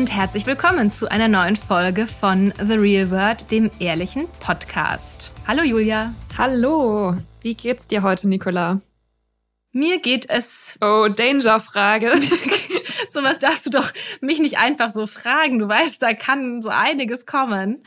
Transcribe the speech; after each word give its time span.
Und 0.00 0.10
herzlich 0.10 0.46
willkommen 0.46 0.90
zu 0.90 1.10
einer 1.10 1.28
neuen 1.28 1.56
Folge 1.56 2.06
von 2.06 2.54
The 2.56 2.72
Real 2.72 3.10
World, 3.10 3.50
dem 3.50 3.70
ehrlichen 3.80 4.28
Podcast. 4.40 5.30
Hallo 5.46 5.62
Julia. 5.62 6.14
Hallo. 6.38 7.18
Wie 7.42 7.54
geht's 7.54 7.86
dir 7.86 8.02
heute, 8.02 8.26
Nicola? 8.26 8.80
Mir 9.72 10.00
geht 10.00 10.30
es. 10.30 10.78
Oh, 10.80 11.08
Danger-Frage. 11.14 12.14
Sowas 13.12 13.40
darfst 13.40 13.66
du 13.66 13.70
doch 13.70 13.92
mich 14.22 14.40
nicht 14.40 14.56
einfach 14.56 14.88
so 14.88 15.06
fragen. 15.06 15.58
Du 15.58 15.68
weißt, 15.68 16.00
da 16.00 16.14
kann 16.14 16.62
so 16.62 16.70
einiges 16.70 17.26
kommen. 17.26 17.84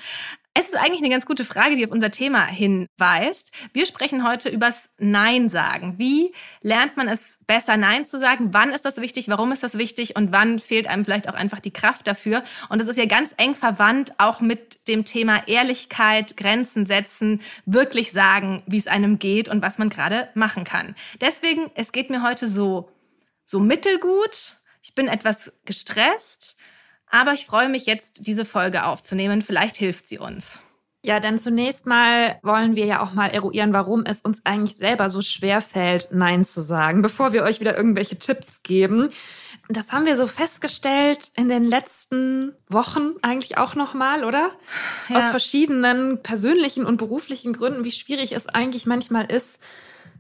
Es 0.55 0.67
ist 0.67 0.75
eigentlich 0.75 1.02
eine 1.02 1.09
ganz 1.09 1.25
gute 1.25 1.45
Frage, 1.45 1.75
die 1.75 1.84
auf 1.84 1.91
unser 1.91 2.12
Thema 2.12 2.45
hinweist. 2.45 3.52
Wir 3.73 3.88
sprechen 3.88 4.27
heute 4.27 4.49
übers 4.49 4.89
Nein 4.99 5.49
sagen. 5.49 5.95
Wie 5.98 6.31
lernt 6.61 6.95
man 6.95 7.07
es 7.07 7.39
besser, 7.48 7.75
Nein 7.75 8.05
zu 8.05 8.20
sagen? 8.20 8.49
Wann 8.53 8.70
ist 8.70 8.85
das 8.85 9.02
wichtig? 9.02 9.30
Warum 9.30 9.52
ist 9.52 9.63
das 9.63 9.80
wichtig? 9.80 10.16
Und 10.16 10.31
wann 10.31 10.59
fehlt 10.59 10.85
einem 10.85 11.05
vielleicht 11.05 11.27
auch 11.27 11.34
einfach 11.34 11.59
die 11.59 11.73
Kraft 11.73 12.05
dafür? 12.05 12.44
Und 12.70 12.80
es 12.80 12.88
ist 12.88 12.99
ja 12.99 13.05
ganz 13.05 13.34
eng 13.38 13.55
verwandt 13.55 14.13
auch 14.20 14.41
mit 14.41 14.88
dem 14.88 15.05
Thema 15.05 15.41
Ehrlichkeit, 15.47 16.38
Grenzen 16.38 16.85
setzen, 16.85 17.41
wirklich 17.66 18.11
sagen, 18.11 18.61
wie 18.67 18.78
es 18.78 18.88
einem 18.88 19.17
geht 19.17 19.50
und 19.50 19.63
was 19.63 19.80
man 19.80 19.89
gerade 19.89 20.30
machen 20.35 20.66
kann. 20.66 20.95
Deswegen, 21.19 21.72
es 21.73 21.91
geht 21.91 22.11
mir 22.11 22.22
heute 22.22 22.47
so, 22.47 22.91
so 23.44 23.59
mittelgut. 23.59 24.59
Ich 24.83 24.94
bin 24.94 25.08
etwas 25.08 25.52
gestresst. 25.66 26.58
Aber 27.14 27.33
ich 27.33 27.45
freue 27.45 27.69
mich 27.69 27.86
jetzt, 27.86 28.25
diese 28.25 28.44
Folge 28.44 28.86
aufzunehmen. 28.86 29.44
Vielleicht 29.44 29.78
hilft 29.78 30.09
sie 30.09 30.17
uns. 30.17 30.61
Ja, 31.03 31.19
denn 31.19 31.38
zunächst 31.38 31.86
mal 31.86 32.39
wollen 32.42 32.75
wir 32.75 32.88
ja 32.88 33.03
auch 33.03 33.14
mal 33.14 33.28
eruieren, 33.28 33.72
warum 33.72 34.03
es 34.03 34.22
uns 34.22 34.42
eigentlich 34.45 34.78
selber 34.78 35.11
so 35.11 35.22
schwer 35.22 35.61
fällt, 35.61 36.08
Nein 36.11 36.44
zu 36.44 36.59
sagen, 36.61 37.03
bevor 37.03 37.31
wir 37.31 37.44
euch 37.44 37.59
wieder 37.59 37.78
irgendwelche 37.78 38.17
Tipps 38.17 38.64
geben. 38.64 39.09
Das 39.69 39.91
haben 39.91 40.08
wir 40.08 40.17
so 40.17 40.25
festgestellt 40.25 41.30
in 41.36 41.50
den 41.50 41.66
letzten 41.66 42.56
Wochen 42.67 43.11
eigentlich 43.22 43.59
auch 43.59 43.75
nochmal, 43.75 44.23
oder? 44.23 44.50
Ja. 45.08 45.19
Aus 45.19 45.28
verschiedenen 45.28 46.23
persönlichen 46.23 46.84
und 46.84 46.97
beruflichen 46.97 47.53
Gründen, 47.53 47.84
wie 47.84 47.91
schwierig 47.91 48.31
es 48.31 48.47
eigentlich 48.47 48.88
manchmal 48.88 49.25
ist, 49.25 49.59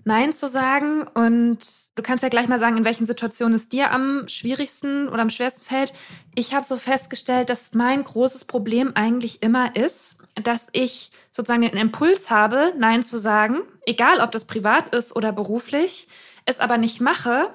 Nein 0.05 0.33
zu 0.33 0.49
sagen. 0.49 1.07
Und 1.13 1.59
du 1.95 2.03
kannst 2.03 2.23
ja 2.23 2.29
gleich 2.29 2.47
mal 2.47 2.59
sagen, 2.59 2.77
in 2.77 2.85
welchen 2.85 3.05
Situationen 3.05 3.55
es 3.55 3.69
dir 3.69 3.91
am 3.91 4.27
schwierigsten 4.27 5.07
oder 5.07 5.21
am 5.21 5.29
schwersten 5.29 5.63
fällt. 5.63 5.93
Ich 6.35 6.53
habe 6.53 6.65
so 6.65 6.77
festgestellt, 6.77 7.49
dass 7.49 7.73
mein 7.73 8.03
großes 8.03 8.45
Problem 8.45 8.91
eigentlich 8.95 9.41
immer 9.41 9.75
ist, 9.75 10.17
dass 10.35 10.67
ich 10.71 11.11
sozusagen 11.31 11.61
den 11.61 11.77
Impuls 11.77 12.29
habe, 12.29 12.73
Nein 12.77 13.03
zu 13.03 13.19
sagen, 13.19 13.61
egal 13.85 14.19
ob 14.19 14.31
das 14.31 14.45
privat 14.45 14.93
ist 14.93 15.15
oder 15.15 15.31
beruflich, 15.31 16.07
es 16.45 16.59
aber 16.59 16.77
nicht 16.77 17.01
mache 17.01 17.49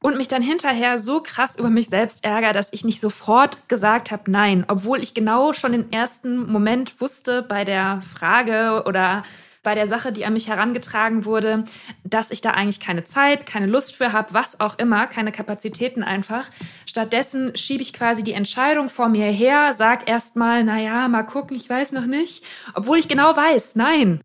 und 0.00 0.18
mich 0.18 0.28
dann 0.28 0.42
hinterher 0.42 0.98
so 0.98 1.22
krass 1.22 1.56
über 1.56 1.70
mich 1.70 1.88
selbst 1.88 2.24
ärgere, 2.24 2.52
dass 2.52 2.72
ich 2.72 2.84
nicht 2.84 3.00
sofort 3.00 3.68
gesagt 3.68 4.10
habe 4.10 4.30
Nein, 4.30 4.64
obwohl 4.68 5.02
ich 5.02 5.14
genau 5.14 5.54
schon 5.54 5.72
den 5.72 5.92
ersten 5.92 6.50
Moment 6.50 7.00
wusste 7.00 7.42
bei 7.42 7.64
der 7.64 8.02
Frage 8.02 8.82
oder 8.86 9.24
bei 9.64 9.74
der 9.74 9.88
Sache, 9.88 10.12
die 10.12 10.24
an 10.24 10.34
mich 10.34 10.46
herangetragen 10.46 11.24
wurde, 11.24 11.64
dass 12.04 12.30
ich 12.30 12.40
da 12.40 12.50
eigentlich 12.50 12.78
keine 12.78 13.02
Zeit, 13.02 13.46
keine 13.46 13.66
Lust 13.66 13.96
für 13.96 14.12
habe, 14.12 14.32
was 14.32 14.60
auch 14.60 14.78
immer, 14.78 15.08
keine 15.08 15.32
Kapazitäten 15.32 16.04
einfach. 16.04 16.48
Stattdessen 16.86 17.56
schiebe 17.56 17.82
ich 17.82 17.92
quasi 17.92 18.22
die 18.22 18.34
Entscheidung 18.34 18.88
vor 18.88 19.08
mir 19.08 19.26
her, 19.26 19.72
sag 19.74 20.08
erstmal, 20.08 20.62
naja, 20.62 21.08
mal 21.08 21.24
gucken, 21.24 21.56
ich 21.56 21.68
weiß 21.68 21.92
noch 21.92 22.06
nicht, 22.06 22.44
obwohl 22.74 22.98
ich 22.98 23.08
genau 23.08 23.36
weiß, 23.36 23.74
nein. 23.74 24.20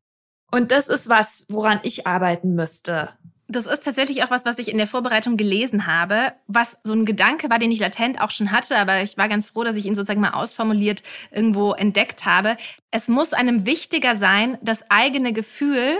Und 0.52 0.72
das 0.72 0.88
ist 0.90 1.10
was, 1.10 1.46
woran 1.50 1.80
ich 1.84 2.06
arbeiten 2.06 2.54
müsste 2.54 3.10
das 3.50 3.66
ist 3.66 3.84
tatsächlich 3.84 4.24
auch 4.24 4.30
was, 4.30 4.46
was 4.46 4.60
ich 4.60 4.70
in 4.70 4.78
der 4.78 4.86
Vorbereitung 4.86 5.36
gelesen 5.36 5.88
habe, 5.88 6.34
was 6.48 6.78
so 6.84 6.94
ein 6.94 7.06
Gedanke 7.06 7.50
war, 7.50 7.58
den 7.58 7.72
ich 7.72 7.80
latent 7.80 8.22
auch 8.22 8.30
schon 8.30 8.52
hatte, 8.52 8.78
aber 8.78 9.02
ich 9.02 9.18
war 9.18 9.28
ganz 9.28 9.50
froh, 9.50 9.64
dass 9.64 9.76
ich 9.76 9.86
ihn 9.86 9.96
sozusagen 9.96 10.22
mal 10.22 10.32
ausformuliert 10.32 11.02
irgendwo 11.32 11.74
entdeckt 11.74 12.26
habe. 12.26 12.58
Es 12.92 13.08
muss 13.08 13.34
einem 13.34 13.66
wichtiger 13.66 14.16
sein, 14.16 14.60
das 14.62 14.90
eigene 14.92 15.34
Gefühl, 15.34 15.98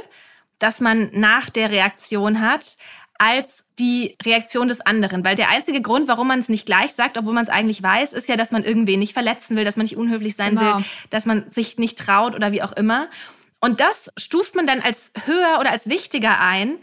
das 0.60 0.80
man 0.80 1.10
nach 1.12 1.50
der 1.50 1.72
Reaktion 1.72 2.40
hat, 2.40 2.78
als 3.18 3.66
die 3.80 4.16
Reaktion 4.24 4.68
des 4.68 4.80
anderen. 4.82 5.26
Weil 5.26 5.36
der 5.36 5.50
einzige 5.50 5.82
Grund, 5.82 6.08
warum 6.08 6.28
man 6.28 6.40
es 6.40 6.50
nicht 6.50 6.68
gleich 6.68 6.94
sagt, 6.94 7.18
obwohl 7.18 7.34
man 7.34 7.44
es 7.44 7.50
eigentlich 7.50 7.82
weiß, 7.82 8.14
ist 8.14 8.30
ja, 8.30 8.38
dass 8.38 8.52
man 8.52 8.64
irgendwen 8.64 9.00
nicht 9.00 9.14
verletzen 9.14 9.58
will, 9.58 9.66
dass 9.66 9.76
man 9.76 9.86
nicht 9.86 9.98
unhöflich 9.98 10.36
sein 10.36 10.56
genau. 10.56 10.78
will, 10.78 10.86
dass 11.10 11.26
man 11.26 11.50
sich 11.50 11.80
nicht 11.80 11.98
traut 11.98 12.36
oder 12.36 12.52
wie 12.52 12.62
auch 12.62 12.74
immer. 12.74 13.10
Und 13.60 13.82
das 13.82 14.12
stuft 14.18 14.56
man 14.56 14.68
dann 14.68 14.82
als 14.82 15.12
höher 15.26 15.58
oder 15.60 15.72
als 15.72 15.90
wichtiger 15.90 16.40
ein, 16.40 16.78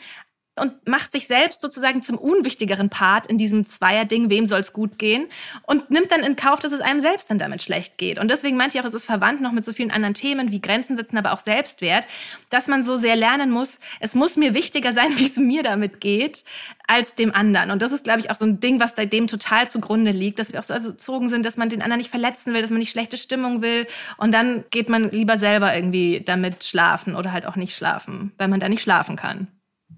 und 0.56 0.88
macht 0.88 1.12
sich 1.12 1.26
selbst 1.26 1.60
sozusagen 1.60 2.02
zum 2.02 2.16
unwichtigeren 2.16 2.88
Part 2.88 3.26
in 3.26 3.38
diesem 3.38 3.64
Zweierding, 3.64 4.30
wem 4.30 4.46
soll's 4.46 4.72
gut 4.72 4.98
gehen 4.98 5.26
und 5.62 5.90
nimmt 5.90 6.10
dann 6.10 6.22
in 6.22 6.34
Kauf, 6.36 6.60
dass 6.60 6.72
es 6.72 6.80
einem 6.80 7.00
selbst 7.00 7.30
dann 7.30 7.38
damit 7.38 7.62
schlecht 7.62 7.98
geht. 7.98 8.18
Und 8.18 8.30
deswegen 8.30 8.56
meinte 8.56 8.76
ich 8.76 8.82
auch, 8.82 8.88
es 8.88 8.94
ist 8.94 9.04
verwandt 9.04 9.42
noch 9.42 9.52
mit 9.52 9.64
so 9.64 9.72
vielen 9.72 9.90
anderen 9.90 10.14
Themen 10.14 10.50
wie 10.52 10.60
Grenzen 10.60 10.96
setzen, 10.96 11.18
aber 11.18 11.32
auch 11.32 11.40
Selbstwert, 11.40 12.06
dass 12.48 12.68
man 12.68 12.82
so 12.82 12.96
sehr 12.96 13.16
lernen 13.16 13.50
muss, 13.50 13.78
es 14.00 14.14
muss 14.14 14.36
mir 14.36 14.54
wichtiger 14.54 14.92
sein, 14.92 15.10
wie 15.18 15.24
es 15.24 15.36
mir 15.36 15.62
damit 15.62 16.00
geht, 16.00 16.44
als 16.86 17.14
dem 17.14 17.34
anderen. 17.34 17.70
Und 17.70 17.82
das 17.82 17.92
ist, 17.92 18.04
glaube 18.04 18.20
ich, 18.20 18.30
auch 18.30 18.36
so 18.36 18.46
ein 18.46 18.60
Ding, 18.60 18.80
was 18.80 18.94
dem 18.94 19.26
total 19.26 19.68
zugrunde 19.68 20.10
liegt, 20.10 20.38
dass 20.38 20.52
wir 20.52 20.60
auch 20.60 20.64
so 20.64 20.72
erzogen 20.72 21.28
sind, 21.28 21.44
dass 21.44 21.56
man 21.56 21.68
den 21.68 21.82
anderen 21.82 21.98
nicht 21.98 22.10
verletzen 22.10 22.54
will, 22.54 22.62
dass 22.62 22.70
man 22.70 22.78
nicht 22.78 22.90
schlechte 22.90 23.18
Stimmung 23.18 23.60
will. 23.60 23.86
Und 24.16 24.32
dann 24.32 24.64
geht 24.70 24.88
man 24.88 25.10
lieber 25.10 25.36
selber 25.36 25.74
irgendwie 25.74 26.22
damit 26.24 26.64
schlafen 26.64 27.14
oder 27.14 27.32
halt 27.32 27.44
auch 27.46 27.56
nicht 27.56 27.76
schlafen, 27.76 28.32
weil 28.38 28.48
man 28.48 28.60
da 28.60 28.68
nicht 28.68 28.82
schlafen 28.82 29.16
kann. 29.16 29.48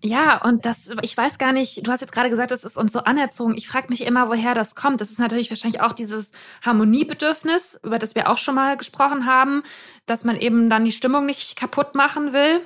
Ja, 0.01 0.41
und 0.45 0.65
das, 0.65 0.93
ich 1.03 1.17
weiß 1.17 1.39
gar 1.39 1.53
nicht, 1.53 1.87
du 1.87 1.91
hast 1.91 2.03
jetzt 2.03 2.13
gerade 2.13 2.31
gesagt, 2.31 2.53
es 2.53 2.63
ist 2.63 2.77
uns 2.77 2.93
so 2.93 3.01
anerzogen. 3.01 3.57
Ich 3.57 3.67
frage 3.67 3.89
mich 3.89 4.03
immer, 4.03 4.29
woher 4.29 4.55
das 4.55 4.77
kommt. 4.77 5.01
Das 5.01 5.11
ist 5.11 5.19
natürlich 5.19 5.51
wahrscheinlich 5.51 5.81
auch 5.81 5.93
dieses 5.93 6.31
Harmoniebedürfnis, 6.65 7.81
über 7.83 7.99
das 7.99 8.15
wir 8.15 8.31
auch 8.31 8.39
schon 8.39 8.55
mal 8.55 8.77
gesprochen 8.77 9.27
haben, 9.27 9.65
dass 10.07 10.25
man 10.25 10.37
eben 10.37 10.71
dann 10.71 10.85
die 10.85 10.93
Stimmung 10.93 11.27
nicht 11.27 11.57
kaputt 11.57 11.97
machen 11.97 12.33
will. 12.33 12.61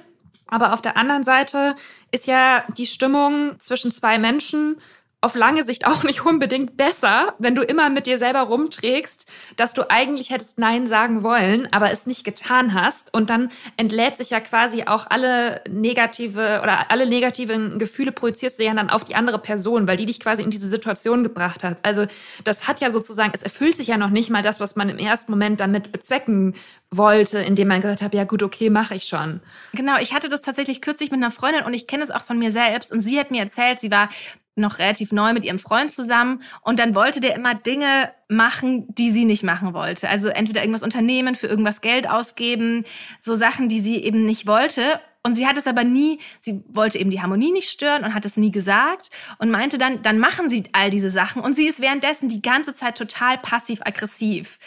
Aber 0.46 0.74
auf 0.74 0.82
der 0.82 0.98
anderen 0.98 1.22
Seite 1.22 1.74
ist 2.10 2.26
ja 2.26 2.64
die 2.76 2.86
Stimmung 2.86 3.58
zwischen 3.60 3.92
zwei 3.92 4.18
Menschen 4.18 4.76
auf 5.22 5.36
lange 5.36 5.62
Sicht 5.62 5.86
auch 5.86 6.02
nicht 6.02 6.26
unbedingt 6.26 6.76
besser, 6.76 7.34
wenn 7.38 7.54
du 7.54 7.62
immer 7.62 7.88
mit 7.88 8.06
dir 8.06 8.18
selber 8.18 8.40
rumträgst, 8.40 9.26
dass 9.56 9.72
du 9.72 9.88
eigentlich 9.88 10.30
hättest 10.30 10.58
Nein 10.58 10.88
sagen 10.88 11.22
wollen, 11.22 11.68
aber 11.70 11.92
es 11.92 12.06
nicht 12.06 12.24
getan 12.24 12.74
hast. 12.74 13.14
Und 13.14 13.30
dann 13.30 13.50
entlädt 13.76 14.16
sich 14.16 14.30
ja 14.30 14.40
quasi 14.40 14.84
auch 14.86 15.06
alle 15.08 15.62
negative 15.70 16.60
oder 16.62 16.90
alle 16.90 17.08
negativen 17.08 17.78
Gefühle 17.78 18.10
projizierst 18.10 18.58
du 18.58 18.64
ja 18.64 18.74
dann 18.74 18.90
auf 18.90 19.04
die 19.04 19.14
andere 19.14 19.38
Person, 19.38 19.86
weil 19.86 19.96
die 19.96 20.06
dich 20.06 20.18
quasi 20.18 20.42
in 20.42 20.50
diese 20.50 20.68
Situation 20.68 21.22
gebracht 21.22 21.62
hat. 21.62 21.78
Also 21.82 22.06
das 22.42 22.66
hat 22.66 22.80
ja 22.80 22.90
sozusagen, 22.90 23.30
es 23.32 23.44
erfüllt 23.44 23.76
sich 23.76 23.86
ja 23.86 23.96
noch 23.96 24.10
nicht 24.10 24.28
mal 24.28 24.42
das, 24.42 24.58
was 24.58 24.74
man 24.74 24.88
im 24.88 24.98
ersten 24.98 25.30
Moment 25.30 25.60
damit 25.60 25.92
bezwecken 25.92 26.54
wollte, 26.90 27.38
indem 27.38 27.68
man 27.68 27.80
gesagt 27.80 28.02
hat, 28.02 28.12
ja 28.12 28.24
gut, 28.24 28.42
okay, 28.42 28.70
mache 28.70 28.96
ich 28.96 29.04
schon. 29.04 29.40
Genau, 29.72 29.98
ich 29.98 30.12
hatte 30.12 30.28
das 30.28 30.42
tatsächlich 30.42 30.82
kürzlich 30.82 31.10
mit 31.10 31.22
einer 31.22 31.30
Freundin 31.30 31.64
und 31.64 31.74
ich 31.74 31.86
kenne 31.86 32.02
es 32.02 32.10
auch 32.10 32.22
von 32.22 32.38
mir 32.38 32.50
selbst 32.50 32.92
und 32.92 33.00
sie 33.00 33.18
hat 33.18 33.30
mir 33.30 33.40
erzählt, 33.40 33.80
sie 33.80 33.90
war 33.90 34.08
noch 34.54 34.78
relativ 34.78 35.12
neu 35.12 35.32
mit 35.32 35.44
ihrem 35.44 35.58
Freund 35.58 35.90
zusammen 35.90 36.42
und 36.62 36.78
dann 36.78 36.94
wollte 36.94 37.20
der 37.20 37.34
immer 37.34 37.54
Dinge 37.54 38.12
machen, 38.28 38.86
die 38.94 39.10
sie 39.10 39.24
nicht 39.24 39.42
machen 39.42 39.72
wollte. 39.72 40.08
Also 40.08 40.28
entweder 40.28 40.60
irgendwas 40.60 40.82
unternehmen, 40.82 41.34
für 41.34 41.46
irgendwas 41.46 41.80
Geld 41.80 42.08
ausgeben, 42.08 42.84
so 43.20 43.34
Sachen, 43.34 43.68
die 43.68 43.80
sie 43.80 44.02
eben 44.02 44.24
nicht 44.24 44.46
wollte. 44.46 45.00
Und 45.24 45.36
sie 45.36 45.46
hat 45.46 45.56
es 45.56 45.68
aber 45.68 45.84
nie, 45.84 46.18
sie 46.40 46.64
wollte 46.66 46.98
eben 46.98 47.10
die 47.10 47.22
Harmonie 47.22 47.52
nicht 47.52 47.70
stören 47.70 48.04
und 48.04 48.12
hat 48.12 48.26
es 48.26 48.36
nie 48.36 48.50
gesagt 48.50 49.10
und 49.38 49.50
meinte 49.50 49.78
dann, 49.78 50.02
dann 50.02 50.18
machen 50.18 50.48
sie 50.48 50.64
all 50.72 50.90
diese 50.90 51.10
Sachen 51.10 51.42
und 51.42 51.54
sie 51.54 51.68
ist 51.68 51.80
währenddessen 51.80 52.28
die 52.28 52.42
ganze 52.42 52.74
Zeit 52.74 52.98
total 52.98 53.38
passiv-aggressiv 53.38 54.58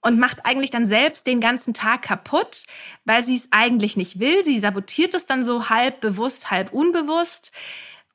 und 0.00 0.18
macht 0.18 0.44
eigentlich 0.44 0.70
dann 0.70 0.86
selbst 0.86 1.26
den 1.28 1.40
ganzen 1.40 1.72
Tag 1.72 2.02
kaputt, 2.02 2.64
weil 3.04 3.22
sie 3.22 3.36
es 3.36 3.48
eigentlich 3.52 3.96
nicht 3.96 4.18
will. 4.18 4.44
Sie 4.44 4.58
sabotiert 4.58 5.14
es 5.14 5.26
dann 5.26 5.44
so 5.44 5.68
halb 5.70 6.00
bewusst, 6.00 6.50
halb 6.50 6.72
unbewusst. 6.72 7.52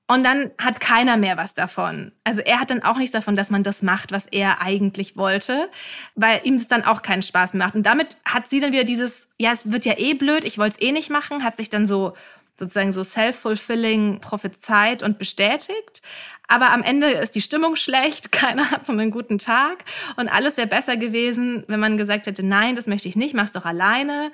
Und 0.09 0.23
dann 0.23 0.51
hat 0.57 0.79
keiner 0.79 1.17
mehr 1.17 1.35
was 1.35 1.53
davon. 1.53 2.13
Also 2.23 2.41
er 2.41 2.61
hat 2.61 2.71
dann 2.71 2.81
auch 2.81 2.97
nichts 2.97 3.11
davon, 3.11 3.35
dass 3.35 3.49
man 3.49 3.63
das 3.63 3.81
macht, 3.81 4.13
was 4.13 4.25
er 4.25 4.61
eigentlich 4.61 5.17
wollte, 5.17 5.69
weil 6.15 6.39
ihm 6.43 6.55
es 6.55 6.69
dann 6.69 6.85
auch 6.85 7.01
keinen 7.01 7.23
Spaß 7.23 7.53
macht. 7.55 7.75
Und 7.75 7.83
damit 7.83 8.15
hat 8.25 8.49
sie 8.49 8.61
dann 8.61 8.71
wieder 8.71 8.85
dieses, 8.85 9.27
ja, 9.37 9.51
es 9.51 9.69
wird 9.71 9.83
ja 9.83 9.97
eh 9.97 10.13
blöd, 10.13 10.45
ich 10.45 10.57
wollte 10.57 10.77
es 10.79 10.87
eh 10.87 10.93
nicht 10.93 11.09
machen, 11.09 11.43
hat 11.43 11.57
sich 11.57 11.69
dann 11.69 11.85
so 11.85 12.13
sozusagen 12.59 12.91
so 12.91 13.03
self-fulfilling 13.03 14.19
prophezeit 14.19 15.03
und 15.03 15.19
bestätigt. 15.19 16.01
Aber 16.47 16.71
am 16.71 16.81
Ende 16.81 17.07
ist 17.07 17.35
die 17.35 17.41
Stimmung 17.41 17.75
schlecht, 17.75 18.31
keiner 18.31 18.71
hat 18.71 18.87
so 18.87 18.93
einen 18.93 19.11
guten 19.11 19.37
Tag 19.37 19.83
und 20.15 20.29
alles 20.29 20.57
wäre 20.57 20.67
besser 20.67 20.97
gewesen, 20.97 21.63
wenn 21.67 21.79
man 21.79 21.97
gesagt 21.97 22.27
hätte, 22.27 22.43
nein, 22.43 22.75
das 22.75 22.87
möchte 22.87 23.07
ich 23.07 23.15
nicht, 23.15 23.35
mach's 23.35 23.51
doch 23.51 23.65
alleine. 23.65 24.31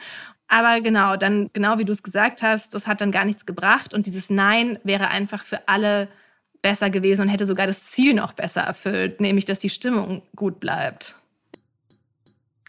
Aber 0.54 0.82
genau, 0.82 1.16
dann, 1.16 1.50
genau 1.54 1.80
wie 1.80 1.84
du 1.84 1.92
es 1.92 2.04
gesagt 2.04 2.44
hast, 2.44 2.76
das 2.76 2.86
hat 2.86 3.02
dann 3.02 3.12
gar 3.12 3.26
nichts 3.26 3.48
gebracht 3.48 3.96
und 3.96 4.06
dieses 4.06 4.30
Nein 4.30 4.78
wäre 4.84 5.08
einfach 5.08 5.44
für 5.44 5.68
alle 5.68 6.08
besser 6.62 6.92
gewesen 6.92 7.24
und 7.24 7.30
hätte 7.30 7.48
sogar 7.48 7.66
das 7.66 7.88
Ziel 7.88 8.14
noch 8.14 8.34
besser 8.34 8.62
erfüllt, 8.62 9.20
nämlich 9.20 9.46
dass 9.46 9.58
die 9.58 9.70
Stimmung 9.70 10.22
gut 10.36 10.60
bleibt. 10.60 11.16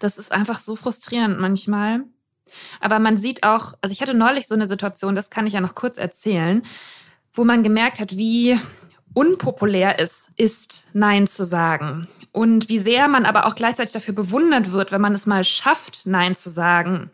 Das 0.00 0.16
ist 0.16 0.32
einfach 0.32 0.60
so 0.60 0.76
frustrierend 0.76 1.38
manchmal. 1.38 2.04
Aber 2.80 2.98
man 3.00 3.18
sieht 3.18 3.42
auch, 3.42 3.74
also 3.82 3.92
ich 3.92 4.00
hatte 4.00 4.14
neulich 4.14 4.46
so 4.46 4.54
eine 4.54 4.66
Situation, 4.66 5.14
das 5.14 5.28
kann 5.28 5.46
ich 5.46 5.52
ja 5.52 5.60
noch 5.60 5.74
kurz 5.74 5.98
erzählen, 5.98 6.62
wo 7.34 7.44
man 7.44 7.62
gemerkt 7.62 8.00
hat, 8.00 8.16
wie 8.16 8.58
unpopulär 9.12 10.00
es 10.00 10.32
ist, 10.36 10.86
Nein 10.94 11.26
zu 11.26 11.44
sagen. 11.44 12.08
Und 12.32 12.70
wie 12.70 12.78
sehr 12.78 13.08
man 13.08 13.26
aber 13.26 13.44
auch 13.44 13.54
gleichzeitig 13.54 13.92
dafür 13.92 14.14
bewundert 14.14 14.72
wird, 14.72 14.90
wenn 14.90 15.02
man 15.02 15.14
es 15.14 15.26
mal 15.26 15.44
schafft, 15.44 16.06
Nein 16.06 16.34
zu 16.34 16.48
sagen. 16.48 17.10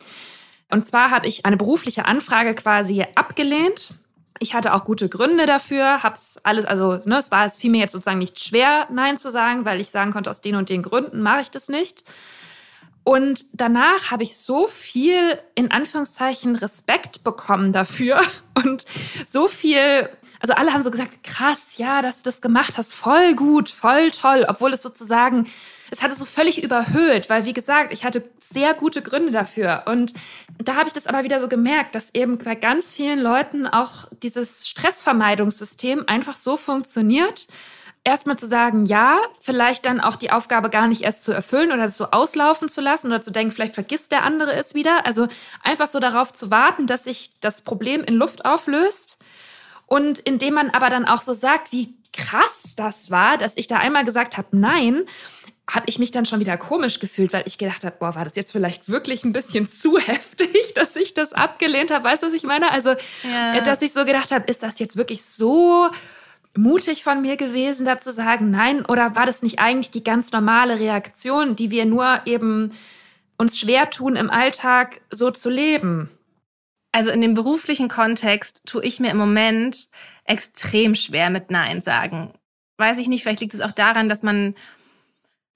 Und 0.71 0.87
zwar 0.87 1.11
habe 1.11 1.27
ich 1.27 1.45
eine 1.45 1.57
berufliche 1.57 2.05
Anfrage 2.05 2.55
quasi 2.55 3.05
abgelehnt. 3.15 3.91
Ich 4.39 4.55
hatte 4.55 4.73
auch 4.73 4.85
gute 4.85 5.09
Gründe 5.09 5.45
dafür, 5.45 6.03
hab's 6.03 6.39
alles, 6.45 6.65
also 6.65 6.99
ne, 7.05 7.19
es 7.19 7.31
war, 7.31 7.45
es 7.45 7.59
fiel 7.59 7.71
mir 7.71 7.81
jetzt 7.81 7.93
sozusagen 7.93 8.19
nicht 8.19 8.41
schwer, 8.41 8.87
Nein 8.91 9.19
zu 9.19 9.31
sagen, 9.31 9.67
weil 9.67 9.81
ich 9.81 9.91
sagen 9.91 10.13
konnte, 10.13 10.31
aus 10.31 10.41
den 10.41 10.57
und 10.57 10.71
den 10.71 10.83
Gründen 10.83 11.21
mache 11.21 11.43
ich 11.43 11.51
das 11.51 11.69
nicht. 11.69 12.05
Und 13.03 13.45
danach 13.53 14.11
habe 14.11 14.23
ich 14.23 14.37
so 14.37 14.67
viel 14.67 15.39
in 15.55 15.71
Anführungszeichen 15.71 16.57
Respekt 16.57 17.25
bekommen 17.25 17.73
dafür 17.73 18.21
und 18.55 18.87
so 19.27 19.49
viel, 19.49 20.09
also 20.41 20.55
alle 20.55 20.73
haben 20.73 20.83
so 20.83 20.91
gesagt, 20.91 21.23
krass, 21.25 21.77
ja, 21.77 22.01
dass 22.01 22.23
du 22.23 22.31
das 22.31 22.41
gemacht 22.41 22.79
hast, 22.79 22.93
voll 22.93 23.35
gut, 23.35 23.69
voll 23.69 24.11
toll, 24.11 24.47
obwohl 24.49 24.73
es 24.73 24.83
sozusagen, 24.83 25.49
es 25.91 26.03
hatte 26.03 26.15
so 26.15 26.25
völlig 26.25 26.63
überhöht, 26.63 27.29
weil 27.29 27.45
wie 27.45 27.53
gesagt, 27.53 27.93
ich 27.93 28.05
hatte 28.05 28.29
sehr 28.39 28.75
gute 28.75 29.03
Gründe 29.03 29.33
dafür. 29.33 29.85
Und 29.87 30.15
da 30.59 30.77
habe 30.77 30.87
ich 30.87 30.93
das 30.93 31.07
aber 31.07 31.25
wieder 31.25 31.41
so 31.41 31.49
gemerkt, 31.49 31.95
dass 31.95 32.15
eben 32.15 32.39
bei 32.39 32.55
ganz 32.55 32.93
vielen 32.93 33.19
Leuten 33.19 33.67
auch 33.67 34.07
dieses 34.23 34.69
Stressvermeidungssystem 34.69 36.05
einfach 36.07 36.37
so 36.37 36.57
funktioniert, 36.57 37.49
erstmal 38.05 38.39
zu 38.39 38.47
sagen, 38.47 38.87
ja, 38.87 39.19
vielleicht 39.41 39.85
dann 39.85 40.01
auch 40.01 40.17
die 40.17 40.31
Aufgabe 40.31 40.71
gar 40.71 40.89
nicht 40.89 41.03
erst 41.03 41.25
zu 41.25 41.33
erfüllen 41.33 41.73
oder 41.73 41.89
so 41.89 42.07
auslaufen 42.13 42.69
zu 42.69 42.81
lassen 42.81 43.09
oder 43.09 43.21
zu 43.21 43.31
denken, 43.31 43.53
vielleicht 43.53 43.75
vergisst 43.75 44.13
der 44.13 44.23
andere 44.23 44.55
es 44.55 44.75
wieder. 44.75 45.07
Also 45.07 45.29
einfach 45.63 45.89
so 45.89 46.01
darauf 46.01 46.33
zu 46.33 46.51
warten, 46.51 46.87
dass 46.87 47.05
sich 47.05 47.39
das 47.41 47.63
Problem 47.63 48.03
in 48.03 48.15
Luft 48.15 48.45
auflöst. 48.45 49.19
Und 49.87 50.21
indem 50.21 50.55
man 50.55 50.71
aber 50.71 50.89
dann 50.89 51.05
auch 51.05 51.21
so 51.21 51.35
sagt, 51.35 51.73
wie 51.73 51.95
krass 52.13 52.75
das 52.77 53.11
war, 53.11 53.39
dass 53.39 53.57
ich 53.57 53.69
da 53.69 53.79
einmal 53.79 54.05
gesagt 54.05 54.37
habe, 54.37 54.57
nein, 54.57 55.05
habe 55.75 55.87
ich 55.89 55.99
mich 55.99 56.11
dann 56.11 56.27
schon 56.27 56.41
wieder 56.41 56.57
komisch 56.57 56.99
gefühlt, 56.99 57.33
weil 57.33 57.45
ich 57.47 57.57
gedacht 57.57 57.85
habe, 57.85 57.97
boah, 57.99 58.15
war 58.15 58.25
das 58.25 58.37
jetzt 58.37 58.53
vielleicht 58.53 58.89
wirklich 58.89 59.25
ein 59.25 59.33
bisschen 59.33 59.69
zu 59.69 59.99
heftig, 59.99 60.75
dass 60.75 60.97
ich 60.97 61.15
das 61.15 61.33
abgelehnt 61.33 61.91
habe. 61.91 62.05
Weißt 62.05 62.23
du, 62.23 62.27
was 62.27 62.35
ich 62.35 62.43
meine? 62.43 62.71
Also, 62.73 62.95
ja. 63.23 63.61
dass 63.61 63.83
ich 63.83 63.93
so 63.93 64.05
gedacht 64.05 64.33
habe, 64.33 64.51
ist 64.51 64.63
das 64.63 64.79
jetzt 64.79 64.97
wirklich 64.97 65.25
so 65.25 65.91
mutig 66.57 67.05
von 67.05 67.23
mir 67.23 67.37
gewesen, 67.37 67.87
da 67.87 68.01
zu 68.01 68.13
sagen, 68.13 68.51
nein? 68.51 68.85
Oder 68.85 69.15
war 69.15 69.27
das 69.27 69.43
nicht 69.43 69.61
eigentlich 69.61 69.91
die 69.91 70.05
ganz 70.05 70.33
normale 70.33 70.81
Reaktion, 70.81 71.55
die 71.55 71.71
wir 71.71 71.87
nur 71.87 72.21
eben 72.25 72.73
uns 73.39 73.59
schwer 73.59 73.91
tun, 73.91 74.17
im 74.17 74.31
Alltag 74.31 75.01
so 75.11 75.31
zu 75.31 75.49
leben? 75.49 76.11
Also 76.93 77.11
in 77.11 77.21
dem 77.21 77.35
beruflichen 77.35 77.89
Kontext 77.89 78.63
tue 78.67 78.83
ich 78.85 78.99
mir 78.99 79.13
im 79.13 79.17
Moment 79.17 79.89
extrem 80.25 80.97
schwer 80.97 81.31
mit 81.31 81.51
Nein 81.51 81.81
sagen. 81.81 82.33
Weiß 82.79 82.99
ich 82.99 83.09
nicht, 83.09 83.23
vielleicht 83.23 83.41
liegt 83.41 83.55
es 83.55 83.61
auch 83.61 83.71
daran, 83.71 84.09
dass 84.09 84.25
man 84.25 84.57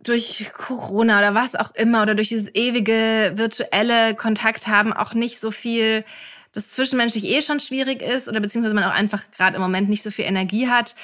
durch 0.00 0.50
Corona 0.52 1.18
oder 1.18 1.34
was 1.34 1.54
auch 1.54 1.74
immer 1.74 2.02
oder 2.02 2.14
durch 2.14 2.28
dieses 2.28 2.54
ewige 2.54 3.32
virtuelle 3.36 4.14
Kontakt 4.14 4.68
haben 4.68 4.92
auch 4.92 5.14
nicht 5.14 5.40
so 5.40 5.50
viel 5.50 6.04
das 6.52 6.70
zwischenmenschlich 6.70 7.24
eh 7.24 7.42
schon 7.42 7.60
schwierig 7.60 8.00
ist 8.00 8.28
oder 8.28 8.40
beziehungsweise 8.40 8.74
man 8.74 8.84
auch 8.84 8.94
einfach 8.94 9.30
gerade 9.32 9.56
im 9.56 9.62
Moment 9.62 9.88
nicht 9.88 10.02
so 10.02 10.10
viel 10.10 10.24
Energie 10.24 10.68
hat. 10.68 10.94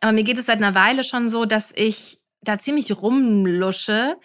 Aber 0.00 0.12
mir 0.12 0.22
geht 0.24 0.38
es 0.38 0.46
seit 0.46 0.58
einer 0.58 0.74
Weile 0.74 1.02
schon 1.02 1.28
so, 1.28 1.44
dass 1.44 1.72
ich 1.74 2.20
da 2.42 2.58
ziemlich 2.58 2.94
rumlusche 3.00 4.16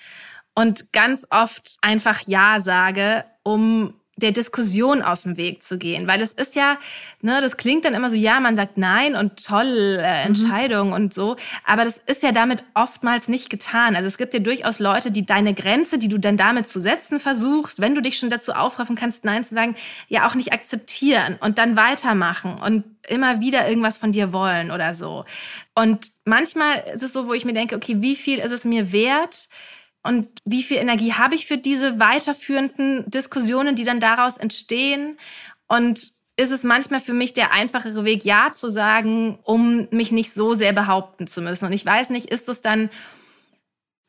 und 0.55 0.91
ganz 0.93 1.25
oft 1.29 1.77
einfach 1.81 2.21
Ja 2.27 2.59
sage, 2.59 3.25
um 3.43 3.99
der 4.15 4.31
Diskussion 4.31 5.01
aus 5.01 5.23
dem 5.23 5.37
Weg 5.37 5.63
zu 5.63 5.77
gehen. 5.77 6.07
Weil 6.07 6.21
es 6.21 6.33
ist 6.33 6.55
ja, 6.55 6.77
ne, 7.21 7.39
das 7.41 7.57
klingt 7.57 7.83
dann 7.85 7.95
immer 7.95 8.09
so, 8.09 8.15
ja, 8.15 8.39
man 8.39 8.55
sagt 8.55 8.77
Nein 8.77 9.15
und 9.15 9.43
toll, 9.43 9.99
äh, 9.99 10.21
mhm. 10.21 10.27
Entscheidung 10.27 10.87
mhm. 10.89 10.93
und 10.93 11.13
so. 11.13 11.35
Aber 11.65 11.83
das 11.83 11.97
ist 12.05 12.21
ja 12.21 12.31
damit 12.31 12.63
oftmals 12.75 13.27
nicht 13.27 13.49
getan. 13.49 13.95
Also 13.95 14.07
es 14.07 14.17
gibt 14.17 14.33
ja 14.33 14.39
durchaus 14.39 14.79
Leute, 14.79 15.11
die 15.11 15.25
deine 15.25 15.53
Grenze, 15.53 15.97
die 15.97 16.09
du 16.09 16.19
dann 16.19 16.37
damit 16.37 16.67
zu 16.67 16.79
setzen 16.79 17.19
versuchst, 17.19 17.79
wenn 17.79 17.95
du 17.95 18.01
dich 18.01 18.17
schon 18.17 18.29
dazu 18.29 18.53
aufraffen 18.53 18.95
kannst, 18.95 19.25
Nein 19.25 19.43
zu 19.43 19.55
sagen, 19.55 19.75
ja 20.09 20.27
auch 20.27 20.35
nicht 20.35 20.53
akzeptieren 20.53 21.37
und 21.39 21.57
dann 21.57 21.75
weitermachen 21.75 22.61
und 22.63 22.83
immer 23.07 23.41
wieder 23.41 23.67
irgendwas 23.67 23.97
von 23.97 24.11
dir 24.11 24.31
wollen 24.31 24.71
oder 24.71 24.93
so. 24.93 25.25
Und 25.75 26.11
manchmal 26.25 26.83
ist 26.93 27.03
es 27.03 27.13
so, 27.13 27.27
wo 27.27 27.33
ich 27.33 27.45
mir 27.45 27.53
denke, 27.53 27.75
okay, 27.75 27.95
wie 27.99 28.15
viel 28.15 28.39
ist 28.39 28.51
es 28.51 28.63
mir 28.63 28.91
wert, 28.91 29.49
und 30.03 30.27
wie 30.43 30.63
viel 30.63 30.77
Energie 30.77 31.13
habe 31.13 31.35
ich 31.35 31.47
für 31.47 31.57
diese 31.57 31.99
weiterführenden 31.99 33.09
Diskussionen, 33.09 33.75
die 33.75 33.85
dann 33.85 34.01
daraus 34.01 34.37
entstehen? 34.37 35.17
Und 35.67 36.11
ist 36.35 36.51
es 36.51 36.63
manchmal 36.63 36.99
für 36.99 37.13
mich 37.13 37.33
der 37.33 37.53
einfachere 37.53 38.03
Weg, 38.03 38.25
Ja 38.25 38.51
zu 38.51 38.69
sagen, 38.69 39.39
um 39.43 39.87
mich 39.91 40.11
nicht 40.11 40.33
so 40.33 40.55
sehr 40.55 40.73
behaupten 40.73 41.27
zu 41.27 41.41
müssen? 41.41 41.65
Und 41.65 41.73
ich 41.73 41.85
weiß 41.85 42.09
nicht, 42.09 42.29
ist 42.29 42.49
es 42.49 42.61
dann 42.61 42.89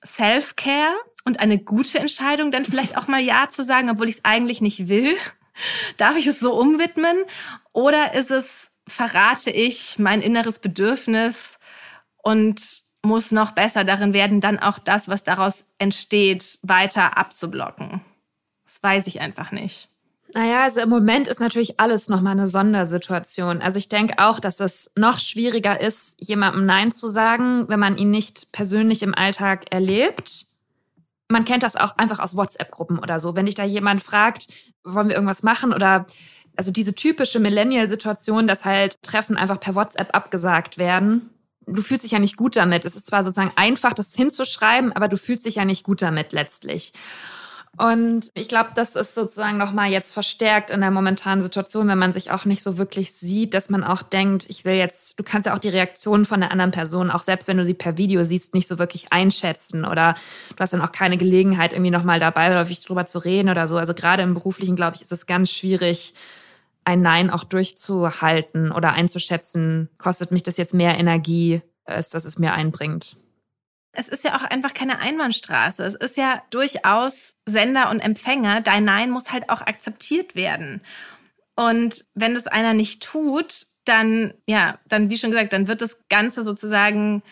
Self-Care 0.04 0.94
und 1.24 1.38
eine 1.38 1.58
gute 1.58 1.98
Entscheidung, 1.98 2.50
dann 2.50 2.64
vielleicht 2.64 2.96
auch 2.96 3.06
mal 3.06 3.20
Ja 3.20 3.48
zu 3.48 3.62
sagen, 3.62 3.88
obwohl 3.88 4.08
ich 4.08 4.16
es 4.16 4.24
eigentlich 4.24 4.60
nicht 4.60 4.88
will? 4.88 5.16
Darf 5.96 6.16
ich 6.16 6.26
es 6.26 6.40
so 6.40 6.58
umwidmen? 6.58 7.16
Oder 7.72 8.14
ist 8.14 8.32
es, 8.32 8.70
verrate 8.88 9.50
ich 9.50 9.98
mein 9.98 10.22
inneres 10.22 10.58
Bedürfnis 10.58 11.58
und 12.22 12.83
muss 13.04 13.32
noch 13.32 13.52
besser 13.52 13.84
darin 13.84 14.12
werden, 14.12 14.40
dann 14.40 14.58
auch 14.58 14.78
das, 14.78 15.08
was 15.08 15.24
daraus 15.24 15.64
entsteht, 15.78 16.58
weiter 16.62 17.16
abzublocken. 17.18 18.00
Das 18.64 18.82
weiß 18.82 19.06
ich 19.06 19.20
einfach 19.20 19.52
nicht. 19.52 19.88
Naja, 20.34 20.64
also 20.64 20.80
im 20.80 20.88
Moment 20.88 21.28
ist 21.28 21.38
natürlich 21.38 21.78
alles 21.78 22.08
nochmal 22.08 22.32
eine 22.32 22.48
Sondersituation. 22.48 23.62
Also 23.62 23.78
ich 23.78 23.88
denke 23.88 24.14
auch, 24.18 24.40
dass 24.40 24.58
es 24.58 24.90
noch 24.96 25.20
schwieriger 25.20 25.80
ist, 25.80 26.16
jemandem 26.18 26.66
Nein 26.66 26.90
zu 26.90 27.08
sagen, 27.08 27.68
wenn 27.68 27.78
man 27.78 27.96
ihn 27.96 28.10
nicht 28.10 28.50
persönlich 28.50 29.02
im 29.02 29.14
Alltag 29.14 29.66
erlebt. 29.70 30.46
Man 31.28 31.44
kennt 31.44 31.62
das 31.62 31.76
auch 31.76 31.96
einfach 31.98 32.18
aus 32.18 32.36
WhatsApp-Gruppen 32.36 32.98
oder 32.98 33.20
so. 33.20 33.36
Wenn 33.36 33.46
dich 33.46 33.54
da 33.54 33.64
jemand 33.64 34.02
fragt, 34.02 34.48
wollen 34.82 35.08
wir 35.08 35.14
irgendwas 35.14 35.44
machen 35.44 35.72
oder 35.72 36.06
also 36.56 36.72
diese 36.72 36.94
typische 36.94 37.38
Millennial-Situation, 37.38 38.48
dass 38.48 38.64
halt 38.64 39.02
Treffen 39.02 39.36
einfach 39.36 39.60
per 39.60 39.76
WhatsApp 39.76 40.14
abgesagt 40.14 40.78
werden 40.78 41.30
du 41.66 41.82
fühlst 41.82 42.04
dich 42.04 42.12
ja 42.12 42.18
nicht 42.18 42.36
gut 42.36 42.56
damit. 42.56 42.84
Es 42.84 42.96
ist 42.96 43.06
zwar 43.06 43.24
sozusagen 43.24 43.52
einfach, 43.56 43.92
das 43.92 44.14
hinzuschreiben, 44.14 44.92
aber 44.92 45.08
du 45.08 45.16
fühlst 45.16 45.46
dich 45.46 45.56
ja 45.56 45.64
nicht 45.64 45.84
gut 45.84 46.02
damit 46.02 46.32
letztlich. 46.32 46.92
Und 47.76 48.30
ich 48.34 48.48
glaube, 48.48 48.70
das 48.74 48.94
ist 48.94 49.14
sozusagen 49.14 49.58
nochmal 49.58 49.90
jetzt 49.90 50.12
verstärkt 50.12 50.70
in 50.70 50.80
der 50.80 50.92
momentanen 50.92 51.42
Situation, 51.42 51.88
wenn 51.88 51.98
man 51.98 52.12
sich 52.12 52.30
auch 52.30 52.44
nicht 52.44 52.62
so 52.62 52.78
wirklich 52.78 53.12
sieht, 53.12 53.52
dass 53.52 53.68
man 53.68 53.82
auch 53.82 54.02
denkt, 54.02 54.46
ich 54.48 54.64
will 54.64 54.74
jetzt, 54.74 55.18
du 55.18 55.24
kannst 55.24 55.46
ja 55.46 55.54
auch 55.54 55.58
die 55.58 55.70
Reaktion 55.70 56.24
von 56.24 56.40
der 56.40 56.52
anderen 56.52 56.70
Person, 56.70 57.10
auch 57.10 57.24
selbst 57.24 57.48
wenn 57.48 57.56
du 57.56 57.66
sie 57.66 57.74
per 57.74 57.96
Video 57.96 58.22
siehst, 58.22 58.54
nicht 58.54 58.68
so 58.68 58.78
wirklich 58.78 59.12
einschätzen 59.12 59.84
oder 59.84 60.14
du 60.50 60.56
hast 60.60 60.72
dann 60.72 60.82
auch 60.82 60.92
keine 60.92 61.16
Gelegenheit, 61.16 61.72
irgendwie 61.72 61.90
nochmal 61.90 62.20
dabei 62.20 62.56
häufig 62.56 62.84
drüber 62.84 63.06
zu 63.06 63.18
reden 63.18 63.48
oder 63.48 63.66
so. 63.66 63.76
Also 63.76 63.92
gerade 63.92 64.22
im 64.22 64.34
Beruflichen, 64.34 64.76
glaube 64.76 64.96
ich, 64.96 65.02
ist 65.02 65.12
es 65.12 65.26
ganz 65.26 65.50
schwierig, 65.50 66.14
ein 66.84 67.02
Nein 67.02 67.30
auch 67.30 67.44
durchzuhalten 67.44 68.72
oder 68.72 68.92
einzuschätzen, 68.92 69.88
kostet 69.98 70.30
mich 70.30 70.42
das 70.42 70.56
jetzt 70.56 70.74
mehr 70.74 70.98
Energie, 70.98 71.62
als 71.84 72.10
dass 72.10 72.24
es 72.24 72.38
mir 72.38 72.52
einbringt. 72.52 73.16
Es 73.92 74.08
ist 74.08 74.24
ja 74.24 74.36
auch 74.36 74.42
einfach 74.42 74.74
keine 74.74 74.98
Einbahnstraße. 74.98 75.84
Es 75.84 75.94
ist 75.94 76.16
ja 76.16 76.42
durchaus 76.50 77.36
Sender 77.46 77.90
und 77.90 78.00
Empfänger. 78.00 78.60
Dein 78.60 78.84
Nein 78.84 79.10
muss 79.10 79.30
halt 79.32 79.48
auch 79.50 79.60
akzeptiert 79.60 80.34
werden. 80.34 80.80
Und 81.54 82.04
wenn 82.14 82.34
das 82.34 82.48
einer 82.48 82.74
nicht 82.74 83.02
tut, 83.02 83.66
dann, 83.84 84.34
ja, 84.46 84.78
dann, 84.88 85.10
wie 85.10 85.18
schon 85.18 85.30
gesagt, 85.30 85.52
dann 85.52 85.68
wird 85.68 85.80
das 85.80 85.98
Ganze 86.08 86.42
sozusagen 86.42 87.22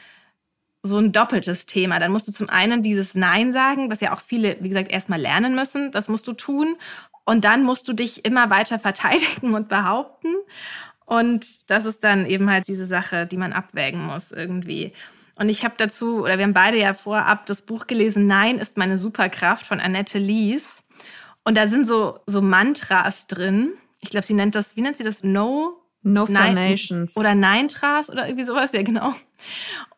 so 0.84 0.98
ein 0.98 1.12
doppeltes 1.12 1.66
Thema. 1.66 1.98
Dann 1.98 2.12
musst 2.12 2.28
du 2.28 2.32
zum 2.32 2.48
einen 2.48 2.82
dieses 2.82 3.14
Nein 3.14 3.52
sagen, 3.52 3.90
was 3.90 4.00
ja 4.00 4.12
auch 4.12 4.20
viele, 4.20 4.56
wie 4.60 4.68
gesagt, 4.68 4.90
erstmal 4.90 5.20
lernen 5.20 5.54
müssen. 5.54 5.90
Das 5.92 6.08
musst 6.08 6.28
du 6.28 6.32
tun. 6.32 6.76
Und 7.24 7.44
dann 7.44 7.62
musst 7.64 7.86
du 7.88 7.92
dich 7.92 8.24
immer 8.24 8.50
weiter 8.50 8.78
verteidigen 8.78 9.54
und 9.54 9.68
behaupten. 9.68 10.34
Und 11.04 11.70
das 11.70 11.84
ist 11.86 12.04
dann 12.04 12.26
eben 12.26 12.50
halt 12.50 12.68
diese 12.68 12.86
Sache, 12.86 13.26
die 13.26 13.36
man 13.36 13.52
abwägen 13.52 14.04
muss 14.04 14.32
irgendwie. 14.32 14.92
Und 15.36 15.48
ich 15.48 15.64
habe 15.64 15.74
dazu, 15.76 16.20
oder 16.22 16.38
wir 16.38 16.44
haben 16.44 16.52
beide 16.54 16.78
ja 16.78 16.94
vorab 16.94 17.46
das 17.46 17.62
Buch 17.62 17.86
gelesen, 17.86 18.26
Nein 18.26 18.58
ist 18.58 18.76
meine 18.76 18.98
Superkraft 18.98 19.66
von 19.66 19.80
Annette 19.80 20.18
Lies. 20.18 20.82
Und 21.44 21.56
da 21.56 21.66
sind 21.66 21.86
so, 21.86 22.20
so 22.26 22.40
Mantras 22.42 23.26
drin. 23.26 23.72
ich 24.00 24.10
glaube, 24.10 24.26
sie 24.26 24.34
nennt 24.34 24.54
das, 24.54 24.76
wie 24.76 24.82
nennt 24.82 24.96
sie 24.96 25.04
das? 25.04 25.22
No 25.24 25.78
No 26.04 26.26
Nein- 26.28 26.54
Formations. 26.56 27.16
oder 27.16 27.34
Neintras 27.36 28.10
oder 28.10 28.26
irgendwie 28.26 28.44
sowas, 28.44 28.72
ja 28.72 28.82
genau. 28.82 29.14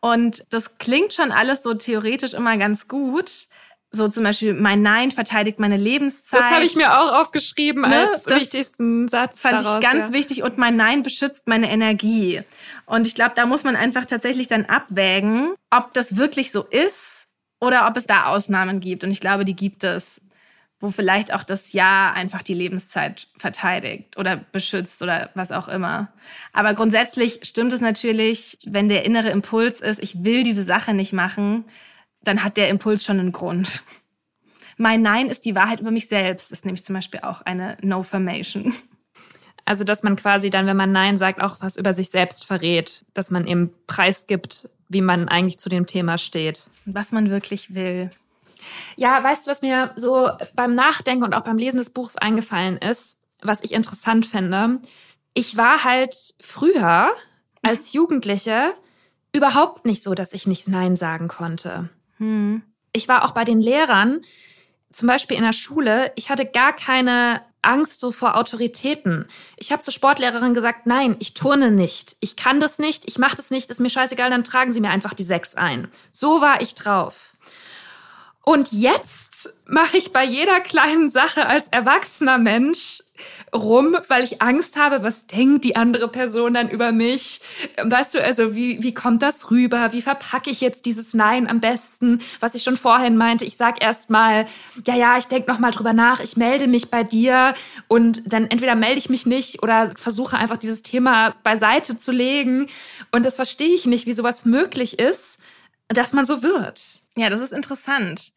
Und 0.01 0.43
das 0.51 0.77
klingt 0.77 1.13
schon 1.13 1.31
alles 1.31 1.63
so 1.63 1.73
theoretisch 1.73 2.33
immer 2.33 2.57
ganz 2.57 2.87
gut. 2.87 3.47
So 3.95 4.07
zum 4.09 4.23
Beispiel, 4.23 4.53
mein 4.53 4.81
Nein 4.81 5.11
verteidigt 5.11 5.59
meine 5.59 5.77
Lebenszeit. 5.77 6.41
das 6.41 6.49
habe 6.49 6.65
ich 6.65 6.75
mir 6.75 6.99
auch 6.99 7.21
aufgeschrieben 7.21 7.81
Ne, 7.81 8.09
als 8.11 8.23
das 8.23 8.41
wichtigsten 8.41 9.07
Satz. 9.07 9.39
fand 9.39 9.61
daraus, 9.61 9.83
ich 9.83 9.89
ganz 9.89 10.09
ja. 10.09 10.13
wichtig 10.13 10.43
und 10.43 10.57
mein 10.57 10.75
Nein 10.75 11.01
beschützt 11.03 11.47
meine 11.47 11.71
Energie. 11.71 12.41
Und 12.85 13.07
ich 13.07 13.15
glaube, 13.15 13.33
da 13.35 13.45
muss 13.45 13.63
man 13.63 13.75
einfach 13.75 14.05
tatsächlich 14.05 14.47
dann 14.47 14.65
abwägen, 14.65 15.53
ob 15.71 15.93
das 15.93 16.17
wirklich 16.17 16.51
so 16.51 16.63
ist 16.63 17.27
oder 17.59 17.87
ob 17.87 17.97
es 17.97 18.05
da 18.05 18.25
Ausnahmen 18.25 18.79
gibt. 18.79 19.03
Und 19.03 19.11
ich 19.11 19.21
glaube, 19.21 19.45
die 19.45 19.55
gibt 19.55 19.83
es, 19.83 20.21
wo 20.79 20.91
vielleicht 20.91 21.33
auch 21.33 21.43
das 21.43 21.73
Ja 21.73 22.11
einfach 22.13 22.41
die 22.43 22.53
Lebenszeit 22.53 23.27
verteidigt 23.37 24.17
oder 24.17 24.35
beschützt 24.35 25.01
oder 25.01 25.29
was 25.33 25.51
auch 25.51 25.67
immer. 25.67 26.09
Aber 26.53 26.73
grundsätzlich 26.73 27.39
stimmt 27.43 27.73
es 27.73 27.81
natürlich, 27.81 28.59
wenn 28.65 28.89
der 28.89 29.05
innere 29.05 29.29
Impuls 29.29 29.81
ist, 29.81 30.03
ich 30.03 30.23
will 30.23 30.43
diese 30.43 30.63
Sache 30.63 30.93
nicht 30.93 31.13
machen, 31.13 31.65
dann 32.27 32.43
hat 32.43 32.57
der 32.57 32.69
Impuls 32.69 33.03
schon 33.03 33.19
einen 33.19 33.31
Grund. 33.31 33.83
Mein 34.77 35.01
Nein 35.01 35.27
ist 35.27 35.45
die 35.45 35.55
Wahrheit 35.55 35.79
über 35.79 35.91
mich 35.91 36.07
selbst, 36.07 36.51
ist 36.51 36.65
nämlich 36.65 36.83
zum 36.83 36.95
Beispiel 36.95 37.21
auch 37.21 37.41
eine 37.41 37.77
No-Formation. 37.81 38.73
Also, 39.67 39.83
dass 39.83 40.03
man 40.03 40.15
quasi 40.15 40.51
dann, 40.51 40.67
wenn 40.67 40.77
man 40.77 40.91
Nein 40.91 41.17
sagt, 41.17 41.41
auch 41.41 41.57
was 41.59 41.75
über 41.75 41.93
sich 41.93 42.11
selbst 42.11 42.45
verrät. 42.45 43.03
Dass 43.15 43.31
man 43.31 43.47
eben 43.47 43.73
preisgibt, 43.87 44.69
wie 44.89 45.01
man 45.01 45.27
eigentlich 45.27 45.57
zu 45.57 45.69
dem 45.69 45.87
Thema 45.87 46.19
steht. 46.19 46.69
was 46.85 47.11
man 47.11 47.31
wirklich 47.31 47.73
will. 47.73 48.11
Ja, 48.95 49.23
weißt 49.23 49.45
du, 49.45 49.51
was 49.51 49.61
mir 49.61 49.91
so 49.95 50.29
beim 50.55 50.75
Nachdenken 50.75 51.23
und 51.23 51.33
auch 51.33 51.43
beim 51.43 51.57
Lesen 51.57 51.77
des 51.77 51.89
Buchs 51.89 52.15
eingefallen 52.15 52.77
ist, 52.77 53.21
was 53.41 53.63
ich 53.63 53.71
interessant 53.73 54.25
finde? 54.25 54.79
Ich 55.33 55.57
war 55.57 55.83
halt 55.83 56.15
früher 56.39 57.11
als 57.61 57.93
Jugendliche 57.93 58.73
überhaupt 59.33 59.85
nicht 59.85 60.01
so, 60.01 60.13
dass 60.13 60.33
ich 60.33 60.47
nicht 60.47 60.67
Nein 60.67 60.95
sagen 60.95 61.27
konnte. 61.27 61.89
Hm. 62.17 62.61
Ich 62.93 63.07
war 63.07 63.25
auch 63.25 63.31
bei 63.31 63.43
den 63.43 63.59
Lehrern, 63.59 64.21
zum 64.91 65.07
Beispiel 65.07 65.37
in 65.37 65.43
der 65.43 65.53
Schule, 65.53 66.11
ich 66.15 66.29
hatte 66.29 66.45
gar 66.45 66.73
keine 66.73 67.41
Angst 67.61 67.99
so 67.99 68.11
vor 68.11 68.37
Autoritäten. 68.37 69.27
Ich 69.57 69.71
habe 69.71 69.81
zur 69.81 69.93
Sportlehrerin 69.93 70.53
gesagt, 70.53 70.85
nein, 70.85 71.17
ich 71.19 71.33
turne 71.33 71.71
nicht. 71.71 72.15
Ich 72.21 72.35
kann 72.35 72.61
das 72.61 72.79
nicht, 72.79 73.05
ich 73.05 73.17
mache 73.17 73.35
das 73.35 73.51
nicht, 73.51 73.69
ist 73.69 73.79
mir 73.79 73.89
scheißegal, 73.89 74.29
dann 74.29 74.43
tragen 74.43 74.71
Sie 74.71 74.79
mir 74.79 74.91
einfach 74.91 75.13
die 75.13 75.23
sechs 75.23 75.55
ein. 75.55 75.89
So 76.11 76.41
war 76.41 76.61
ich 76.61 76.75
drauf. 76.75 77.33
Und 78.41 78.71
jetzt 78.71 79.55
mache 79.65 79.97
ich 79.97 80.13
bei 80.13 80.23
jeder 80.23 80.61
kleinen 80.61 81.11
Sache 81.11 81.47
als 81.47 81.67
erwachsener 81.69 82.37
Mensch 82.37 83.01
rum, 83.53 83.97
weil 84.07 84.23
ich 84.23 84.41
Angst 84.41 84.77
habe, 84.77 85.03
was 85.03 85.27
denkt 85.27 85.65
die 85.65 85.75
andere 85.75 86.07
Person 86.07 86.53
dann 86.53 86.69
über 86.69 86.91
mich? 86.91 87.41
Weißt 87.81 88.15
du, 88.15 88.23
also 88.23 88.55
wie, 88.55 88.81
wie 88.81 88.93
kommt 88.93 89.21
das 89.21 89.51
rüber? 89.51 89.93
Wie 89.93 90.01
verpacke 90.01 90.49
ich 90.49 90.61
jetzt 90.61 90.85
dieses 90.85 91.13
Nein 91.13 91.47
am 91.47 91.59
besten? 91.59 92.21
Was 92.39 92.55
ich 92.55 92.63
schon 92.63 92.77
vorhin 92.77 93.17
meinte, 93.17 93.45
ich 93.45 93.57
sag 93.57 93.81
erst 93.81 94.09
mal, 94.09 94.45
ja, 94.85 94.95
ja, 94.95 95.17
ich 95.17 95.25
denke 95.25 95.51
noch 95.51 95.59
mal 95.59 95.71
drüber 95.71 95.93
nach, 95.93 96.19
ich 96.19 96.37
melde 96.37 96.67
mich 96.67 96.89
bei 96.89 97.03
dir 97.03 97.53
und 97.87 98.21
dann 98.25 98.49
entweder 98.49 98.75
melde 98.75 98.97
ich 98.99 99.09
mich 99.09 99.25
nicht 99.25 99.63
oder 99.63 99.93
versuche 99.95 100.37
einfach 100.37 100.57
dieses 100.57 100.83
Thema 100.83 101.35
beiseite 101.43 101.97
zu 101.97 102.11
legen. 102.11 102.67
Und 103.11 103.25
das 103.25 103.35
verstehe 103.35 103.73
ich 103.73 103.85
nicht, 103.85 104.05
wie 104.05 104.13
sowas 104.13 104.45
möglich 104.45 104.99
ist, 104.99 105.39
dass 105.87 106.13
man 106.13 106.25
so 106.25 106.43
wird. 106.43 107.01
Ja, 107.15 107.29
das 107.29 107.41
ist 107.41 107.53
interessant. 107.53 108.33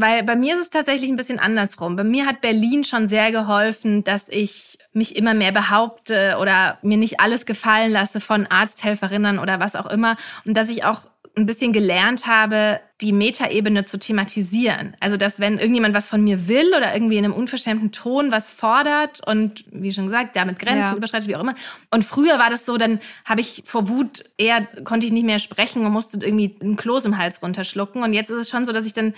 Weil 0.00 0.22
bei 0.24 0.34
mir 0.36 0.54
ist 0.54 0.62
es 0.62 0.70
tatsächlich 0.70 1.10
ein 1.10 1.16
bisschen 1.16 1.38
andersrum. 1.38 1.96
Bei 1.96 2.04
mir 2.04 2.26
hat 2.26 2.40
Berlin 2.40 2.84
schon 2.84 3.06
sehr 3.06 3.32
geholfen, 3.32 4.02
dass 4.02 4.28
ich 4.28 4.78
mich 4.92 5.14
immer 5.16 5.34
mehr 5.34 5.52
behaupte 5.52 6.38
oder 6.40 6.78
mir 6.82 6.96
nicht 6.96 7.20
alles 7.20 7.44
gefallen 7.44 7.92
lasse 7.92 8.20
von 8.20 8.46
Arzthelferinnen 8.46 9.38
oder 9.38 9.60
was 9.60 9.76
auch 9.76 9.86
immer. 9.86 10.16
Und 10.44 10.54
dass 10.56 10.70
ich 10.70 10.84
auch 10.84 11.06
ein 11.36 11.46
bisschen 11.46 11.72
gelernt 11.72 12.26
habe, 12.26 12.80
die 13.00 13.12
Metaebene 13.12 13.84
zu 13.84 13.98
thematisieren. 13.98 14.96
Also, 15.00 15.16
dass 15.16 15.38
wenn 15.38 15.58
irgendjemand 15.58 15.94
was 15.94 16.08
von 16.08 16.22
mir 16.22 16.48
will 16.48 16.74
oder 16.76 16.92
irgendwie 16.92 17.18
in 17.18 17.24
einem 17.24 17.34
unverschämten 17.34 17.92
Ton 17.92 18.32
was 18.32 18.52
fordert 18.52 19.26
und, 19.26 19.64
wie 19.70 19.92
schon 19.92 20.06
gesagt, 20.06 20.36
damit 20.36 20.58
Grenzen 20.58 20.80
Ja. 20.80 20.94
überschreitet, 20.96 21.28
wie 21.28 21.36
auch 21.36 21.40
immer. 21.40 21.54
Und 21.90 22.04
früher 22.04 22.38
war 22.38 22.50
das 22.50 22.66
so, 22.66 22.76
dann 22.78 23.00
habe 23.24 23.40
ich 23.40 23.62
vor 23.64 23.88
Wut 23.88 24.24
eher, 24.38 24.66
konnte 24.84 25.06
ich 25.06 25.12
nicht 25.12 25.24
mehr 25.24 25.38
sprechen 25.38 25.86
und 25.86 25.92
musste 25.92 26.18
irgendwie 26.18 26.56
einen 26.60 26.76
Kloß 26.76 27.04
im 27.04 27.16
Hals 27.16 27.40
runterschlucken. 27.42 28.02
Und 28.02 28.12
jetzt 28.12 28.30
ist 28.30 28.36
es 28.36 28.50
schon 28.50 28.66
so, 28.66 28.72
dass 28.72 28.84
ich 28.84 28.92
dann 28.92 29.14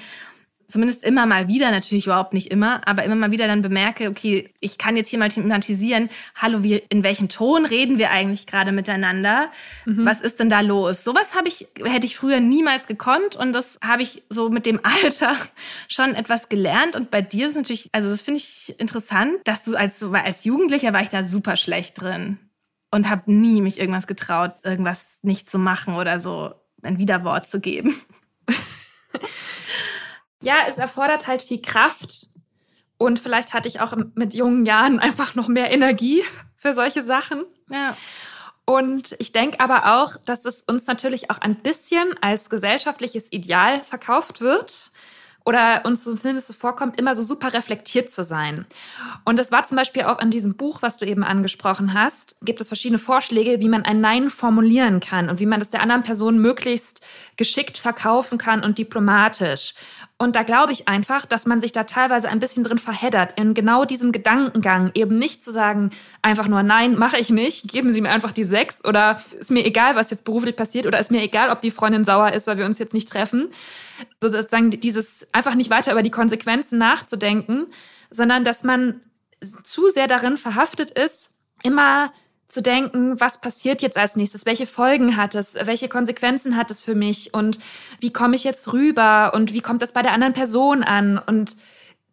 zumindest 0.73 1.05
immer 1.05 1.27
mal 1.27 1.49
wieder, 1.49 1.71
natürlich 1.71 2.07
überhaupt 2.07 2.33
nicht 2.33 2.51
immer, 2.51 2.87
aber 2.87 3.05
immer 3.05 3.15
mal 3.15 3.31
wieder 3.31 3.47
dann 3.47 3.63
bemerke, 3.63 4.09
okay, 4.09 4.51
ich 4.61 4.79
kann 4.79 4.97
jetzt 4.97 5.11
hier 5.11 5.19
mal 5.19 5.29
thematisieren, 5.29 6.09
hallo, 6.35 6.63
wie, 6.63 6.83
in 6.89 7.05
welchem 7.05 7.29
Ton 7.29 7.67
reden 7.67 7.99
wir 7.99 8.11
eigentlich 8.11 8.47
gerade 8.47 8.73
miteinander? 8.73 9.51
Was 9.85 10.21
ist 10.21 10.41
denn 10.41 10.51
da 10.51 10.61
los? 10.61 11.05
Sowas 11.05 11.35
habe 11.35 11.49
ich, 11.49 11.69
hätte 11.85 12.07
ich 12.07 12.17
früher 12.17 12.41
niemals 12.41 12.87
gekonnt 12.87 13.37
und 13.37 13.53
das 13.53 13.79
habe 13.85 14.03
ich 14.03 14.23
so 14.29 14.49
mit 14.49 14.67
dem 14.67 14.81
Alter 15.03 15.37
schon 15.89 16.15
etwas 16.15 16.49
gelernt 16.49 16.97
und 16.97 17.11
bei 17.11 17.23
dir 17.23 17.49
ist 17.49 17.57
natürlich, 17.57 17.89
also 17.93 18.09
das 18.09 18.23
finde 18.23 18.39
ich 18.39 18.75
interessant, 18.79 19.35
dass 19.45 19.65
du 19.65 19.77
als, 19.77 20.03
als 20.03 20.45
Jugendlicher 20.45 20.93
war 20.93 21.03
ich 21.03 21.11
da 21.11 21.23
super 21.25 21.57
schlecht 21.57 22.01
drin 22.01 22.39
und 22.91 23.09
habe 23.09 23.33
nie 23.33 23.61
mich 23.61 23.81
irgendwas 23.81 24.07
getraut, 24.07 24.53
irgendwas 24.63 25.19
nicht 25.23 25.51
zu 25.51 25.59
machen 25.59 25.95
oder 25.95 26.21
so 26.21 26.55
ein 26.83 26.99
Widerwort 26.99 27.49
zu 27.49 27.61
geben. 27.61 27.95
Ja, 30.43 30.57
es 30.69 30.79
erfordert 30.79 31.27
halt 31.27 31.43
viel 31.43 31.63
Kraft. 31.63 32.27
Und 32.99 33.19
vielleicht 33.19 33.53
hatte 33.53 33.69
ich 33.69 33.81
auch 33.81 33.95
mit 34.15 34.35
jungen 34.35 34.67
Jahren 34.67 34.99
einfach 35.01 35.35
noch 35.35 35.49
mehr 35.49 35.71
Energie 35.71 36.23
für 36.57 36.75
solche 36.75 37.03
Sachen. 37.03 37.45
Ja. 37.69 37.97
Und 38.65 39.17
ich 39.19 39.33
denke 39.33 39.59
aber 39.59 40.01
auch, 40.01 40.17
dass 40.25 40.45
es 40.45 40.63
uns 40.63 40.87
natürlich 40.87 41.31
auch 41.31 41.39
ein 41.39 41.57
bisschen 41.57 42.15
als 42.21 42.49
gesellschaftliches 42.49 43.33
Ideal 43.33 43.83
verkauft 43.83 44.41
wird 44.41 44.93
oder 45.45 45.83
uns 45.85 46.05
zumindest 46.05 46.49
so 46.49 46.53
vorkommt, 46.53 46.99
immer 46.99 47.15
so 47.15 47.23
super 47.23 47.53
reflektiert 47.53 48.11
zu 48.11 48.25
sein. 48.25 48.67
Und 49.25 49.39
das 49.39 49.53
war 49.53 49.67
zum 49.67 49.77
Beispiel 49.77 50.03
auch 50.05 50.21
in 50.21 50.31
diesem 50.31 50.57
Buch, 50.57 50.83
was 50.83 50.99
du 50.99 51.07
eben 51.07 51.25
angesprochen 51.25 51.95
hast, 51.95 52.37
gibt 52.43 52.61
es 52.61 52.69
verschiedene 52.69 52.99
Vorschläge, 52.99 53.61
wie 53.61 53.69
man 53.69 53.85
ein 53.85 54.01
Nein 54.01 54.31
formulieren 54.31 55.01
kann 55.01 55.29
und 55.29 55.41
wie 55.41 55.47
man 55.47 55.61
das 55.61 55.71
der 55.71 55.83
anderen 55.83 56.03
Person 56.03 56.39
möglichst 56.39 57.05
geschickt 57.37 57.79
verkaufen 57.79 58.39
kann 58.39 58.63
und 58.63 58.79
diplomatisch. 58.79 59.75
Und 60.23 60.37
da 60.37 60.45
glaube 60.45 60.73
ich 60.73 60.87
einfach, 60.87 61.27
dass 61.27 61.47
man 61.47 61.61
sich 61.61 61.73
da 61.73 61.83
teilweise 61.83 62.29
ein 62.29 62.39
bisschen 62.39 62.63
drin 62.63 62.79
verheddert, 62.79 63.37
in 63.41 63.55
genau 63.55 63.85
diesem 63.85 64.13
Gedankengang, 64.13 64.93
eben 64.95 65.19
nicht 65.19 65.43
zu 65.43 65.51
sagen, 65.51 65.91
einfach 66.23 66.47
nur 66.47 66.63
Nein, 66.63 66.97
mache 66.97 67.19
ich 67.19 67.31
nicht, 67.31 67.73
geben 67.73 67.91
Sie 67.91 68.01
mir 68.01 68.11
einfach 68.11 68.31
die 68.31 68.45
sechs 68.45 68.85
oder 68.85 69.21
ist 69.41 69.51
mir 69.51 69.67
egal, 69.67 69.97
was 69.97 70.11
jetzt 70.11 70.25
beruflich 70.25 70.55
passiert 70.55 70.87
oder 70.87 71.01
ist 71.01 71.11
mir 71.11 71.23
egal, 71.23 71.51
ob 71.51 71.61
die 71.61 71.73
Freundin 71.73 72.05
sauer 72.05 72.33
ist, 72.35 72.47
weil 72.47 72.59
wir 72.59 72.67
uns 72.67 72.79
jetzt 72.79 72.95
nicht 72.95 73.09
treffen. 73.09 73.49
Sozusagen 74.21 74.71
dieses 74.71 75.27
einfach 75.33 75.55
nicht 75.55 75.71
weiter 75.71 75.93
über 75.93 76.03
die 76.03 76.11
Konsequenzen 76.11 76.79
nachzudenken, 76.79 77.67
sondern 78.11 78.45
dass 78.45 78.65
man 78.65 79.01
zu 79.63 79.91
sehr 79.91 80.07
darin 80.07 80.39
verhaftet 80.39 80.91
ist, 80.91 81.33
immer 81.63 82.13
zu 82.53 82.63
denken, 82.63 83.19
was 83.19 83.41
passiert 83.41 83.81
jetzt 83.81 83.97
als 83.97 84.15
nächstes, 84.15 84.45
welche 84.45 84.67
Folgen 84.67 85.17
hat 85.17 85.35
es, 85.35 85.57
welche 85.65 85.89
Konsequenzen 85.89 86.57
hat 86.57 86.71
es 86.71 86.83
für 86.83 86.95
mich? 86.95 87.33
Und 87.33 87.59
wie 87.99 88.13
komme 88.13 88.37
ich 88.37 88.45
jetzt 88.45 88.73
rüber? 88.73 89.33
Und 89.35 89.55
wie 89.55 89.63
kommt 89.63 89.81
das 89.81 89.93
bei 89.93 90.03
der 90.03 90.13
anderen 90.13 90.35
Person 90.35 90.83
an? 90.83 91.19
Und 91.19 91.57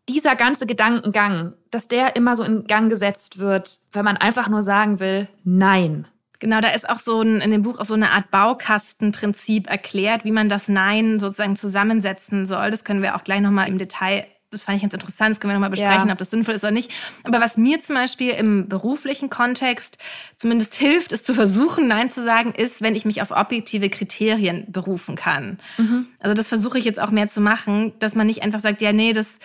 dieser 0.08 0.36
ganze 0.36 0.66
Gedankengang, 0.66 1.54
dass 1.72 1.88
der 1.88 2.16
immer 2.16 2.36
so 2.36 2.44
in 2.44 2.66
Gang 2.66 2.90
gesetzt 2.90 3.38
wird, 3.38 3.80
wenn 3.92 4.06
man 4.06 4.18
einfach 4.18 4.48
nur 4.48 4.64
sagen 4.64 5.00
will, 5.00 5.28
nein. 5.44 6.08
Genau, 6.40 6.62
da 6.62 6.70
ist 6.70 6.90
auch 6.90 7.00
so 7.00 7.22
ein, 7.22 7.42
in 7.42 7.52
dem 7.52 7.64
Buch 7.64 7.80
auch 7.80 7.86
so 7.86 7.94
eine 7.94 8.12
Art 8.12 8.32
Baukastenprinzip 8.32 9.70
erklärt, 9.70 10.24
wie 10.26 10.32
man 10.32 10.50
das 10.50 10.68
Nein 10.70 11.20
sozusagen 11.20 11.56
zusammensetzen 11.56 12.48
soll. 12.48 12.72
Das 12.72 12.84
können 12.84 13.02
wir 13.02 13.16
auch 13.16 13.24
gleich 13.24 13.42
nochmal 13.42 13.68
im 13.68 13.78
Detail 13.78 14.26
das 14.52 14.64
fand 14.64 14.78
ich 14.78 14.82
ganz 14.82 14.94
interessant, 14.94 15.32
das 15.32 15.40
können 15.40 15.52
wir 15.52 15.56
nochmal 15.56 15.70
besprechen, 15.70 16.08
Ja. 16.08 16.14
ob 16.14 16.18
das 16.18 16.32
sinnvoll 16.32 16.56
ist 16.56 16.64
oder 16.64 16.72
nicht. 16.72 16.90
Aber 17.24 17.40
was 17.40 17.56
mir 17.58 17.80
zum 17.82 17.96
Beispiel 17.96 18.32
im 18.32 18.68
beruflichen 18.68 19.30
Kontext 19.30 20.00
zumindest 20.38 20.74
hilft, 20.76 21.12
es 21.12 21.24
zu 21.24 21.36
versuchen, 21.36 21.88
Nein 21.88 22.10
zu 22.10 22.24
sagen, 22.24 22.54
ist, 22.54 22.82
wenn 22.82 22.96
ich 22.96 23.06
mich 23.06 23.22
auf 23.22 23.30
objektive 23.32 23.90
Kriterien 23.90 24.66
berufen 24.68 25.16
kann. 25.16 25.60
Also 26.20 26.34
das 26.34 26.48
versuche 26.48 26.80
ich 26.80 26.86
jetzt 26.86 27.00
auch 27.00 27.12
mehr 27.12 27.28
zu 27.28 27.42
machen, 27.42 27.94
dass 28.00 28.16
man 28.16 28.26
nicht 28.26 28.42
einfach 28.42 28.60
sagt, 28.60 28.82
ja, 28.82 28.92
nee, 28.92 29.14
das 29.14 29.38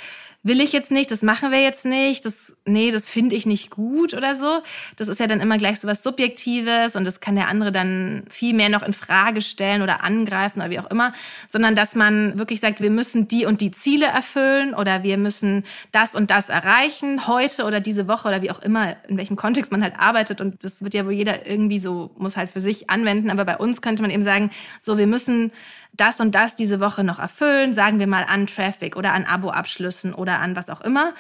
will 0.44 0.60
ich 0.60 0.72
jetzt 0.72 0.90
nicht, 0.90 1.10
das 1.10 1.22
machen 1.22 1.50
wir 1.50 1.60
jetzt 1.62 1.86
nicht, 1.86 2.24
das, 2.26 2.54
nee, 2.66 2.90
das 2.90 3.08
finde 3.08 3.34
ich 3.34 3.46
nicht 3.46 3.70
gut 3.70 4.12
oder 4.12 4.36
so. 4.36 4.62
Das 4.96 5.08
ist 5.08 5.18
ja 5.18 5.26
dann 5.26 5.40
immer 5.40 5.56
gleich 5.56 5.80
so 5.80 5.88
was 5.88 6.02
Subjektives 6.02 6.96
und 6.96 7.06
das 7.06 7.20
kann 7.20 7.34
der 7.34 7.48
andere 7.48 7.72
dann 7.72 8.24
viel 8.28 8.54
mehr 8.54 8.68
noch 8.68 8.82
in 8.82 8.92
Frage 8.92 9.40
stellen 9.40 9.80
oder 9.80 10.04
angreifen 10.04 10.60
oder 10.60 10.70
wie 10.70 10.78
auch 10.78 10.90
immer, 10.90 11.14
sondern 11.48 11.74
dass 11.74 11.94
man 11.94 12.38
wirklich 12.38 12.60
sagt, 12.60 12.82
wir 12.82 12.90
müssen 12.90 13.26
die 13.26 13.46
und 13.46 13.62
die 13.62 13.70
Ziele 13.70 14.06
erfüllen 14.06 14.74
oder 14.74 15.02
wir 15.02 15.16
müssen 15.16 15.64
das 15.92 16.14
und 16.14 16.30
das 16.30 16.50
erreichen 16.50 17.26
heute 17.26 17.64
oder 17.64 17.80
diese 17.80 18.06
Woche 18.06 18.28
oder 18.28 18.42
wie 18.42 18.50
auch 18.50 18.60
immer, 18.60 18.96
in 19.08 19.16
welchem 19.16 19.36
Kontext 19.36 19.72
man 19.72 19.82
halt 19.82 19.94
arbeitet 19.98 20.42
und 20.42 20.62
das 20.62 20.82
wird 20.82 20.92
ja 20.92 21.06
wohl 21.06 21.12
jeder 21.12 21.46
irgendwie 21.46 21.78
so, 21.78 22.10
muss 22.18 22.36
halt 22.36 22.50
für 22.50 22.60
sich 22.60 22.90
anwenden, 22.90 23.30
aber 23.30 23.46
bei 23.46 23.56
uns 23.56 23.80
könnte 23.80 24.02
man 24.02 24.10
eben 24.10 24.24
sagen, 24.24 24.50
so, 24.78 24.98
wir 24.98 25.06
müssen 25.06 25.52
das 25.96 26.20
und 26.20 26.34
das 26.34 26.56
diese 26.56 26.80
Woche 26.80 27.04
noch 27.04 27.18
erfüllen, 27.18 27.72
sagen 27.72 27.98
wir 27.98 28.06
mal 28.06 28.24
an 28.24 28.46
Traffic 28.46 28.96
oder 28.96 29.12
an 29.12 29.24
Abo-Abschlüssen 29.24 30.14
oder 30.14 30.40
an 30.40 30.56
was 30.56 30.68
auch 30.68 30.80
immer. 30.80 31.12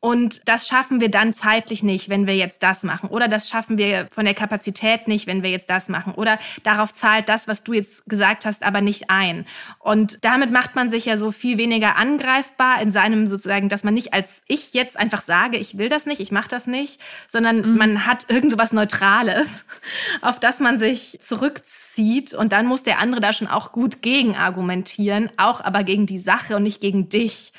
Und 0.00 0.40
das 0.46 0.66
schaffen 0.66 1.02
wir 1.02 1.10
dann 1.10 1.34
zeitlich 1.34 1.82
nicht, 1.82 2.08
wenn 2.08 2.26
wir 2.26 2.34
jetzt 2.34 2.62
das 2.62 2.82
machen. 2.84 3.10
Oder 3.10 3.28
das 3.28 3.50
schaffen 3.50 3.76
wir 3.76 4.08
von 4.10 4.24
der 4.24 4.32
Kapazität 4.32 5.08
nicht, 5.08 5.26
wenn 5.26 5.42
wir 5.42 5.50
jetzt 5.50 5.68
das 5.68 5.90
machen. 5.90 6.14
Oder 6.14 6.38
darauf 6.62 6.94
zahlt 6.94 7.28
das, 7.28 7.48
was 7.48 7.62
du 7.64 7.74
jetzt 7.74 8.06
gesagt 8.06 8.46
hast, 8.46 8.62
aber 8.62 8.80
nicht 8.80 9.10
ein. 9.10 9.44
Und 9.78 10.24
damit 10.24 10.52
macht 10.52 10.74
man 10.74 10.88
sich 10.88 11.04
ja 11.04 11.18
so 11.18 11.30
viel 11.30 11.58
weniger 11.58 11.96
angreifbar 11.96 12.80
in 12.80 12.92
seinem 12.92 13.26
sozusagen, 13.26 13.68
dass 13.68 13.84
man 13.84 13.92
nicht 13.92 14.14
als 14.14 14.40
ich 14.46 14.72
jetzt 14.72 14.98
einfach 14.98 15.20
sage, 15.20 15.58
ich 15.58 15.76
will 15.76 15.90
das 15.90 16.06
nicht, 16.06 16.20
ich 16.20 16.32
mache 16.32 16.48
das 16.48 16.66
nicht, 16.66 16.98
sondern 17.28 17.58
mhm. 17.58 17.76
man 17.76 18.06
hat 18.06 18.24
irgend 18.30 18.52
so 18.52 18.58
was 18.58 18.72
Neutrales, 18.72 19.66
auf 20.22 20.40
das 20.40 20.60
man 20.60 20.78
sich 20.78 21.18
zurückzieht. 21.20 22.32
Und 22.32 22.52
dann 22.52 22.64
muss 22.66 22.82
der 22.82 23.00
andere 23.00 23.20
da 23.20 23.34
schon 23.34 23.48
auch 23.48 23.70
gut 23.70 24.00
gegen 24.00 24.34
argumentieren, 24.34 25.28
auch 25.36 25.62
aber 25.62 25.84
gegen 25.84 26.06
die 26.06 26.18
Sache 26.18 26.56
und 26.56 26.62
nicht 26.62 26.80
gegen 26.80 27.10
dich. 27.10 27.52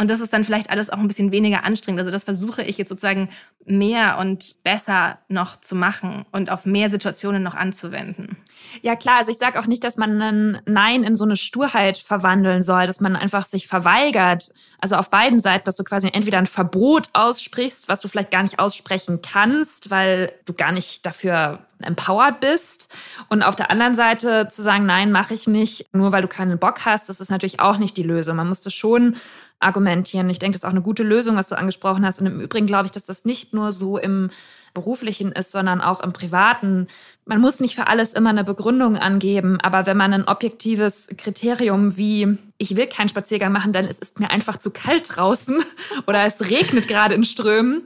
Und 0.00 0.10
das 0.10 0.20
ist 0.20 0.32
dann 0.32 0.44
vielleicht 0.44 0.70
alles 0.70 0.88
auch 0.88 0.96
ein 0.96 1.08
bisschen 1.08 1.30
weniger 1.30 1.62
anstrengend. 1.64 2.00
Also 2.00 2.10
das 2.10 2.24
versuche 2.24 2.62
ich 2.62 2.78
jetzt 2.78 2.88
sozusagen 2.88 3.28
mehr 3.66 4.16
und 4.18 4.56
besser 4.64 5.18
noch 5.28 5.60
zu 5.60 5.74
machen 5.74 6.24
und 6.32 6.50
auf 6.50 6.64
mehr 6.64 6.88
Situationen 6.88 7.42
noch 7.42 7.54
anzuwenden. 7.54 8.38
Ja 8.80 8.96
klar, 8.96 9.18
also 9.18 9.30
ich 9.30 9.36
sage 9.36 9.60
auch 9.60 9.66
nicht, 9.66 9.84
dass 9.84 9.98
man 9.98 10.22
ein 10.22 10.62
Nein 10.64 11.04
in 11.04 11.16
so 11.16 11.26
eine 11.26 11.36
Sturheit 11.36 11.98
verwandeln 11.98 12.62
soll, 12.62 12.86
dass 12.86 13.02
man 13.02 13.14
einfach 13.14 13.44
sich 13.44 13.68
verweigert. 13.68 14.54
Also 14.78 14.96
auf 14.96 15.10
beiden 15.10 15.38
Seiten, 15.38 15.64
dass 15.66 15.76
du 15.76 15.84
quasi 15.84 16.08
entweder 16.10 16.38
ein 16.38 16.46
Verbot 16.46 17.10
aussprichst, 17.12 17.90
was 17.90 18.00
du 18.00 18.08
vielleicht 18.08 18.30
gar 18.30 18.42
nicht 18.42 18.58
aussprechen 18.58 19.20
kannst, 19.20 19.90
weil 19.90 20.32
du 20.46 20.54
gar 20.54 20.72
nicht 20.72 21.04
dafür 21.04 21.58
empowered 21.82 22.40
bist. 22.40 22.88
Und 23.28 23.42
auf 23.42 23.56
der 23.56 23.70
anderen 23.70 23.94
Seite 23.94 24.48
zu 24.48 24.62
sagen, 24.62 24.86
nein, 24.86 25.12
mache 25.12 25.34
ich 25.34 25.46
nicht, 25.46 25.94
nur 25.94 26.10
weil 26.12 26.22
du 26.22 26.28
keinen 26.28 26.58
Bock 26.58 26.86
hast, 26.86 27.10
das 27.10 27.20
ist 27.20 27.30
natürlich 27.30 27.60
auch 27.60 27.76
nicht 27.76 27.98
die 27.98 28.02
Lösung. 28.02 28.36
Man 28.36 28.48
muss 28.48 28.62
das 28.62 28.72
schon 28.72 29.16
argumentieren. 29.60 30.28
Ich 30.30 30.38
denke, 30.38 30.54
das 30.54 30.62
ist 30.62 30.66
auch 30.66 30.72
eine 30.72 30.82
gute 30.82 31.02
Lösung, 31.02 31.36
was 31.36 31.48
du 31.48 31.56
angesprochen 31.56 32.04
hast. 32.04 32.20
Und 32.20 32.26
im 32.26 32.40
Übrigen 32.40 32.66
glaube 32.66 32.86
ich, 32.86 32.92
dass 32.92 33.04
das 33.04 33.24
nicht 33.24 33.52
nur 33.54 33.72
so 33.72 33.98
im 33.98 34.30
beruflichen 34.72 35.32
ist, 35.32 35.52
sondern 35.52 35.80
auch 35.80 36.00
im 36.00 36.12
privaten. 36.12 36.86
Man 37.26 37.40
muss 37.40 37.60
nicht 37.60 37.74
für 37.74 37.88
alles 37.88 38.12
immer 38.12 38.30
eine 38.30 38.44
Begründung 38.44 38.96
angeben, 38.96 39.60
aber 39.60 39.86
wenn 39.86 39.96
man 39.96 40.12
ein 40.12 40.28
objektives 40.28 41.08
Kriterium 41.16 41.96
wie 41.96 42.38
ich 42.58 42.76
will 42.76 42.86
keinen 42.86 43.08
Spaziergang 43.08 43.52
machen, 43.52 43.72
denn 43.72 43.86
es 43.86 43.98
ist 43.98 44.20
mir 44.20 44.30
einfach 44.30 44.58
zu 44.58 44.70
kalt 44.70 45.16
draußen 45.16 45.62
oder 46.06 46.24
es 46.24 46.50
regnet 46.50 46.88
gerade 46.88 47.14
in 47.14 47.24
Strömen, 47.24 47.82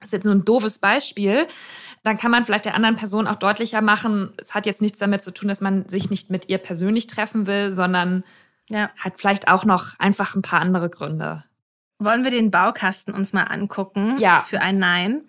das 0.00 0.08
ist 0.08 0.12
jetzt 0.12 0.24
nur 0.24 0.34
ein 0.34 0.44
doofes 0.44 0.78
Beispiel, 0.78 1.46
dann 2.02 2.18
kann 2.18 2.30
man 2.30 2.44
vielleicht 2.44 2.66
der 2.66 2.74
anderen 2.74 2.96
Person 2.96 3.26
auch 3.26 3.36
deutlicher 3.36 3.80
machen, 3.80 4.32
es 4.36 4.54
hat 4.54 4.66
jetzt 4.66 4.82
nichts 4.82 4.98
damit 4.98 5.22
zu 5.22 5.32
tun, 5.32 5.48
dass 5.48 5.60
man 5.60 5.88
sich 5.88 6.10
nicht 6.10 6.30
mit 6.30 6.48
ihr 6.48 6.58
persönlich 6.58 7.06
treffen 7.06 7.46
will, 7.46 7.72
sondern 7.72 8.24
ja. 8.68 8.90
Hat 8.98 9.14
vielleicht 9.18 9.48
auch 9.48 9.64
noch 9.64 9.98
einfach 9.98 10.34
ein 10.34 10.42
paar 10.42 10.60
andere 10.60 10.90
Gründe. 10.90 11.44
Wollen 11.98 12.24
wir 12.24 12.30
den 12.30 12.50
Baukasten 12.50 13.14
uns 13.14 13.32
mal 13.32 13.44
angucken? 13.44 14.18
Ja. 14.18 14.42
Für 14.42 14.60
ein 14.60 14.78
Nein. 14.78 15.22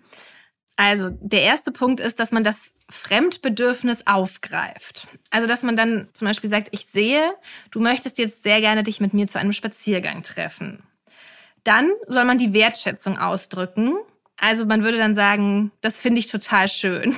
Also, 0.76 1.10
der 1.10 1.42
erste 1.42 1.72
Punkt 1.72 1.98
ist, 1.98 2.20
dass 2.20 2.30
man 2.30 2.44
das 2.44 2.72
Fremdbedürfnis 2.88 4.06
aufgreift. 4.06 5.08
Also, 5.30 5.48
dass 5.48 5.62
man 5.62 5.76
dann 5.76 6.08
zum 6.12 6.28
Beispiel 6.28 6.50
sagt, 6.50 6.68
ich 6.70 6.86
sehe, 6.86 7.34
du 7.70 7.80
möchtest 7.80 8.18
jetzt 8.18 8.42
sehr 8.42 8.60
gerne 8.60 8.84
dich 8.84 9.00
mit 9.00 9.12
mir 9.12 9.26
zu 9.26 9.40
einem 9.40 9.52
Spaziergang 9.52 10.22
treffen. 10.22 10.82
Dann 11.64 11.90
soll 12.06 12.24
man 12.24 12.38
die 12.38 12.52
Wertschätzung 12.52 13.18
ausdrücken. 13.18 13.94
Also, 14.36 14.66
man 14.66 14.84
würde 14.84 14.98
dann 14.98 15.16
sagen, 15.16 15.72
das 15.80 15.98
finde 15.98 16.20
ich 16.20 16.26
total 16.26 16.68
schön. 16.68 17.14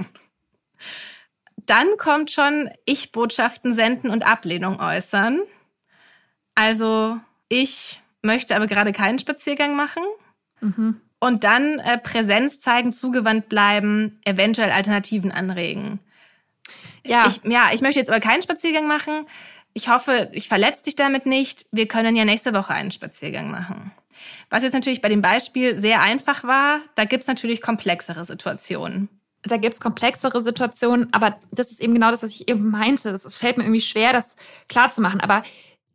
Dann 1.66 1.86
kommt 1.98 2.30
schon 2.30 2.70
Ich-Botschaften 2.86 3.74
senden 3.74 4.10
und 4.10 4.26
Ablehnung 4.26 4.80
äußern. 4.80 5.40
Also 6.54 7.18
ich 7.48 8.00
möchte 8.22 8.56
aber 8.56 8.66
gerade 8.66 8.92
keinen 8.92 9.18
Spaziergang 9.18 9.76
machen. 9.76 10.02
Mhm. 10.60 11.00
Und 11.18 11.44
dann 11.44 11.78
äh, 11.80 11.98
Präsenz 11.98 12.60
zeigen, 12.60 12.92
zugewandt 12.92 13.48
bleiben, 13.48 14.20
eventuell 14.24 14.70
Alternativen 14.70 15.32
anregen. 15.32 16.00
Ja. 17.04 17.26
Ich, 17.26 17.40
ja, 17.44 17.70
ich 17.72 17.82
möchte 17.82 18.00
jetzt 18.00 18.10
aber 18.10 18.20
keinen 18.20 18.42
Spaziergang 18.42 18.86
machen. 18.86 19.26
Ich 19.72 19.88
hoffe, 19.88 20.30
ich 20.32 20.48
verletze 20.48 20.84
dich 20.84 20.96
damit 20.96 21.26
nicht. 21.26 21.66
Wir 21.70 21.86
können 21.86 22.16
ja 22.16 22.24
nächste 22.24 22.54
Woche 22.54 22.72
einen 22.72 22.90
Spaziergang 22.90 23.50
machen. 23.50 23.92
Was 24.48 24.62
jetzt 24.62 24.72
natürlich 24.72 25.00
bei 25.00 25.08
dem 25.08 25.22
Beispiel 25.22 25.78
sehr 25.78 26.02
einfach 26.02 26.44
war, 26.44 26.80
da 26.94 27.04
gibt's 27.04 27.26
natürlich 27.26 27.62
komplexere 27.62 28.24
Situationen. 28.24 29.08
Da 29.42 29.56
gibt's 29.56 29.80
komplexere 29.80 30.40
Situationen, 30.40 31.12
aber 31.12 31.38
das 31.50 31.70
ist 31.70 31.80
eben 31.80 31.94
genau 31.94 32.10
das, 32.10 32.22
was 32.22 32.30
ich 32.30 32.48
eben 32.48 32.70
meinte. 32.70 33.10
Es 33.10 33.36
fällt 33.36 33.56
mir 33.56 33.64
irgendwie 33.64 33.80
schwer, 33.80 34.12
das 34.12 34.36
klarzumachen. 34.68 35.20
Aber 35.20 35.42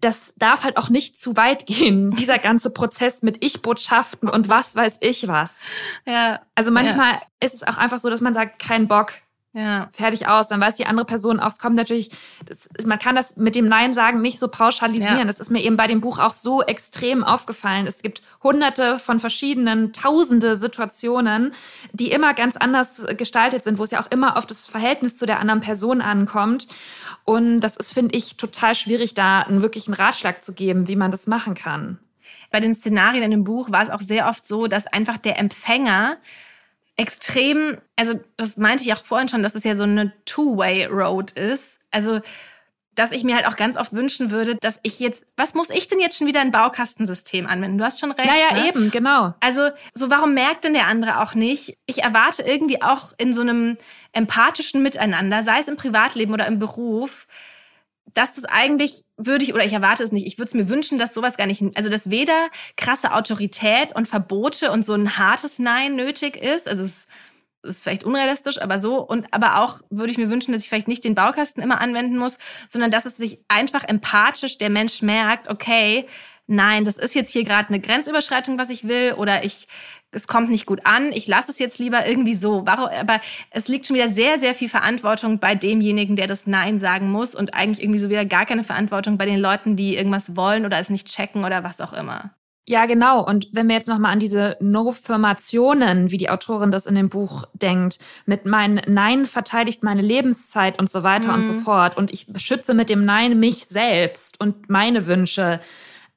das 0.06 0.36
darf 0.38 0.64
halt 0.64 0.78
auch 0.78 0.90
nicht 0.90 1.20
zu 1.20 1.36
weit 1.36 1.66
gehen, 1.66 2.12
dieser 2.18 2.38
ganze 2.38 2.70
Prozess 2.70 3.24
mit 3.24 3.44
Ich-Botschaften 3.44 4.30
und 4.30 4.50
was 4.50 4.76
weiß 4.76 5.00
ich 5.02 5.28
was. 5.28 5.62
Ja. 6.06 6.40
Also 6.54 6.72
manchmal 6.72 7.14
ja. 7.14 7.22
ist 7.40 7.56
es 7.56 7.64
auch 7.64 7.78
einfach 7.78 8.00
so, 8.00 8.10
dass 8.10 8.22
man 8.22 8.34
sagt, 8.34 8.60
kein 8.60 8.88
Bock. 8.88 9.14
Ja. 9.54 9.88
Fertig 9.94 10.28
aus. 10.28 10.50
Dann 10.50 10.60
weiß 10.60 10.76
die 10.76 10.86
andere 10.86 11.06
Person 11.06 11.40
auch, 11.40 11.50
es 11.50 11.60
kommt 11.60 11.78
natürlich, 11.78 12.12
das, 12.46 12.68
man 12.86 13.00
kann 13.00 13.16
das 13.16 13.38
mit 13.38 13.56
dem 13.56 13.70
Nein 13.70 13.94
sagen 13.94 14.22
nicht 14.22 14.38
so 14.38 14.50
pauschalisieren. 14.50 15.20
Ja. 15.20 15.24
Das 15.24 15.40
ist 15.40 15.50
mir 15.50 15.64
eben 15.64 15.78
bei 15.78 15.88
dem 15.88 16.02
Buch 16.02 16.20
auch 16.20 16.34
so 16.34 16.62
extrem 16.62 17.24
aufgefallen. 17.24 17.88
Es 17.88 18.02
gibt 18.02 18.22
hunderte 18.44 19.00
von 19.00 19.22
verschiedenen, 19.22 19.94
tausende 19.94 20.58
Situationen, 20.58 21.54
die 21.94 22.12
immer 22.12 22.34
ganz 22.34 22.58
anders 22.58 23.06
gestaltet 23.18 23.64
sind, 23.64 23.80
wo 23.80 23.86
es 23.86 23.92
ja 23.92 24.02
auch 24.02 24.12
immer 24.12 24.36
auf 24.36 24.46
das 24.46 24.66
Verhältnis 24.66 25.16
zu 25.16 25.26
der 25.26 25.40
anderen 25.40 25.62
Person 25.62 26.02
ankommt. 26.02 26.68
Und 27.26 27.60
das 27.62 27.76
ist, 27.76 27.92
finde 27.92 28.16
ich, 28.16 28.38
total 28.38 28.76
schwierig, 28.76 29.16
da 29.16 29.42
einen 29.42 29.64
wirklichen 29.64 29.94
Ratschlag 29.94 30.46
zu 30.46 30.54
geben, 30.54 30.88
wie 30.88 30.96
man 30.96 31.12
das 31.12 31.28
machen 31.28 31.56
kann. 31.56 32.00
Bei 32.52 32.60
den 32.60 32.76
Szenarien 32.76 33.24
in 33.24 33.32
dem 33.32 33.44
Buch 33.44 33.72
war 33.72 33.84
es 33.84 33.90
auch 33.90 34.02
sehr 34.02 34.28
oft 34.28 34.46
so, 34.48 34.68
dass 34.68 34.88
einfach 34.88 35.18
der 35.18 35.40
Empfänger 35.40 36.18
extrem, 36.98 37.78
also 37.96 38.20
das 38.38 38.58
meinte 38.58 38.84
ich 38.84 38.94
auch 38.94 39.04
vorhin 39.04 39.28
schon, 39.28 39.44
dass 39.44 39.56
es 39.56 39.64
ja 39.64 39.76
so 39.76 39.84
eine 39.84 40.14
Two-Way-Road 40.26 41.32
ist. 41.32 41.80
Also 41.92 42.22
dass 42.96 43.12
ich 43.12 43.24
mir 43.24 43.36
halt 43.36 43.46
auch 43.46 43.58
ganz 43.58 43.78
oft 43.78 43.94
wünschen 43.94 44.32
würde, 44.32 44.56
dass 44.56 44.80
ich 44.84 45.00
jetzt, 45.00 45.26
was 45.36 45.54
muss 45.54 45.70
ich 45.70 45.88
denn 45.88 46.00
jetzt 46.00 46.18
schon 46.18 46.28
wieder 46.28 46.40
ein 46.40 46.52
Baukastensystem 46.52 47.46
anwenden? 47.46 47.78
Du 47.78 47.84
hast 47.84 48.00
schon 48.00 48.12
recht. 48.12 48.30
Naja, 48.30 48.54
ne? 48.54 48.70
eben, 48.70 48.90
genau. 48.90 49.34
Also, 49.42 49.70
so 49.94 50.10
warum 50.10 50.34
merkt 50.34 50.64
denn 50.64 50.74
der 50.74 50.88
andere 50.88 51.22
auch 51.22 51.36
nicht? 51.36 51.78
Ich 51.86 52.04
erwarte 52.04 52.44
irgendwie 52.44 52.82
auch 52.82 53.12
in 53.18 53.34
so 53.34 53.42
einem 53.42 53.78
empathischen 54.14 54.82
Miteinander, 54.82 55.44
sei 55.44 55.60
es 55.60 55.68
im 55.68 55.76
Privatleben 55.76 56.34
oder 56.34 56.48
im 56.48 56.58
Beruf, 56.58 57.28
dass 58.14 58.36
das 58.36 58.46
eigentlich 58.46 59.04
würde 59.18 59.44
ich, 59.44 59.54
oder 59.54 59.66
ich 59.66 59.74
erwarte 59.74 60.04
es 60.04 60.14
nicht, 60.14 60.26
ich 60.26 60.38
würde 60.38 60.48
es 60.48 60.54
mir 60.54 60.70
wünschen, 60.70 60.98
dass 60.98 61.14
sowas 61.14 61.36
gar 61.36 61.48
nicht, 61.48 61.62
also 61.76 61.90
dass 61.90 62.10
weder 62.10 62.48
krasse 62.78 63.14
Autorität 63.14 63.94
und 63.94 64.08
Verbote 64.08 64.72
und 64.72 64.84
so 64.84 64.94
ein 64.94 65.18
hartes 65.18 65.60
Nein 65.60 65.96
nötig 65.96 66.38
ist. 66.38 66.68
Also 66.68 66.84
es 66.84 67.08
ist 67.66 67.84
vielleicht 67.84 68.04
unrealistisch, 68.04 68.62
aber 68.62 68.80
so. 68.80 69.00
Und 69.00 69.34
aber 69.34 69.60
auch 69.60 69.82
würde 69.90 70.12
ich 70.12 70.18
mir 70.18 70.30
wünschen, 70.30 70.54
dass 70.54 70.64
ich 70.64 70.70
vielleicht 70.70 70.88
nicht 70.88 71.04
den 71.04 71.16
Baukasten 71.16 71.62
immer 71.62 71.82
anwenden 71.82 72.18
muss, 72.18 72.38
sondern 72.70 72.92
dass 72.92 73.06
es 73.06 73.18
sich 73.18 73.40
einfach 73.48 73.84
empathisch 73.84 74.58
der 74.58 74.70
Mensch 74.70 75.02
merkt, 75.02 75.50
okay, 75.50 76.06
nein, 76.48 76.86
das 76.86 76.98
ist 76.98 77.16
jetzt 77.16 77.32
hier 77.32 77.44
gerade 77.44 77.70
eine 77.70 77.80
Grenzüberschreitung, 77.80 78.58
was 78.58 78.70
ich 78.70 78.88
will, 78.88 79.14
oder 79.14 79.44
ich, 79.44 79.68
es 80.12 80.28
kommt 80.28 80.50
nicht 80.50 80.66
gut 80.66 80.86
an, 80.86 81.12
ich 81.12 81.28
lasse 81.28 81.52
es 81.52 81.60
jetzt 81.60 81.80
lieber 81.80 82.08
irgendwie 82.08 82.34
so. 82.34 82.66
Warum, 82.66 82.88
aber 82.88 83.20
es 83.52 83.68
liegt 83.68 83.88
schon 83.88 83.96
wieder 83.96 84.10
sehr, 84.10 84.40
sehr 84.40 84.56
viel 84.56 84.70
Verantwortung 84.70 85.40
bei 85.40 85.56
demjenigen, 85.56 86.16
der 86.16 86.28
das 86.28 86.48
Nein 86.48 86.80
sagen 86.80 87.10
muss 87.10 87.36
und 87.36 87.54
eigentlich 87.54 87.82
irgendwie 87.84 88.00
so 88.00 88.10
wieder 88.10 88.26
gar 88.26 88.46
keine 88.46 88.64
Verantwortung 88.64 89.18
bei 89.18 89.26
den 89.26 89.40
Leuten, 89.40 89.76
die 89.76 89.98
irgendwas 89.98 90.36
wollen 90.36 90.66
oder 90.66 90.80
es 90.80 90.90
nicht 90.90 91.08
checken 91.08 91.44
oder 91.44 91.64
was 91.64 91.82
auch 91.82 91.94
immer. 91.94 92.34
Ja, 92.68 92.88
genau. 92.88 93.24
Und 93.24 93.50
wenn 93.52 93.68
wir 93.68 93.76
jetzt 93.76 93.88
nochmal 93.88 94.12
an 94.12 94.20
diese 94.20 94.58
No-Firmationen, 94.60 96.10
wie 96.10 96.18
die 96.18 96.32
Autorin 96.32 96.72
das 96.72 96.88
in 96.88 96.96
dem 96.96 97.10
Buch 97.10 97.46
denkt, 97.54 98.00
mit 98.26 98.48
meinem 98.48 98.82
Nein 98.88 99.28
verteidigt 99.28 99.84
meine 99.84 100.02
Lebenszeit 100.02 100.80
und 100.80 100.90
so 100.90 101.04
weiter 101.04 101.28
mhm. 101.28 101.34
und 101.36 101.44
so 101.44 101.54
mhm. 101.54 101.62
fort. 101.62 101.96
Und 101.96 102.12
ich 102.12 102.26
beschütze 102.26 102.74
mit 102.74 102.90
dem 102.90 103.06
Nein 103.06 103.40
mich 103.40 103.68
selbst 103.68 104.40
und 104.40 104.68
meine 104.68 105.06
Wünsche. 105.06 105.60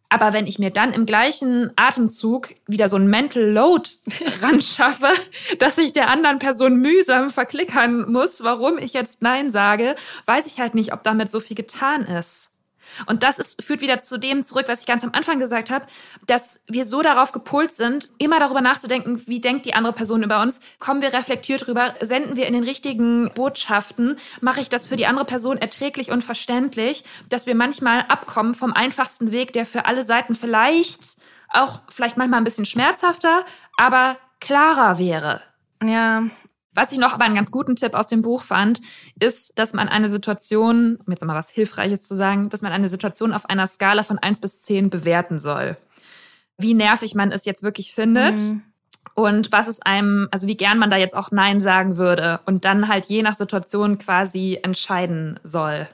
Aber 0.09 0.33
wenn 0.33 0.47
ich 0.47 0.59
mir 0.59 0.71
dann 0.71 0.95
im 0.95 1.05
gleichen 1.05 1.71
Atemzug 1.77 2.49
wieder 2.67 2.89
so 2.89 2.97
ein 2.97 3.09
Mental 3.09 3.43
Load 3.43 3.91
ran 4.43 4.63
schaffe, 4.63 5.11
dass 5.59 5.77
ich 5.77 5.93
der 5.93 6.09
anderen 6.09 6.39
Person 6.39 6.77
mühsam 6.77 7.29
verklickern 7.29 8.11
muss, 8.11 8.43
warum 8.43 8.79
ich 8.79 8.95
jetzt 8.95 9.21
Nein 9.21 9.51
sage, 9.51 9.97
weiß 10.25 10.47
ich 10.47 10.61
halt 10.61 10.75
nicht, 10.75 10.95
ob 10.95 11.03
damit 11.03 11.31
so 11.31 11.41
viel 11.41 11.57
getan 11.57 12.07
ist. 12.07 12.58
Und 13.07 13.23
das 13.23 13.39
ist, 13.39 13.63
führt 13.63 13.81
wieder 13.81 14.01
zu 14.01 14.19
dem 14.19 14.45
zurück, 14.45 14.67
was 14.69 14.81
ich 14.81 14.87
ganz 14.87 15.05
am 15.05 15.11
Anfang 15.13 15.39
gesagt 15.39 15.71
habe, 15.71 15.87
dass 16.27 16.63
wir 16.67 16.87
so 16.87 17.03
darauf 17.03 17.33
gepolt 17.33 17.73
sind, 17.73 18.11
immer 18.19 18.39
darüber 18.39 18.61
nachzudenken, 18.61 19.23
wie 19.27 19.41
denkt 19.41 19.67
die 19.67 19.75
andere 19.75 19.93
Person 19.93 20.23
über 20.23 20.43
uns, 20.43 20.61
kommen 20.79 21.03
wir 21.03 21.13
reflektiert 21.13 21.67
drüber, 21.67 21.95
senden 22.01 22.37
wir 22.37 22.47
in 22.47 22.55
den 22.55 22.65
richtigen 22.65 23.31
Botschaften, 23.35 24.19
mache 24.41 24.61
ich 24.61 24.69
das 24.69 24.87
für 24.87 24.97
die 24.97 25.07
andere 25.07 25.25
Person 25.25 25.59
erträglich 25.59 26.11
und 26.11 26.25
verständlich, 26.25 27.05
dass 27.29 27.47
wir 27.47 27.55
manchmal 27.55 28.03
abkommen 28.09 28.55
vom 28.55 28.73
einfachsten 28.73 29.33
Weg, 29.33 29.53
der 29.53 29.67
für 29.67 29.87
alle 29.87 30.05
Seiten 30.05 30.35
vielleicht 30.35 31.17
auch 31.51 31.81
vielleicht 31.89 32.17
manchmal 32.17 32.41
ein 32.41 32.45
bisschen 32.45 32.67
schmerzhafter, 32.67 33.45
aber 33.77 34.17
klarer 34.41 34.99
wäre. 34.99 35.41
Ja, 35.83 36.25
was 36.79 36.93
ich 36.93 36.99
noch 36.99 37.13
aber 37.13 37.25
einen 37.25 37.35
ganz 37.35 37.51
guten 37.51 37.77
Tipp 37.77 37.95
aus 37.95 38.07
dem 38.07 38.23
Buch 38.23 38.43
fand, 38.43 38.81
ist, 39.19 39.59
dass 39.59 39.73
man 39.75 39.89
eine 39.89 40.09
Situation, 40.09 40.97
um 41.05 41.13
jetzt 41.13 41.25
mal 41.25 41.35
was 41.35 41.51
Hilfreiches 41.51 42.07
zu 42.07 42.15
sagen, 42.15 42.49
dass 42.51 42.63
man 42.63 42.73
eine 42.73 42.89
Situation 42.89 43.35
auf 43.35 43.51
einer 43.51 43.67
Skala 43.67 44.05
von 44.05 44.19
1 44.19 44.41
bis 44.41 44.63
10 44.63 44.89
bewerten 44.89 45.39
soll. 45.39 45.77
Wie 46.57 46.75
nervig 46.75 47.15
man 47.15 47.33
es 47.33 47.45
jetzt 47.45 47.63
wirklich 47.63 47.93
findet. 47.93 48.39
Mhm. 48.39 48.63
und 49.15 49.51
was 49.51 49.67
es 49.67 49.83
einem, 49.83 50.29
also 50.31 50.47
wie 50.47 50.57
gern 50.57 50.79
man 50.79 50.91
da 50.91 50.97
jetzt 50.97 51.17
auch 51.17 51.33
Nein 51.33 51.61
sagen 51.61 51.97
würde 51.97 52.41
und 52.47 52.65
dann 52.65 52.87
halt 52.87 53.07
je 53.07 53.23
nach 53.23 53.35
Situation 53.35 53.99
quasi 53.99 54.61
entscheiden 54.63 55.41
soll. 55.43 55.89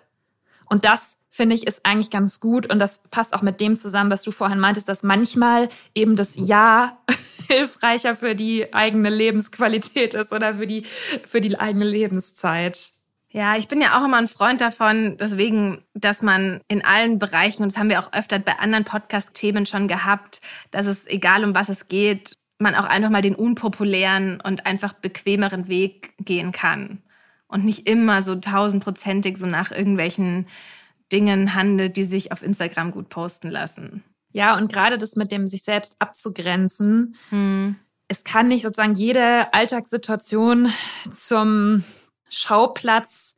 Und 0.66 0.84
das 0.84 1.18
finde 1.34 1.56
ich 1.56 1.66
ist 1.66 1.84
eigentlich 1.84 2.10
ganz 2.10 2.38
gut 2.38 2.70
und 2.70 2.78
das 2.78 3.02
passt 3.10 3.34
auch 3.34 3.42
mit 3.42 3.60
dem 3.60 3.76
zusammen, 3.76 4.08
was 4.08 4.22
du 4.22 4.30
vorhin 4.30 4.60
meintest, 4.60 4.88
dass 4.88 5.02
manchmal 5.02 5.68
eben 5.92 6.14
das 6.14 6.36
Ja 6.36 6.98
hilfreicher 7.48 8.14
für 8.14 8.36
die 8.36 8.72
eigene 8.72 9.10
Lebensqualität 9.10 10.14
ist 10.14 10.32
oder 10.32 10.54
für 10.54 10.66
die, 10.66 10.86
für 11.26 11.40
die 11.40 11.58
eigene 11.58 11.86
Lebenszeit. 11.86 12.92
Ja, 13.30 13.56
ich 13.56 13.66
bin 13.66 13.82
ja 13.82 13.98
auch 13.98 14.04
immer 14.04 14.18
ein 14.18 14.28
Freund 14.28 14.60
davon, 14.60 15.16
deswegen, 15.18 15.82
dass 15.92 16.22
man 16.22 16.60
in 16.68 16.84
allen 16.84 17.18
Bereichen, 17.18 17.64
und 17.64 17.72
das 17.72 17.78
haben 17.78 17.90
wir 17.90 17.98
auch 17.98 18.12
öfter 18.12 18.38
bei 18.38 18.60
anderen 18.60 18.84
Podcast-Themen 18.84 19.66
schon 19.66 19.88
gehabt, 19.88 20.40
dass 20.70 20.86
es 20.86 21.04
egal 21.04 21.42
um 21.42 21.52
was 21.52 21.68
es 21.68 21.88
geht, 21.88 22.36
man 22.58 22.76
auch 22.76 22.84
einfach 22.84 23.10
mal 23.10 23.22
den 23.22 23.34
unpopulären 23.34 24.40
und 24.40 24.66
einfach 24.66 24.92
bequemeren 24.92 25.66
Weg 25.66 26.14
gehen 26.18 26.52
kann. 26.52 27.02
Und 27.48 27.64
nicht 27.64 27.88
immer 27.88 28.22
so 28.22 28.36
tausendprozentig 28.36 29.36
so 29.36 29.46
nach 29.46 29.72
irgendwelchen 29.72 30.46
Dingen 31.12 31.54
handelt, 31.54 31.96
die 31.96 32.04
sich 32.04 32.32
auf 32.32 32.42
Instagram 32.42 32.90
gut 32.90 33.08
posten 33.08 33.50
lassen. 33.50 34.04
Ja, 34.32 34.56
und 34.56 34.72
gerade 34.72 34.98
das 34.98 35.16
mit 35.16 35.30
dem 35.30 35.46
sich 35.46 35.62
selbst 35.62 35.96
abzugrenzen. 36.00 37.16
Hm. 37.30 37.76
Es 38.08 38.24
kann 38.24 38.48
nicht 38.48 38.62
sozusagen 38.62 38.96
jede 38.96 39.52
Alltagssituation 39.54 40.72
zum 41.12 41.84
Schauplatz 42.28 43.36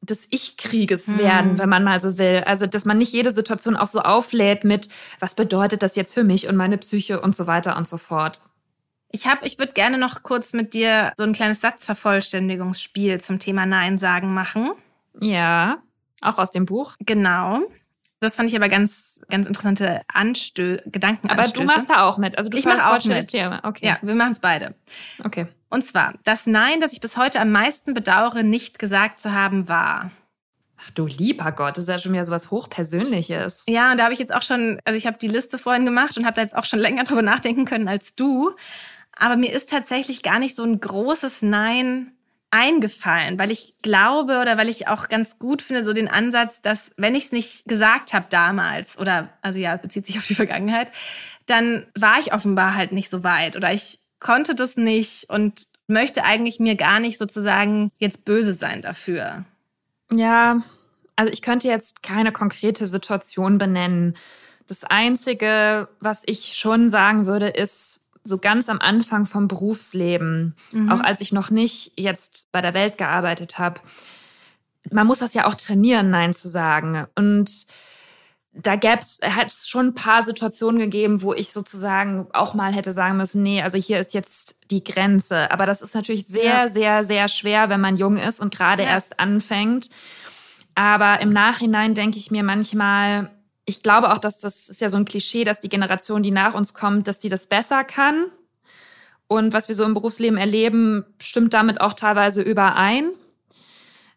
des 0.00 0.28
Ich-Krieges 0.30 1.08
hm. 1.08 1.18
werden, 1.18 1.58
wenn 1.58 1.68
man 1.68 1.84
mal 1.84 2.00
so 2.00 2.16
will. 2.16 2.44
Also, 2.46 2.66
dass 2.66 2.84
man 2.84 2.98
nicht 2.98 3.12
jede 3.12 3.32
Situation 3.32 3.76
auch 3.76 3.88
so 3.88 4.00
auflädt 4.00 4.64
mit, 4.64 4.88
was 5.18 5.34
bedeutet 5.34 5.82
das 5.82 5.96
jetzt 5.96 6.14
für 6.14 6.24
mich 6.24 6.46
und 6.46 6.56
meine 6.56 6.78
Psyche 6.78 7.20
und 7.20 7.36
so 7.36 7.46
weiter 7.46 7.76
und 7.76 7.88
so 7.88 7.98
fort. 7.98 8.40
Ich 9.10 9.26
habe, 9.26 9.44
ich 9.44 9.58
würde 9.58 9.72
gerne 9.72 9.98
noch 9.98 10.22
kurz 10.22 10.52
mit 10.52 10.72
dir 10.74 11.12
so 11.16 11.24
ein 11.24 11.32
kleines 11.32 11.60
Satzvervollständigungsspiel 11.60 13.20
zum 13.20 13.40
Thema 13.40 13.66
Nein 13.66 13.98
sagen 13.98 14.32
machen. 14.32 14.70
Ja, 15.20 15.78
auch 16.20 16.38
aus 16.38 16.50
dem 16.50 16.66
Buch. 16.66 16.96
Genau. 17.00 17.60
Das 18.20 18.36
fand 18.36 18.50
ich 18.50 18.56
aber 18.56 18.68
ganz, 18.68 19.20
ganz 19.30 19.46
interessante 19.46 20.02
Anstö 20.08 20.78
Gedanken. 20.84 21.30
Aber 21.30 21.44
du 21.44 21.62
machst 21.64 21.88
da 21.88 22.06
auch 22.06 22.18
mit. 22.18 22.36
Also 22.36 22.50
du 22.50 22.58
ich 22.58 22.66
mache 22.66 22.86
auch 22.86 23.02
mit. 23.04 23.28
Thema. 23.28 23.60
Okay. 23.64 23.86
Ja, 23.86 23.98
wir 24.02 24.14
machen 24.14 24.32
es 24.32 24.40
beide. 24.40 24.74
Okay. 25.24 25.46
Und 25.70 25.84
zwar, 25.84 26.14
das 26.24 26.46
Nein, 26.46 26.80
das 26.80 26.92
ich 26.92 27.00
bis 27.00 27.16
heute 27.16 27.40
am 27.40 27.50
meisten 27.50 27.94
bedauere, 27.94 28.42
nicht 28.42 28.78
gesagt 28.78 29.20
zu 29.20 29.32
haben, 29.32 29.68
war. 29.68 30.10
Ach 30.82 30.90
du 30.90 31.06
lieber 31.06 31.52
Gott, 31.52 31.76
das 31.76 31.84
ist 31.84 31.88
ja 31.88 31.98
schon 31.98 32.12
wieder 32.12 32.24
so 32.24 32.32
was 32.32 32.50
Hochpersönliches. 32.50 33.64
Ja, 33.68 33.92
und 33.92 33.98
da 33.98 34.04
habe 34.04 34.12
ich 34.12 34.18
jetzt 34.18 34.34
auch 34.34 34.42
schon, 34.42 34.80
also 34.84 34.96
ich 34.96 35.06
habe 35.06 35.18
die 35.18 35.28
Liste 35.28 35.58
vorhin 35.58 35.84
gemacht 35.84 36.16
und 36.18 36.26
habe 36.26 36.36
da 36.36 36.42
jetzt 36.42 36.56
auch 36.56 36.64
schon 36.64 36.78
länger 36.78 37.04
drüber 37.04 37.22
nachdenken 37.22 37.64
können 37.64 37.88
als 37.88 38.14
du. 38.14 38.54
Aber 39.16 39.36
mir 39.36 39.52
ist 39.52 39.70
tatsächlich 39.70 40.22
gar 40.22 40.38
nicht 40.38 40.56
so 40.56 40.64
ein 40.64 40.80
großes 40.80 41.42
Nein 41.42 42.12
eingefallen, 42.50 43.38
weil 43.38 43.50
ich 43.50 43.74
glaube 43.82 44.40
oder 44.40 44.58
weil 44.58 44.68
ich 44.68 44.88
auch 44.88 45.08
ganz 45.08 45.38
gut 45.38 45.62
finde, 45.62 45.84
so 45.84 45.92
den 45.92 46.08
Ansatz, 46.08 46.60
dass 46.60 46.90
wenn 46.96 47.14
ich 47.14 47.26
es 47.26 47.32
nicht 47.32 47.64
gesagt 47.66 48.12
habe 48.12 48.26
damals, 48.28 48.98
oder 48.98 49.28
also 49.40 49.58
ja, 49.58 49.76
bezieht 49.76 50.06
sich 50.06 50.18
auf 50.18 50.26
die 50.26 50.34
Vergangenheit, 50.34 50.90
dann 51.46 51.86
war 51.98 52.18
ich 52.18 52.32
offenbar 52.32 52.74
halt 52.74 52.92
nicht 52.92 53.10
so 53.10 53.22
weit 53.22 53.56
oder 53.56 53.72
ich 53.72 54.00
konnte 54.18 54.54
das 54.54 54.76
nicht 54.76 55.30
und 55.30 55.68
möchte 55.86 56.24
eigentlich 56.24 56.60
mir 56.60 56.76
gar 56.76 57.00
nicht 57.00 57.18
sozusagen 57.18 57.90
jetzt 57.98 58.24
böse 58.24 58.52
sein 58.52 58.82
dafür. 58.82 59.44
Ja, 60.12 60.62
also 61.16 61.32
ich 61.32 61.42
könnte 61.42 61.68
jetzt 61.68 62.02
keine 62.02 62.32
konkrete 62.32 62.86
Situation 62.86 63.58
benennen. 63.58 64.16
Das 64.66 64.84
Einzige, 64.84 65.88
was 66.00 66.22
ich 66.26 66.54
schon 66.56 66.90
sagen 66.90 67.26
würde, 67.26 67.48
ist 67.48 68.00
so 68.30 68.38
ganz 68.38 68.70
am 68.70 68.78
Anfang 68.78 69.26
vom 69.26 69.48
Berufsleben, 69.48 70.54
mhm. 70.72 70.90
auch 70.90 71.00
als 71.00 71.20
ich 71.20 71.32
noch 71.32 71.50
nicht 71.50 71.92
jetzt 71.96 72.48
bei 72.52 72.62
der 72.62 72.72
Welt 72.72 72.96
gearbeitet 72.96 73.58
habe. 73.58 73.80
Man 74.90 75.06
muss 75.06 75.18
das 75.18 75.34
ja 75.34 75.46
auch 75.46 75.54
trainieren, 75.54 76.08
Nein 76.08 76.32
zu 76.32 76.48
sagen. 76.48 77.06
Und 77.14 77.66
da 78.52 78.72
hat 78.72 79.48
es 79.48 79.68
schon 79.68 79.88
ein 79.88 79.94
paar 79.94 80.22
Situationen 80.22 80.80
gegeben, 80.80 81.22
wo 81.22 81.34
ich 81.34 81.52
sozusagen 81.52 82.26
auch 82.32 82.54
mal 82.54 82.72
hätte 82.72 82.92
sagen 82.92 83.16
müssen, 83.16 83.42
nee, 83.42 83.62
also 83.62 83.78
hier 83.78 84.00
ist 84.00 84.14
jetzt 84.14 84.56
die 84.70 84.82
Grenze. 84.82 85.50
Aber 85.50 85.66
das 85.66 85.82
ist 85.82 85.94
natürlich 85.94 86.26
sehr, 86.26 86.44
ja. 86.44 86.68
sehr, 86.68 87.04
sehr 87.04 87.28
schwer, 87.28 87.68
wenn 87.68 87.80
man 87.80 87.96
jung 87.96 88.16
ist 88.16 88.40
und 88.40 88.54
gerade 88.54 88.82
ja. 88.82 88.88
erst 88.88 89.20
anfängt. 89.20 89.90
Aber 90.74 91.20
im 91.20 91.32
Nachhinein 91.32 91.94
denke 91.94 92.18
ich 92.18 92.30
mir 92.30 92.42
manchmal, 92.42 93.30
ich 93.70 93.84
glaube 93.84 94.12
auch, 94.12 94.18
dass 94.18 94.40
das 94.40 94.68
ist 94.68 94.80
ja 94.80 94.90
so 94.90 94.98
ein 94.98 95.04
Klischee, 95.04 95.44
dass 95.44 95.60
die 95.60 95.68
Generation, 95.68 96.24
die 96.24 96.32
nach 96.32 96.54
uns 96.54 96.74
kommt, 96.74 97.06
dass 97.06 97.20
die 97.20 97.28
das 97.28 97.46
besser 97.46 97.84
kann. 97.84 98.26
Und 99.28 99.52
was 99.52 99.68
wir 99.68 99.76
so 99.76 99.84
im 99.84 99.94
Berufsleben 99.94 100.36
erleben, 100.36 101.04
stimmt 101.20 101.54
damit 101.54 101.80
auch 101.80 101.94
teilweise 101.94 102.42
überein. 102.42 103.12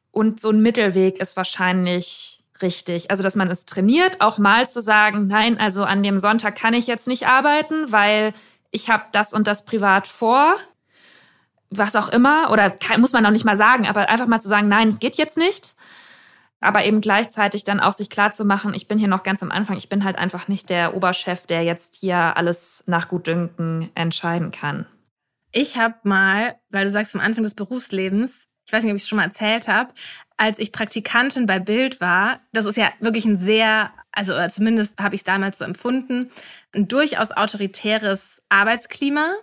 Und 0.09 0.41
so 0.41 0.49
ein 0.49 0.61
Mittelweg 0.61 1.21
ist 1.21 1.37
wahrscheinlich 1.37 2.43
richtig. 2.63 3.11
Also, 3.11 3.21
dass 3.21 3.35
man 3.35 3.51
es 3.51 3.65
trainiert, 3.65 4.21
auch 4.21 4.39
mal 4.39 4.67
zu 4.67 4.81
sagen, 4.81 5.27
nein, 5.27 5.59
also 5.59 5.83
an 5.83 6.01
dem 6.01 6.17
Sonntag 6.17 6.55
kann 6.55 6.73
ich 6.73 6.87
jetzt 6.87 7.07
nicht 7.07 7.27
arbeiten, 7.27 7.91
weil 7.91 8.33
ich 8.71 8.89
habe 8.89 9.03
das 9.11 9.33
und 9.33 9.45
das 9.45 9.65
privat 9.65 10.07
vor. 10.07 10.55
Was 11.69 11.95
auch 11.95 12.09
immer. 12.09 12.49
Oder 12.49 12.71
kann, 12.71 13.01
muss 13.01 13.13
man 13.13 13.21
noch 13.21 13.29
nicht 13.29 13.45
mal 13.45 13.57
sagen, 13.57 13.87
aber 13.87 14.09
einfach 14.09 14.27
mal 14.27 14.41
zu 14.41 14.49
sagen, 14.49 14.67
nein, 14.67 14.89
es 14.89 14.99
geht 14.99 15.15
jetzt 15.15 15.37
nicht. 15.37 15.75
Aber 16.63 16.86
eben 16.86 17.02
gleichzeitig 17.02 17.65
dann 17.65 17.82
auch 17.82 17.93
sich 17.93 18.10
klar 18.10 18.32
zu 18.32 18.45
machen, 18.45 18.73
ich 18.73 18.88
bin 18.88 18.97
hier 18.97 19.10
noch 19.10 19.23
ganz 19.23 19.43
am 19.43 19.52
Anfang, 19.52 19.76
ich 19.76 19.89
bin 19.89 20.06
halt 20.06 20.17
einfach 20.17 20.47
nicht 20.47 20.69
der 20.69 20.95
Oberchef, 20.95 21.45
der 21.45 21.63
jetzt 21.63 21.95
hier 21.95 22.38
alles 22.38 22.86
nach 22.88 23.10
Gutdünken 23.10 23.91
entscheiden 23.95 24.52
kann. 24.52 24.86
Ich 25.52 25.78
habe 25.78 25.95
mal, 26.04 26.56
weil 26.69 26.86
du 26.86 26.91
sagst 26.91 27.12
vom 27.12 27.19
Anfang 27.19 27.43
des 27.43 27.56
Berufslebens, 27.56 28.47
ich 28.65 28.71
weiß 28.71 28.84
nicht, 28.84 28.91
ob 28.93 28.95
ich 28.95 29.04
es 29.04 29.10
schon 29.10 29.17
mal 29.17 29.26
erzählt 29.26 29.67
habe, 29.67 29.93
als 30.38 30.58
ich 30.58 30.71
Praktikantin 30.71 31.47
bei 31.47 31.60
Bild 31.60 31.99
war, 31.99 32.39
das 32.54 32.65
ist 32.65 32.78
ja 32.78 32.91
wirklich 33.02 33.26
ein 33.26 33.38
sehr, 33.38 33.91
also 34.13 34.34
zumindest 34.47 34.97
habe 34.99 35.15
ich 35.15 35.19
es 35.19 35.26
damals 35.26 35.58
so 35.58 35.65
empfunden, 35.65 36.32
ein 36.73 36.88
durchaus 36.88 37.32
autoritäres 37.34 38.41
Arbeitsklima. 38.47 39.34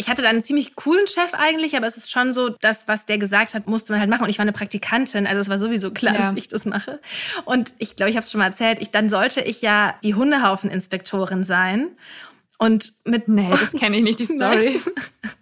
Ich 0.00 0.08
hatte 0.08 0.22
da 0.22 0.30
einen 0.30 0.42
ziemlich 0.42 0.76
coolen 0.76 1.06
Chef 1.06 1.34
eigentlich, 1.34 1.76
aber 1.76 1.86
es 1.86 1.98
ist 1.98 2.10
schon 2.10 2.32
so, 2.32 2.48
das, 2.48 2.88
was 2.88 3.04
der 3.04 3.18
gesagt 3.18 3.52
hat, 3.52 3.66
musste 3.66 3.92
man 3.92 4.00
halt 4.00 4.08
machen. 4.08 4.24
Und 4.24 4.30
ich 4.30 4.38
war 4.38 4.44
eine 4.44 4.52
Praktikantin, 4.52 5.26
also 5.26 5.38
es 5.40 5.50
war 5.50 5.58
sowieso 5.58 5.90
klar, 5.90 6.14
ja. 6.14 6.20
dass 6.20 6.36
ich 6.36 6.48
das 6.48 6.64
mache. 6.64 7.00
Und 7.44 7.74
ich 7.76 7.96
glaube, 7.96 8.08
ich 8.08 8.16
habe 8.16 8.24
es 8.24 8.32
schon 8.32 8.38
mal 8.38 8.46
erzählt, 8.46 8.80
ich, 8.80 8.90
dann 8.90 9.10
sollte 9.10 9.42
ich 9.42 9.60
ja 9.60 9.94
die 10.02 10.14
Hundehaufen-Inspektorin 10.14 11.44
sein. 11.44 11.88
Und 12.56 12.94
mit. 13.04 13.28
Nee, 13.28 13.50
das 13.50 13.72
kenne 13.78 13.98
ich 13.98 14.02
nicht, 14.02 14.18
die 14.20 14.24
Story. 14.24 14.80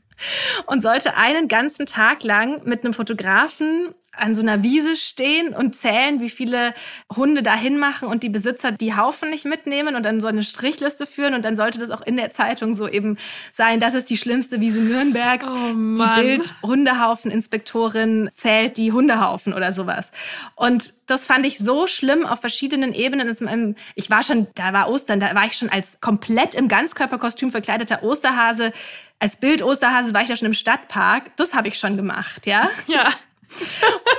und 0.66 0.82
sollte 0.82 1.16
einen 1.16 1.46
ganzen 1.46 1.86
Tag 1.86 2.24
lang 2.24 2.64
mit 2.64 2.84
einem 2.84 2.94
Fotografen 2.94 3.94
an 4.18 4.34
so 4.34 4.42
einer 4.42 4.62
Wiese 4.62 4.96
stehen 4.96 5.54
und 5.54 5.74
zählen, 5.74 6.20
wie 6.20 6.30
viele 6.30 6.74
Hunde 7.14 7.42
dahin 7.42 7.78
machen 7.78 8.08
und 8.08 8.22
die 8.22 8.28
Besitzer 8.28 8.72
die 8.72 8.96
Haufen 8.96 9.30
nicht 9.30 9.44
mitnehmen 9.44 9.96
und 9.96 10.02
dann 10.02 10.20
so 10.20 10.28
eine 10.28 10.42
Strichliste 10.42 11.06
führen 11.06 11.34
und 11.34 11.44
dann 11.44 11.56
sollte 11.56 11.78
das 11.78 11.90
auch 11.90 12.00
in 12.00 12.16
der 12.16 12.30
Zeitung 12.30 12.74
so 12.74 12.88
eben 12.88 13.18
sein, 13.52 13.80
das 13.80 13.94
ist 13.94 14.10
die 14.10 14.16
schlimmste 14.16 14.60
Wiese 14.60 14.80
Nürnbergs. 14.80 15.46
Oh 15.46 15.72
die 15.74 16.20
Bild 16.20 16.54
Hundehaufen-Inspektorin 16.62 18.30
zählt 18.34 18.76
die 18.76 18.92
Hundehaufen 18.92 19.54
oder 19.54 19.72
sowas. 19.72 20.10
Und 20.54 20.94
das 21.06 21.26
fand 21.26 21.46
ich 21.46 21.58
so 21.58 21.86
schlimm 21.86 22.26
auf 22.26 22.40
verschiedenen 22.40 22.94
Ebenen. 22.94 23.76
Ich 23.94 24.10
war 24.10 24.22
schon, 24.22 24.46
da 24.54 24.72
war 24.72 24.90
Ostern, 24.90 25.20
da 25.20 25.34
war 25.34 25.46
ich 25.46 25.54
schon 25.54 25.68
als 25.68 26.00
komplett 26.00 26.54
im 26.54 26.68
Ganzkörperkostüm 26.68 27.50
verkleideter 27.50 28.02
Osterhase 28.02 28.72
als 29.20 29.36
Bild 29.36 29.62
Osterhase 29.62 30.14
war 30.14 30.22
ich 30.22 30.28
ja 30.28 30.36
schon 30.36 30.46
im 30.46 30.54
Stadtpark. 30.54 31.36
Das 31.36 31.54
habe 31.54 31.68
ich 31.68 31.78
schon 31.78 31.96
gemacht, 31.96 32.46
ja? 32.46 32.70
Ja. 32.86 33.12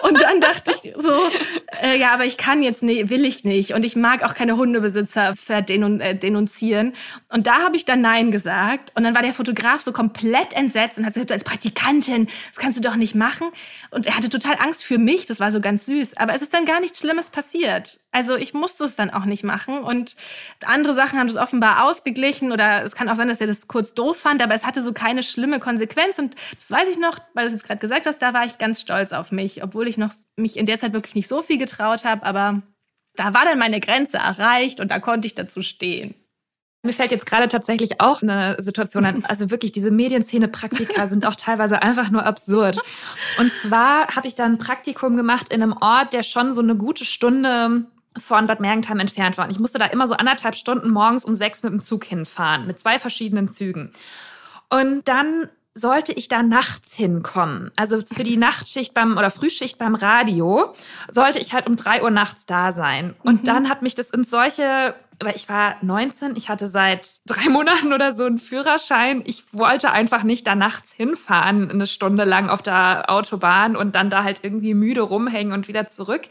Und 0.02 0.22
dann 0.22 0.42
dachte 0.42 0.72
ich 0.72 0.94
so, 0.98 1.12
äh, 1.84 1.98
ja, 2.00 2.14
aber 2.14 2.26
ich 2.26 2.38
kann 2.38 2.64
jetzt 2.64 2.84
nicht, 2.84 3.10
will 3.10 3.26
ich 3.26 3.44
nicht. 3.44 3.74
Und 3.74 3.84
ich 3.84 3.96
mag 3.96 4.24
auch 4.24 4.34
keine 4.34 4.58
Hundebesitzer 4.58 5.36
verdenunzieren. 5.36 6.94
Äh, 6.94 7.34
und 7.34 7.48
da 7.48 7.60
habe 7.60 7.76
ich 7.76 7.86
dann 7.86 8.02
Nein 8.02 8.32
gesagt. 8.32 8.92
Und 8.96 9.04
dann 9.04 9.14
war 9.14 9.22
der 9.22 9.34
Fotograf 9.34 9.82
so 9.82 9.92
komplett 9.92 10.54
entsetzt 10.54 10.98
und 10.98 11.06
hat 11.06 11.14
gesagt, 11.14 11.32
als 11.32 11.44
Praktikantin, 11.44 12.28
das 12.50 12.58
kannst 12.58 12.78
du 12.78 12.82
doch 12.82 12.96
nicht 12.96 13.16
machen. 13.16 13.48
Und 13.92 14.06
er 14.06 14.16
hatte 14.16 14.30
total 14.30 14.56
Angst 14.60 14.84
für 14.84 14.98
mich. 14.98 15.26
Das 15.26 15.40
war 15.40 15.52
so 15.52 15.60
ganz 15.60 15.86
süß. 15.86 16.18
Aber 16.18 16.34
es 16.34 16.42
ist 16.42 16.54
dann 16.54 16.66
gar 16.66 16.80
nichts 16.80 17.00
Schlimmes 17.00 17.30
passiert. 17.30 18.00
Also 18.12 18.36
ich 18.36 18.54
musste 18.54 18.86
es 18.86 18.96
dann 18.96 19.12
auch 19.12 19.26
nicht 19.26 19.44
machen. 19.44 19.80
Und 19.80 20.16
andere 20.66 20.96
Sachen 20.96 21.20
haben 21.20 21.28
das 21.28 21.38
offenbar 21.38 21.86
ausgeglichen. 21.86 22.52
Oder 22.52 22.84
es 22.84 22.96
kann 22.96 23.10
auch 23.10 23.16
sein, 23.16 23.28
dass 23.28 23.42
er 23.42 23.48
das 23.48 23.68
kurz 23.68 23.94
doof 23.94 24.18
fand. 24.18 24.42
Aber 24.42 24.56
es 24.56 24.66
hatte 24.66 24.82
so 24.82 24.94
keine 24.94 25.24
schlimme 25.24 25.60
Konsequenz. 25.60 26.18
Und 26.18 26.36
das 26.56 26.72
weiß 26.72 26.90
ich 26.90 26.98
noch, 26.98 27.20
weil 27.34 27.46
du 27.46 27.48
es 27.48 27.54
jetzt 27.54 27.66
gerade 27.66 27.80
gesagt 27.80 28.06
hast, 28.08 28.22
da 28.22 28.34
war 28.34 28.46
ich 28.46 28.58
ganz 28.58 28.82
stolz 28.82 29.12
auf 29.12 29.32
mich. 29.32 29.64
Obwohl 29.64 29.88
ich 29.88 29.98
noch 29.98 30.12
mich 30.38 30.58
in 30.58 30.66
der 30.66 30.80
Zeit 30.80 30.94
wirklich 30.94 31.16
nicht 31.16 31.28
so 31.28 31.42
viel 31.42 31.58
getraut 31.58 32.04
habe. 32.04 32.26
Aber 32.26 32.62
da 33.16 33.34
war 33.34 33.46
dann 33.46 33.60
meine 33.60 33.80
Grenze 33.80 34.18
erreicht 34.18 34.80
und 34.80 34.90
da 34.90 35.00
konnte 35.00 35.28
ich 35.28 35.36
dazu 35.36 35.62
stehen. 35.62 36.16
Mir 36.82 36.94
fällt 36.94 37.12
jetzt 37.12 37.26
gerade 37.26 37.50
tatsächlich 37.50 38.00
auch 38.00 38.22
eine 38.22 38.56
Situation 38.60 39.04
an. 39.06 39.26
Also 39.26 39.52
wirklich, 39.52 39.74
diese 39.74 39.92
Medienszene-Praktika 39.92 41.08
sind 41.08 41.26
auch 41.26 41.36
teilweise 41.36 41.82
einfach 41.82 42.10
nur 42.10 42.26
absurd. 42.26 42.80
Und 43.38 43.52
zwar 43.52 44.08
habe 44.16 44.30
ich 44.30 44.36
da 44.36 44.46
ein 44.46 44.60
Praktikum 44.60 45.18
gemacht 45.18 45.52
in 45.52 45.62
einem 45.62 45.74
Ort, 45.74 46.14
der 46.14 46.24
schon 46.24 46.54
so 46.54 46.62
eine 46.62 46.76
gute 46.76 47.04
Stunde 47.04 47.86
von 48.18 48.48
Bad 48.48 48.60
Mergentheim 48.60 49.00
entfernt 49.00 49.38
war. 49.38 49.46
Und 49.46 49.52
ich 49.52 49.60
musste 49.60 49.80
da 49.80 49.86
immer 49.86 50.08
so 50.08 50.16
anderthalb 50.16 50.56
Stunden 50.56 50.90
morgens 50.90 51.26
um 51.26 51.36
sechs 51.36 51.64
mit 51.64 51.72
dem 51.72 51.82
Zug 51.82 52.06
hinfahren, 52.06 52.68
mit 52.68 52.80
zwei 52.80 53.00
verschiedenen 53.00 53.48
Zügen. 53.48 53.92
Und 54.70 55.08
dann 55.08 55.50
sollte 55.74 56.14
ich 56.14 56.28
da 56.28 56.44
nachts 56.44 56.94
hinkommen. 56.94 57.72
Also 57.76 58.02
für 58.02 58.24
die 58.24 58.38
Nachtschicht 58.38 58.94
beim 58.94 59.18
oder 59.18 59.30
Frühschicht 59.30 59.78
beim 59.78 59.96
Radio 59.96 60.74
sollte 61.10 61.40
ich 61.40 61.54
halt 61.54 61.68
um 61.68 61.76
drei 61.76 62.04
Uhr 62.04 62.12
nachts 62.12 62.46
da 62.46 62.72
sein. 62.72 63.16
Und 63.24 63.42
mhm. 63.42 63.46
dann 63.46 63.70
hat 63.70 63.82
mich 63.82 63.96
das 63.96 64.10
in 64.10 64.24
solche, 64.24 64.96
weil 65.20 65.36
ich 65.36 65.48
war 65.48 65.76
19, 65.82 66.36
ich 66.36 66.50
hatte 66.50 66.68
seit 66.68 67.22
drei 67.26 67.50
Monaten 67.50 67.94
oder 67.94 68.14
so 68.14 68.26
einen 68.26 68.40
Führerschein. 68.40 69.22
Ich 69.26 69.54
wollte 69.54 69.92
einfach 69.92 70.24
nicht 70.24 70.46
da 70.48 70.56
nachts 70.56 70.92
hinfahren, 70.92 71.70
eine 71.70 71.88
Stunde 71.88 72.26
lang 72.26 72.50
auf 72.50 72.62
der 72.62 73.06
Autobahn 73.08 73.76
und 73.76 73.96
dann 73.96 74.10
da 74.10 74.24
halt 74.24 74.40
irgendwie 74.44 74.74
müde 74.74 75.02
rumhängen 75.02 75.54
und 75.54 75.68
wieder 75.68 75.90
zurück. 75.90 76.24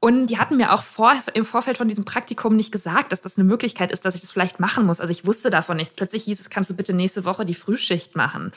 Und 0.00 0.28
die 0.28 0.38
hatten 0.38 0.56
mir 0.56 0.72
auch 0.72 0.82
vor, 0.82 1.12
im 1.34 1.44
Vorfeld 1.44 1.76
von 1.76 1.88
diesem 1.88 2.04
Praktikum 2.04 2.54
nicht 2.54 2.70
gesagt, 2.70 3.10
dass 3.10 3.20
das 3.20 3.36
eine 3.36 3.44
Möglichkeit 3.44 3.90
ist, 3.90 4.04
dass 4.04 4.14
ich 4.14 4.20
das 4.20 4.30
vielleicht 4.30 4.60
machen 4.60 4.86
muss. 4.86 5.00
Also 5.00 5.10
ich 5.10 5.26
wusste 5.26 5.50
davon 5.50 5.76
nicht. 5.76 5.96
Plötzlich 5.96 6.22
hieß 6.24 6.38
es, 6.38 6.50
kannst 6.50 6.70
du 6.70 6.76
bitte 6.76 6.94
nächste 6.94 7.24
Woche 7.24 7.44
die 7.44 7.54
Frühschicht 7.54 8.14
machen. 8.14 8.52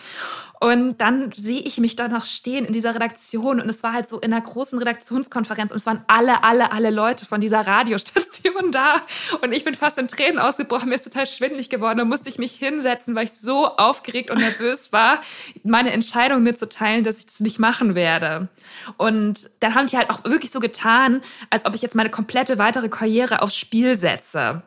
Und 0.61 0.99
dann 0.99 1.31
sehe 1.35 1.59
ich 1.59 1.79
mich 1.79 1.95
da 1.95 2.07
noch 2.07 2.27
stehen 2.27 2.65
in 2.65 2.73
dieser 2.73 2.93
Redaktion 2.93 3.59
und 3.59 3.67
es 3.67 3.81
war 3.81 3.93
halt 3.93 4.07
so 4.07 4.19
in 4.19 4.31
einer 4.31 4.43
großen 4.43 4.77
Redaktionskonferenz 4.77 5.71
und 5.71 5.77
es 5.77 5.87
waren 5.87 6.03
alle, 6.05 6.43
alle, 6.43 6.71
alle 6.71 6.91
Leute 6.91 7.25
von 7.25 7.41
dieser 7.41 7.61
Radiostation 7.61 8.71
da 8.71 8.97
und 9.41 9.53
ich 9.53 9.63
bin 9.63 9.73
fast 9.73 9.97
in 9.97 10.07
Tränen 10.07 10.37
ausgebrochen, 10.37 10.89
mir 10.89 10.95
ist 10.95 11.05
total 11.05 11.25
schwindlig 11.25 11.71
geworden 11.71 12.01
und 12.01 12.09
musste 12.09 12.29
ich 12.29 12.37
mich 12.37 12.51
hinsetzen, 12.51 13.15
weil 13.15 13.23
ich 13.23 13.33
so 13.33 13.69
aufgeregt 13.69 14.29
und 14.29 14.37
nervös 14.37 14.93
war, 14.93 15.23
meine 15.63 15.93
Entscheidung 15.93 16.43
mitzuteilen, 16.43 17.03
dass 17.03 17.17
ich 17.17 17.25
das 17.25 17.39
nicht 17.39 17.57
machen 17.57 17.95
werde. 17.95 18.47
Und 18.97 19.49
dann 19.61 19.73
haben 19.73 19.87
die 19.87 19.97
halt 19.97 20.11
auch 20.11 20.23
wirklich 20.25 20.51
so 20.51 20.59
getan, 20.59 21.21
als 21.49 21.65
ob 21.65 21.73
ich 21.73 21.81
jetzt 21.81 21.95
meine 21.95 22.11
komplette 22.11 22.59
weitere 22.59 22.87
Karriere 22.87 23.41
aufs 23.41 23.57
Spiel 23.57 23.97
setze. 23.97 24.61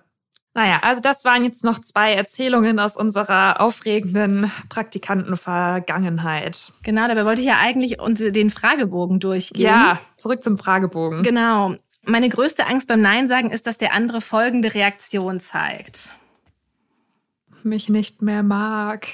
Naja, 0.57 0.79
also 0.83 1.03
das 1.03 1.25
waren 1.25 1.43
jetzt 1.43 1.65
noch 1.65 1.81
zwei 1.81 2.15
Erzählungen 2.15 2.79
aus 2.79 2.97
unserer 2.97 3.61
aufregenden 3.61 4.53
Praktikantenvergangenheit. 4.69 6.73
Genau, 6.85 7.09
dabei 7.09 7.25
wollte 7.25 7.41
ich 7.41 7.49
ja 7.49 7.59
eigentlich 7.61 7.97
den 7.99 8.51
Fragebogen 8.51 9.19
durchgehen. 9.19 9.67
Ja, 9.67 9.99
zurück 10.17 10.45
zum 10.45 10.57
Fragebogen. 10.57 11.25
Genau. 11.25 11.75
Meine 12.03 12.29
größte 12.29 12.67
Angst 12.67 12.87
beim 12.87 13.01
Nein 13.01 13.27
sagen 13.27 13.51
ist, 13.51 13.67
dass 13.67 13.79
der 13.79 13.95
andere 13.95 14.21
folgende 14.21 14.75
Reaktion 14.75 15.41
zeigt. 15.41 16.15
Mich 17.65 17.89
nicht 17.89 18.23
mehr 18.23 18.45
mag. 18.45 19.09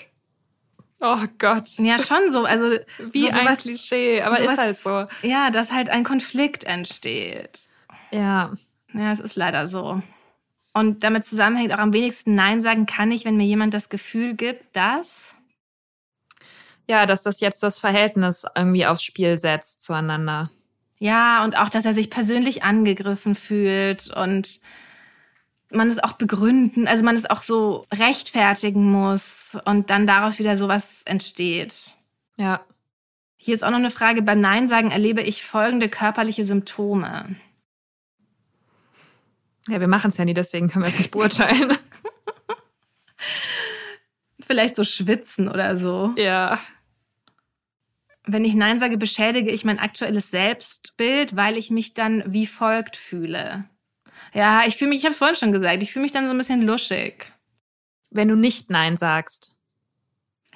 Oh 1.00 1.24
Gott. 1.38 1.70
Ja, 1.79 1.98
schon 1.98 2.31
so. 2.31 2.44
Also 2.44 2.66
wie 3.12 3.22
so, 3.22 3.31
sowas, 3.31 3.46
ein 3.46 3.57
Klischee, 3.57 4.20
aber 4.20 4.37
sowas, 4.37 4.53
ist 4.53 4.59
halt 4.59 4.79
so. 4.79 5.07
Ja, 5.26 5.50
dass 5.50 5.72
halt 5.72 5.88
ein 5.88 6.05
Konflikt 6.05 6.64
entsteht. 6.64 7.66
Ja. 8.11 8.53
Ja, 8.92 9.12
es 9.12 9.20
ist 9.20 9.37
leider 9.37 9.66
so. 9.66 10.03
Und 10.72 11.02
damit 11.02 11.24
zusammenhängt 11.24 11.72
auch 11.72 11.78
am 11.78 11.92
wenigsten 11.92 12.35
Nein 12.35 12.61
sagen 12.61 12.87
kann 12.87 13.11
ich, 13.11 13.24
wenn 13.24 13.37
mir 13.37 13.46
jemand 13.46 13.74
das 13.74 13.88
Gefühl 13.88 14.35
gibt, 14.35 14.76
dass. 14.76 15.37
Ja, 16.88 17.06
dass 17.06 17.22
das 17.22 17.40
jetzt 17.40 17.62
das 17.62 17.78
Verhältnis 17.78 18.46
irgendwie 18.56 18.87
aufs 18.87 19.02
Spiel 19.02 19.38
setzt 19.38 19.83
zueinander. 19.83 20.50
Ja, 20.98 21.44
und 21.44 21.59
auch, 21.59 21.70
dass 21.70 21.85
er 21.85 21.94
sich 21.94 22.11
persönlich 22.11 22.62
angegriffen 22.62 23.35
fühlt 23.35 24.14
und 24.14 24.61
man 25.70 25.88
es 25.88 26.02
auch 26.02 26.12
begründen, 26.12 26.88
also 26.88 27.04
man 27.04 27.14
es 27.14 27.28
auch 27.28 27.42
so 27.42 27.87
rechtfertigen 27.92 28.90
muss 28.90 29.56
und 29.64 29.90
dann 29.90 30.06
daraus 30.06 30.38
wieder 30.38 30.56
sowas 30.56 31.02
entsteht. 31.04 31.94
Ja. 32.37 32.61
Hier 33.37 33.54
ist 33.54 33.62
auch 33.62 33.70
noch 33.70 33.78
eine 33.78 33.90
Frage. 33.90 34.20
Beim 34.22 34.40
Nein 34.40 34.68
sagen 34.68 34.90
erlebe 34.90 35.22
ich 35.22 35.44
folgende 35.44 35.88
körperliche 35.88 36.44
Symptome. 36.44 37.37
Ja, 39.68 39.81
wir 39.81 39.88
machen 39.88 40.11
es 40.11 40.16
ja 40.16 40.25
nie, 40.25 40.35
deswegen 40.35 40.68
können 40.68 40.85
wir 40.85 40.90
es 40.90 40.99
nicht 40.99 41.11
beurteilen. 41.11 41.73
Vielleicht 44.46 44.77
so 44.77 44.85
schwitzen 44.85 45.49
oder 45.49 45.77
so. 45.77 46.12
Ja. 46.16 46.59
Wenn 48.25 48.44
ich 48.44 48.55
Nein 48.55 48.79
sage, 48.79 48.96
beschädige 48.96 49.51
ich 49.51 49.64
mein 49.64 49.79
aktuelles 49.79 50.31
Selbstbild, 50.31 51.37
weil 51.37 51.57
ich 51.57 51.70
mich 51.70 51.94
dann 51.94 52.23
wie 52.27 52.46
folgt 52.46 52.96
fühle. 52.96 53.64
Ja, 54.33 54.62
ich 54.66 54.77
fühle 54.77 54.90
mich, 54.90 54.99
ich 54.99 55.05
habe 55.05 55.12
es 55.12 55.18
vorhin 55.18 55.37
schon 55.37 55.53
gesagt, 55.53 55.83
ich 55.83 55.92
fühle 55.92 56.05
mich 56.05 56.12
dann 56.12 56.25
so 56.25 56.31
ein 56.31 56.38
bisschen 56.38 56.62
luschig. 56.62 57.33
Wenn 58.11 58.29
du 58.29 58.37
nicht 58.37 58.70
Nein 58.70 58.96
sagst. 58.96 59.57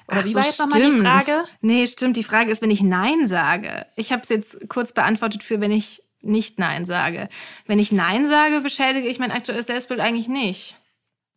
Oder 0.07 0.19
Ach 0.19 0.25
wie 0.25 0.29
so, 0.29 0.35
war 0.35 0.45
jetzt 0.45 0.59
nochmal 0.59 0.91
die 0.91 0.99
Frage? 0.99 1.43
Nee, 1.61 1.87
stimmt. 1.87 2.17
Die 2.17 2.23
Frage 2.23 2.51
ist, 2.51 2.61
wenn 2.61 2.71
ich 2.71 2.81
Nein 2.81 3.27
sage. 3.27 3.85
Ich 3.95 4.11
habe 4.11 4.21
es 4.21 4.29
jetzt 4.29 4.69
kurz 4.69 4.91
beantwortet 4.91 5.43
für, 5.43 5.61
wenn 5.61 5.71
ich 5.71 6.03
nicht 6.25 6.59
Nein 6.59 6.85
sage. 6.85 7.29
Wenn 7.65 7.79
ich 7.79 7.91
Nein 7.91 8.27
sage, 8.27 8.61
beschädige 8.61 9.07
ich 9.07 9.19
mein 9.19 9.31
aktuelles 9.31 9.67
Selbstbild 9.67 9.99
eigentlich 9.99 10.27
nicht. 10.27 10.75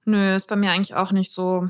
Nö, 0.05 0.35
ist 0.35 0.49
bei 0.49 0.57
mir 0.57 0.71
eigentlich 0.71 0.95
auch 0.95 1.13
nicht 1.13 1.33
so. 1.33 1.69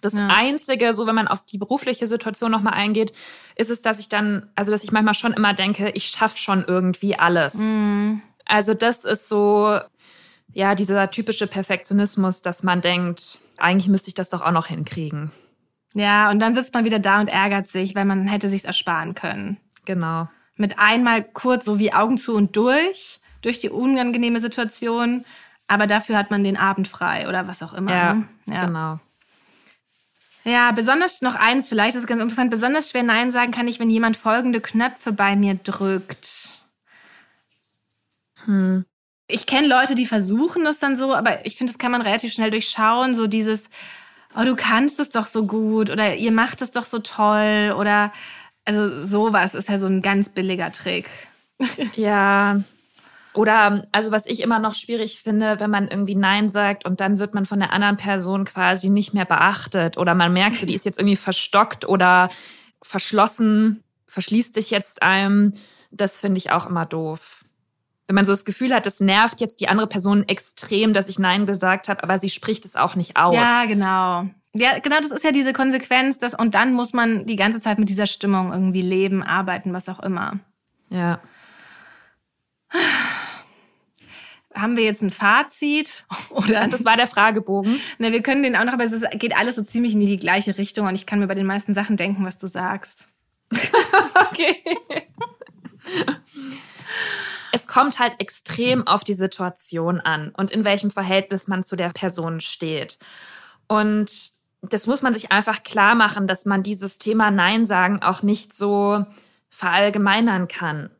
Das 0.00 0.14
ja. 0.14 0.28
Einzige, 0.28 0.94
so 0.94 1.06
wenn 1.06 1.14
man 1.14 1.28
auf 1.28 1.44
die 1.44 1.58
berufliche 1.58 2.06
Situation 2.06 2.50
nochmal 2.50 2.74
eingeht, 2.74 3.12
ist 3.54 3.70
es, 3.70 3.82
dass 3.82 4.00
ich 4.00 4.08
dann, 4.08 4.50
also 4.56 4.72
dass 4.72 4.82
ich 4.82 4.92
manchmal 4.92 5.14
schon 5.14 5.32
immer 5.32 5.54
denke, 5.54 5.90
ich 5.90 6.06
schaffe 6.06 6.38
schon 6.38 6.64
irgendwie 6.66 7.16
alles. 7.16 7.54
Mhm. 7.54 8.20
Also 8.44 8.74
das 8.74 9.04
ist 9.04 9.28
so, 9.28 9.78
ja, 10.52 10.74
dieser 10.74 11.10
typische 11.10 11.46
Perfektionismus, 11.46 12.42
dass 12.42 12.64
man 12.64 12.80
denkt, 12.80 13.38
eigentlich 13.58 13.88
müsste 13.88 14.08
ich 14.08 14.14
das 14.14 14.28
doch 14.28 14.42
auch 14.42 14.50
noch 14.50 14.66
hinkriegen. 14.66 15.30
Ja, 15.94 16.30
und 16.30 16.40
dann 16.40 16.54
sitzt 16.54 16.74
man 16.74 16.84
wieder 16.84 16.98
da 16.98 17.20
und 17.20 17.28
ärgert 17.28 17.68
sich, 17.68 17.94
weil 17.94 18.04
man 18.04 18.26
hätte 18.26 18.48
sich's 18.48 18.64
ersparen 18.64 19.14
können. 19.14 19.58
Genau 19.84 20.28
mit 20.56 20.78
einmal 20.78 21.22
kurz 21.22 21.64
so 21.64 21.78
wie 21.78 21.92
Augen 21.92 22.18
zu 22.18 22.34
und 22.34 22.56
durch, 22.56 23.20
durch 23.42 23.58
die 23.58 23.70
unangenehme 23.70 24.40
Situation. 24.40 25.24
Aber 25.68 25.86
dafür 25.86 26.16
hat 26.16 26.30
man 26.30 26.44
den 26.44 26.56
Abend 26.56 26.88
frei 26.88 27.28
oder 27.28 27.46
was 27.46 27.62
auch 27.62 27.72
immer. 27.72 27.92
Ja, 27.92 28.14
ne? 28.14 28.28
ja. 28.46 28.66
genau. 28.66 29.00
Ja, 30.44 30.72
besonders 30.72 31.22
noch 31.22 31.36
eins, 31.36 31.68
vielleicht 31.68 31.96
ist 31.96 32.06
ganz 32.06 32.20
interessant, 32.20 32.50
besonders 32.50 32.90
schwer 32.90 33.04
Nein 33.04 33.30
sagen 33.30 33.52
kann 33.52 33.68
ich, 33.68 33.78
wenn 33.78 33.90
jemand 33.90 34.16
folgende 34.16 34.60
Knöpfe 34.60 35.12
bei 35.12 35.36
mir 35.36 35.54
drückt. 35.54 36.62
Hm. 38.44 38.84
Ich 39.28 39.46
kenne 39.46 39.68
Leute, 39.68 39.94
die 39.94 40.04
versuchen 40.04 40.64
das 40.64 40.80
dann 40.80 40.96
so, 40.96 41.14
aber 41.14 41.46
ich 41.46 41.56
finde, 41.56 41.72
das 41.72 41.78
kann 41.78 41.92
man 41.92 42.02
relativ 42.02 42.32
schnell 42.32 42.50
durchschauen. 42.50 43.14
So 43.14 43.28
dieses, 43.28 43.70
oh, 44.36 44.44
du 44.44 44.56
kannst 44.56 44.98
es 44.98 45.10
doch 45.10 45.26
so 45.26 45.46
gut 45.46 45.90
oder 45.90 46.16
ihr 46.16 46.32
macht 46.32 46.60
es 46.60 46.72
doch 46.72 46.84
so 46.84 46.98
toll 46.98 47.74
oder 47.78 48.12
also 48.64 49.04
sowas 49.04 49.54
ist 49.54 49.68
ja 49.68 49.78
so 49.78 49.86
ein 49.86 50.02
ganz 50.02 50.28
billiger 50.28 50.72
Trick. 50.72 51.08
Ja. 51.94 52.60
Oder, 53.34 53.86
also 53.92 54.10
was 54.10 54.26
ich 54.26 54.40
immer 54.40 54.58
noch 54.58 54.74
schwierig 54.74 55.20
finde, 55.20 55.58
wenn 55.58 55.70
man 55.70 55.88
irgendwie 55.88 56.14
Nein 56.14 56.50
sagt 56.50 56.84
und 56.84 57.00
dann 57.00 57.18
wird 57.18 57.34
man 57.34 57.46
von 57.46 57.60
der 57.60 57.72
anderen 57.72 57.96
Person 57.96 58.44
quasi 58.44 58.90
nicht 58.90 59.14
mehr 59.14 59.24
beachtet 59.24 59.96
oder 59.96 60.14
man 60.14 60.34
merkt, 60.34 60.56
so, 60.56 60.66
die 60.66 60.74
ist 60.74 60.84
jetzt 60.84 60.98
irgendwie 60.98 61.16
verstockt 61.16 61.88
oder 61.88 62.28
verschlossen, 62.82 63.82
verschließt 64.06 64.52
sich 64.52 64.70
jetzt 64.70 65.02
einem. 65.02 65.54
Das 65.90 66.20
finde 66.20 66.38
ich 66.38 66.50
auch 66.50 66.66
immer 66.66 66.84
doof. 66.84 67.42
Wenn 68.06 68.16
man 68.16 68.26
so 68.26 68.32
das 68.32 68.44
Gefühl 68.44 68.74
hat, 68.74 68.84
das 68.84 69.00
nervt 69.00 69.40
jetzt 69.40 69.60
die 69.60 69.68
andere 69.68 69.86
Person 69.86 70.28
extrem, 70.28 70.92
dass 70.92 71.08
ich 71.08 71.18
Nein 71.18 71.46
gesagt 71.46 71.88
habe, 71.88 72.02
aber 72.02 72.18
sie 72.18 72.28
spricht 72.28 72.66
es 72.66 72.76
auch 72.76 72.96
nicht 72.96 73.16
aus. 73.16 73.34
Ja, 73.34 73.64
genau. 73.64 74.26
Ja, 74.54 74.78
genau, 74.78 75.00
das 75.00 75.10
ist 75.10 75.24
ja 75.24 75.32
diese 75.32 75.52
Konsequenz, 75.52 76.18
dass, 76.18 76.34
und 76.34 76.54
dann 76.54 76.74
muss 76.74 76.92
man 76.92 77.24
die 77.24 77.36
ganze 77.36 77.60
Zeit 77.60 77.78
mit 77.78 77.88
dieser 77.88 78.06
Stimmung 78.06 78.52
irgendwie 78.52 78.82
leben, 78.82 79.22
arbeiten, 79.22 79.72
was 79.72 79.88
auch 79.88 80.00
immer. 80.00 80.40
Ja. 80.90 81.20
Haben 84.54 84.76
wir 84.76 84.84
jetzt 84.84 85.02
ein 85.02 85.10
Fazit? 85.10 86.04
Oder 86.30 86.68
das 86.68 86.84
war 86.84 86.96
der 86.98 87.06
Fragebogen. 87.06 87.80
Ne, 87.98 88.12
wir 88.12 88.22
können 88.22 88.42
den 88.42 88.54
auch 88.54 88.64
noch, 88.64 88.74
aber 88.74 88.84
es 88.84 88.92
ist, 88.92 89.10
geht 89.12 89.34
alles 89.36 89.56
so 89.56 89.62
ziemlich 89.62 89.94
in 89.94 90.00
die 90.00 90.18
gleiche 90.18 90.58
Richtung 90.58 90.86
und 90.86 90.94
ich 90.94 91.06
kann 91.06 91.18
mir 91.18 91.26
bei 91.28 91.34
den 91.34 91.46
meisten 91.46 91.72
Sachen 91.72 91.96
denken, 91.96 92.24
was 92.26 92.36
du 92.36 92.46
sagst. 92.46 93.08
okay. 94.30 94.62
Es 97.52 97.66
kommt 97.66 97.98
halt 97.98 98.14
extrem 98.18 98.86
auf 98.86 99.02
die 99.02 99.14
Situation 99.14 100.00
an 100.00 100.30
und 100.36 100.50
in 100.50 100.64
welchem 100.64 100.90
Verhältnis 100.90 101.48
man 101.48 101.64
zu 101.64 101.76
der 101.76 101.90
Person 101.90 102.42
steht. 102.42 102.98
Und 103.66 104.32
das 104.62 104.86
muss 104.86 105.02
man 105.02 105.12
sich 105.12 105.32
einfach 105.32 105.64
klar 105.64 105.94
machen, 105.94 106.26
dass 106.26 106.46
man 106.46 106.62
dieses 106.62 106.98
Thema 106.98 107.30
Nein 107.30 107.66
sagen 107.66 108.00
auch 108.02 108.22
nicht 108.22 108.54
so 108.54 109.04
verallgemeinern 109.50 110.48
kann. 110.48 110.90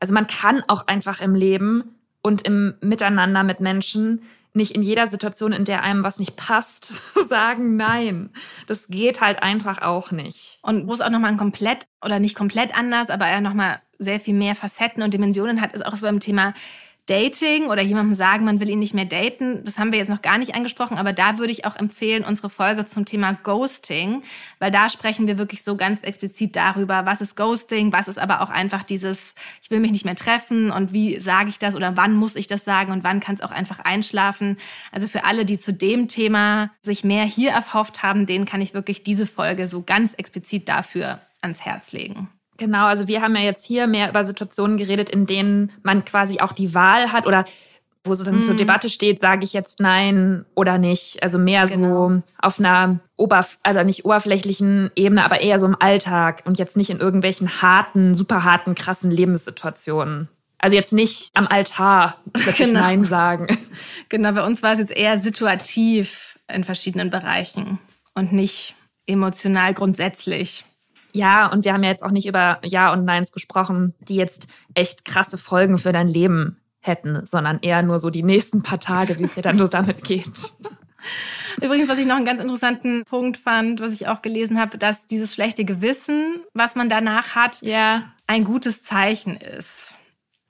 Also 0.00 0.12
man 0.12 0.26
kann 0.26 0.62
auch 0.68 0.86
einfach 0.86 1.20
im 1.20 1.34
Leben 1.34 1.96
und 2.22 2.42
im 2.42 2.74
Miteinander 2.80 3.44
mit 3.44 3.60
Menschen 3.60 4.22
nicht 4.52 4.72
in 4.72 4.82
jeder 4.82 5.06
Situation, 5.06 5.52
in 5.52 5.64
der 5.64 5.82
einem 5.82 6.02
was 6.02 6.18
nicht 6.18 6.34
passt, 6.34 7.00
sagen 7.28 7.76
Nein. 7.76 8.30
Das 8.66 8.88
geht 8.88 9.20
halt 9.20 9.42
einfach 9.42 9.82
auch 9.82 10.10
nicht. 10.10 10.58
Und 10.62 10.88
wo 10.88 10.92
es 10.92 11.00
auch 11.00 11.10
nochmal 11.10 11.30
ein 11.30 11.36
komplett 11.36 11.86
oder 12.04 12.18
nicht 12.18 12.34
komplett 12.34 12.76
anders, 12.76 13.10
aber 13.10 13.26
er 13.26 13.40
nochmal 13.40 13.80
sehr 13.98 14.18
viel 14.18 14.34
mehr 14.34 14.54
Facetten 14.54 15.02
und 15.02 15.14
Dimensionen 15.14 15.60
hat, 15.60 15.72
ist 15.72 15.84
auch 15.84 15.96
so 15.96 16.04
beim 16.06 16.20
Thema 16.20 16.54
Dating 17.06 17.66
oder 17.66 17.82
jemandem 17.82 18.14
sagen, 18.14 18.44
man 18.44 18.58
will 18.58 18.68
ihn 18.68 18.80
nicht 18.80 18.94
mehr 18.94 19.04
daten, 19.04 19.62
das 19.62 19.78
haben 19.78 19.92
wir 19.92 19.98
jetzt 19.98 20.08
noch 20.08 20.22
gar 20.22 20.38
nicht 20.38 20.56
angesprochen, 20.56 20.98
aber 20.98 21.12
da 21.12 21.38
würde 21.38 21.52
ich 21.52 21.64
auch 21.64 21.76
empfehlen, 21.76 22.24
unsere 22.24 22.50
Folge 22.50 22.84
zum 22.84 23.04
Thema 23.04 23.32
Ghosting, 23.32 24.22
weil 24.58 24.72
da 24.72 24.88
sprechen 24.88 25.28
wir 25.28 25.38
wirklich 25.38 25.62
so 25.62 25.76
ganz 25.76 26.02
explizit 26.02 26.56
darüber, 26.56 27.06
was 27.06 27.20
ist 27.20 27.36
Ghosting, 27.36 27.92
was 27.92 28.08
ist 28.08 28.18
aber 28.18 28.40
auch 28.40 28.50
einfach 28.50 28.82
dieses, 28.82 29.36
ich 29.62 29.70
will 29.70 29.78
mich 29.78 29.92
nicht 29.92 30.04
mehr 30.04 30.16
treffen 30.16 30.72
und 30.72 30.92
wie 30.92 31.20
sage 31.20 31.48
ich 31.48 31.60
das 31.60 31.76
oder 31.76 31.96
wann 31.96 32.14
muss 32.14 32.34
ich 32.34 32.48
das 32.48 32.64
sagen 32.64 32.90
und 32.90 33.04
wann 33.04 33.20
kann 33.20 33.36
es 33.36 33.40
auch 33.40 33.52
einfach 33.52 33.78
einschlafen. 33.78 34.56
Also 34.90 35.06
für 35.06 35.24
alle, 35.24 35.44
die 35.44 35.58
zu 35.58 35.72
dem 35.72 36.08
Thema 36.08 36.70
sich 36.82 37.04
mehr 37.04 37.24
hier 37.24 37.52
erhofft 37.52 38.02
haben, 38.02 38.26
denen 38.26 38.46
kann 38.46 38.60
ich 38.60 38.74
wirklich 38.74 39.04
diese 39.04 39.26
Folge 39.26 39.68
so 39.68 39.82
ganz 39.82 40.14
explizit 40.14 40.68
dafür 40.68 41.20
ans 41.40 41.60
Herz 41.60 41.92
legen. 41.92 42.28
Genau, 42.56 42.86
also 42.86 43.08
wir 43.08 43.22
haben 43.22 43.36
ja 43.36 43.42
jetzt 43.42 43.64
hier 43.64 43.86
mehr 43.86 44.08
über 44.08 44.24
Situationen 44.24 44.78
geredet, 44.78 45.10
in 45.10 45.26
denen 45.26 45.72
man 45.82 46.04
quasi 46.04 46.40
auch 46.40 46.52
die 46.52 46.74
Wahl 46.74 47.12
hat 47.12 47.26
oder 47.26 47.44
wo 48.06 48.14
so 48.14 48.24
dann 48.24 48.40
mm. 48.40 48.42
zur. 48.44 48.54
Debatte 48.54 48.88
steht, 48.88 49.20
sage 49.20 49.44
ich 49.44 49.52
jetzt 49.52 49.80
nein 49.80 50.44
oder 50.54 50.78
nicht. 50.78 51.22
Also 51.22 51.38
mehr 51.38 51.66
genau. 51.66 52.08
so 52.08 52.22
auf 52.38 52.58
einer 52.58 53.00
Oberf 53.16 53.58
also 53.62 53.82
nicht 53.82 54.04
oberflächlichen 54.04 54.90
Ebene, 54.94 55.24
aber 55.24 55.40
eher 55.40 55.58
so 55.60 55.66
im 55.66 55.76
Alltag 55.78 56.42
und 56.44 56.58
jetzt 56.58 56.76
nicht 56.76 56.90
in 56.90 57.00
irgendwelchen 57.00 57.62
harten, 57.62 58.14
super 58.14 58.44
harten, 58.44 58.74
krassen 58.74 59.10
Lebenssituationen. 59.10 60.28
Also 60.58 60.76
jetzt 60.76 60.92
nicht 60.92 61.30
am 61.34 61.46
Altar 61.46 62.18
genau. 62.56 62.80
Nein 62.80 63.04
sagen. 63.04 63.46
Genau, 64.08 64.32
bei 64.32 64.46
uns 64.46 64.62
war 64.62 64.72
es 64.72 64.78
jetzt 64.78 64.96
eher 64.96 65.18
situativ 65.18 66.38
in 66.52 66.62
verschiedenen 66.62 67.10
Bereichen 67.10 67.78
und 68.14 68.32
nicht 68.32 68.76
emotional 69.06 69.74
grundsätzlich. 69.74 70.64
Ja, 71.16 71.46
und 71.46 71.64
wir 71.64 71.72
haben 71.72 71.82
ja 71.82 71.90
jetzt 71.90 72.02
auch 72.02 72.10
nicht 72.10 72.26
über 72.26 72.58
Ja 72.62 72.92
und 72.92 73.04
Neins 73.04 73.32
gesprochen, 73.32 73.94
die 74.00 74.16
jetzt 74.16 74.48
echt 74.74 75.04
krasse 75.04 75.38
Folgen 75.38 75.78
für 75.78 75.92
dein 75.92 76.08
Leben 76.08 76.60
hätten, 76.80 77.26
sondern 77.26 77.58
eher 77.62 77.82
nur 77.82 77.98
so 77.98 78.10
die 78.10 78.22
nächsten 78.22 78.62
paar 78.62 78.80
Tage, 78.80 79.18
wie 79.18 79.24
es 79.24 79.34
dir 79.34 79.42
dann 79.42 79.58
so 79.58 79.66
damit 79.66 80.04
geht. 80.04 80.28
Übrigens, 81.60 81.88
was 81.88 81.98
ich 81.98 82.06
noch 82.06 82.16
einen 82.16 82.24
ganz 82.24 82.40
interessanten 82.40 83.04
Punkt 83.04 83.36
fand, 83.36 83.80
was 83.80 83.92
ich 83.92 84.08
auch 84.08 84.22
gelesen 84.22 84.60
habe, 84.60 84.76
dass 84.76 85.06
dieses 85.06 85.32
schlechte 85.32 85.64
Gewissen, 85.64 86.40
was 86.52 86.74
man 86.74 86.88
danach 86.88 87.34
hat, 87.34 87.62
ja. 87.62 88.04
ein 88.26 88.44
gutes 88.44 88.82
Zeichen 88.82 89.36
ist. 89.36 89.94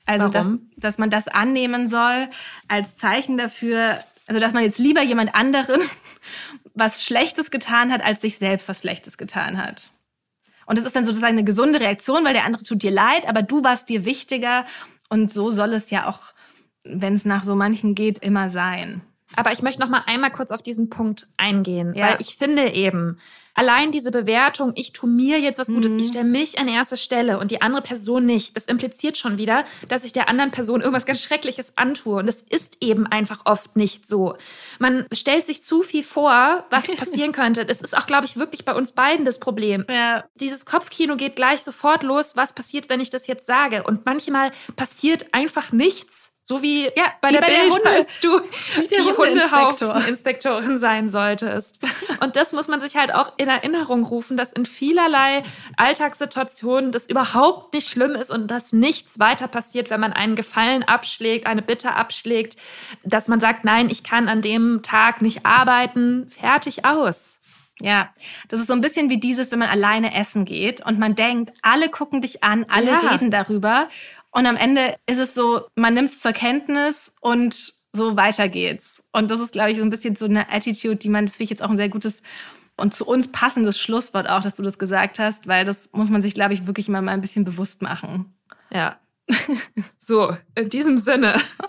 Also, 0.05 0.29
dass, 0.29 0.52
dass 0.76 0.98
man 0.98 1.11
das 1.11 1.29
annehmen 1.29 1.88
soll 1.88 2.29
als 2.68 2.96
Zeichen 2.96 3.37
dafür, 3.37 4.00
also 4.26 4.40
dass 4.40 4.52
man 4.52 4.62
jetzt 4.62 4.79
lieber 4.79 5.02
jemand 5.02 5.35
anderen 5.35 5.81
was 6.74 7.05
Schlechtes 7.05 7.50
getan 7.50 7.92
hat, 7.92 8.02
als 8.02 8.20
sich 8.20 8.38
selbst 8.38 8.68
was 8.68 8.81
Schlechtes 8.81 9.18
getan 9.18 9.62
hat. 9.62 9.90
Und 10.66 10.79
das 10.79 10.85
ist 10.85 10.96
dann 10.96 11.05
sozusagen 11.05 11.35
eine 11.35 11.44
gesunde 11.44 11.81
Reaktion, 11.81 12.24
weil 12.24 12.35
der 12.35 12.44
andere 12.44 12.64
tut 12.64 12.83
dir 12.83 12.90
leid, 12.90 13.29
aber 13.29 13.42
du 13.42 13.64
warst 13.64 13.88
dir 13.88 14.05
wichtiger. 14.05 14.66
Und 15.09 15.33
so 15.33 15.50
soll 15.50 15.72
es 15.72 15.90
ja 15.90 16.09
auch, 16.09 16.35
wenn 16.85 17.14
es 17.14 17.24
nach 17.24 17.44
so 17.44 17.55
manchen 17.55 17.94
geht, 17.94 18.18
immer 18.18 18.50
sein. 18.50 19.02
Aber 19.35 19.52
ich 19.52 19.62
möchte 19.62 19.81
noch 19.81 19.88
mal 19.88 20.02
einmal 20.07 20.31
kurz 20.31 20.50
auf 20.50 20.62
diesen 20.62 20.90
Punkt 20.90 21.26
eingehen, 21.37 21.94
ja. 21.94 22.09
weil 22.09 22.16
ich 22.20 22.37
finde 22.37 22.72
eben, 22.72 23.18
allein 23.57 23.90
diese 23.90 24.11
Bewertung, 24.11 24.73
ich 24.77 24.92
tue 24.92 25.11
mir 25.11 25.40
jetzt 25.40 25.59
was 25.59 25.66
Gutes, 25.66 25.92
mhm. 25.92 25.99
ich 25.99 26.09
stelle 26.09 26.25
mich 26.25 26.59
an 26.59 26.69
erste 26.69 26.97
Stelle 26.97 27.38
und 27.38 27.51
die 27.51 27.62
andere 27.62 27.83
Person 27.83 28.25
nicht, 28.27 28.57
das 28.57 28.66
impliziert 28.66 29.19
schon 29.19 29.38
wieder, 29.38 29.64
dass 29.88 30.05
ich 30.05 30.12
der 30.12 30.29
anderen 30.29 30.53
Person 30.53 30.81
irgendwas 30.81 31.07
ganz 31.07 31.23
Schreckliches 31.23 31.77
antue. 31.77 32.19
Und 32.19 32.27
das 32.27 32.42
ist 32.42 32.79
eben 32.81 33.07
einfach 33.07 33.42
oft 33.45 33.77
nicht 33.77 34.07
so. 34.07 34.37
Man 34.79 35.07
stellt 35.12 35.47
sich 35.47 35.62
zu 35.62 35.83
viel 35.83 36.03
vor, 36.03 36.64
was 36.71 36.87
passieren 36.97 37.33
könnte. 37.33 37.66
Das 37.66 37.81
ist 37.81 37.97
auch, 37.97 38.07
glaube 38.07 38.27
ich, 38.27 38.37
wirklich 38.37 38.64
bei 38.64 38.75
uns 38.75 38.92
beiden 38.92 39.25
das 39.25 39.38
Problem. 39.38 39.85
Ja. 39.88 40.25
Dieses 40.35 40.66
Kopfkino 40.66 41.16
geht 41.16 41.37
gleich 41.37 41.62
sofort 41.62 42.03
los, 42.03 42.37
was 42.37 42.53
passiert, 42.53 42.88
wenn 42.88 43.01
ich 43.01 43.11
das 43.11 43.27
jetzt 43.27 43.47
sage. 43.47 43.83
Und 43.83 44.05
manchmal 44.05 44.53
passiert 44.77 45.27
einfach 45.33 45.73
nichts. 45.73 46.36
So 46.48 46.62
wie 46.62 46.85
ja, 46.85 47.12
bei 47.20 47.30
wie 47.30 47.32
der 47.32 47.40
bei 47.40 47.46
Bild, 47.48 47.59
der 47.59 47.70
Hunde, 47.70 47.90
als 47.90 48.20
du 48.20 48.40
die 48.88 49.02
Hundehaufeninspektorin 49.02 50.78
sein 50.78 51.11
solltest. 51.11 51.80
Und 52.22 52.37
das 52.37 52.52
muss 52.52 52.68
man 52.68 52.80
sich 52.80 52.96
halt 52.96 53.12
auch 53.12 53.32
in 53.37 53.48
Erinnerung 53.48 54.04
rufen, 54.04 54.37
dass 54.37 54.52
in 54.52 54.64
vielerlei 54.64 55.42
Alltagssituationen 55.76 56.92
das 56.92 57.09
überhaupt 57.09 57.74
nicht 57.74 57.88
schlimm 57.88 58.12
ist 58.12 58.30
und 58.30 58.48
dass 58.48 58.72
nichts 58.72 59.18
weiter 59.18 59.48
passiert, 59.48 59.90
wenn 59.90 59.98
man 59.98 60.12
einen 60.12 60.37
Gefallen 60.37 60.85
abschlägt, 60.85 61.46
eine 61.46 61.62
Bitte 61.62 61.94
abschlägt, 61.94 62.56
dass 63.02 63.26
man 63.26 63.40
sagt, 63.40 63.64
nein, 63.64 63.90
ich 63.90 64.04
kann 64.04 64.28
an 64.28 64.40
dem 64.40 64.82
Tag 64.85 65.22
nicht 65.22 65.44
arbeiten, 65.44 66.30
fertig 66.30 66.85
aus. 66.85 67.40
Ja, 67.80 68.09
das 68.48 68.61
ist 68.61 68.68
so 68.68 68.72
ein 68.72 68.80
bisschen 68.80 69.11
wie 69.11 69.18
dieses, 69.18 69.50
wenn 69.50 69.59
man 69.59 69.68
alleine 69.68 70.14
essen 70.14 70.44
geht 70.44 70.87
und 70.87 70.98
man 70.98 71.16
denkt, 71.16 71.52
alle 71.61 71.90
gucken 71.90 72.22
dich 72.22 72.44
an, 72.44 72.64
alle 72.68 72.92
ja. 72.92 73.00
reden 73.00 73.32
darüber 73.32 73.88
und 74.37 74.44
am 74.44 74.57
Ende 74.57 74.96
ist 75.07 75.18
es 75.18 75.33
so, 75.33 75.62
man 75.77 75.94
nimmt 75.94 76.11
es 76.11 76.20
zur 76.20 76.33
Kenntnis 76.33 77.11
und 77.22 77.72
so 77.90 78.18
weiter 78.18 78.51
geht's. 78.51 79.03
Und 79.11 79.31
das 79.31 79.40
ist, 79.40 79.53
glaube 79.53 79.70
ich, 79.70 79.79
so 79.79 79.83
ein 79.83 79.88
bisschen 79.88 80.14
so 80.14 80.27
eine 80.27 80.53
Attitude, 80.53 80.96
die 80.96 81.09
man, 81.09 81.25
das 81.25 81.37
finde 81.37 81.44
ich 81.44 81.51
jetzt 81.51 81.62
auch 81.62 81.70
ein 81.70 81.79
sehr 81.79 81.88
gutes 81.88 82.20
und 82.77 82.92
zu 82.92 83.07
uns 83.07 83.29
passendes 83.29 83.81
Schlusswort 83.81 84.29
auch, 84.29 84.42
dass 84.42 84.57
du 84.57 84.62
das 84.62 84.79
gesagt 84.79 85.18
hast, 85.18 85.46
weil 85.46 85.64
das 85.64 85.88
muss 85.92 86.11
man 86.11 86.20
sich, 86.20 86.35
glaube 86.35 86.53
ich, 86.53 86.66
wirklich 86.66 86.90
mal, 86.90 87.01
mal 87.01 87.12
ein 87.12 87.22
bisschen 87.22 87.46
bewusst 87.46 87.81
machen. 87.81 88.37
Ja. 88.70 89.01
so, 89.96 90.37
in 90.55 90.68
diesem 90.68 90.99
Sinne. 90.99 91.40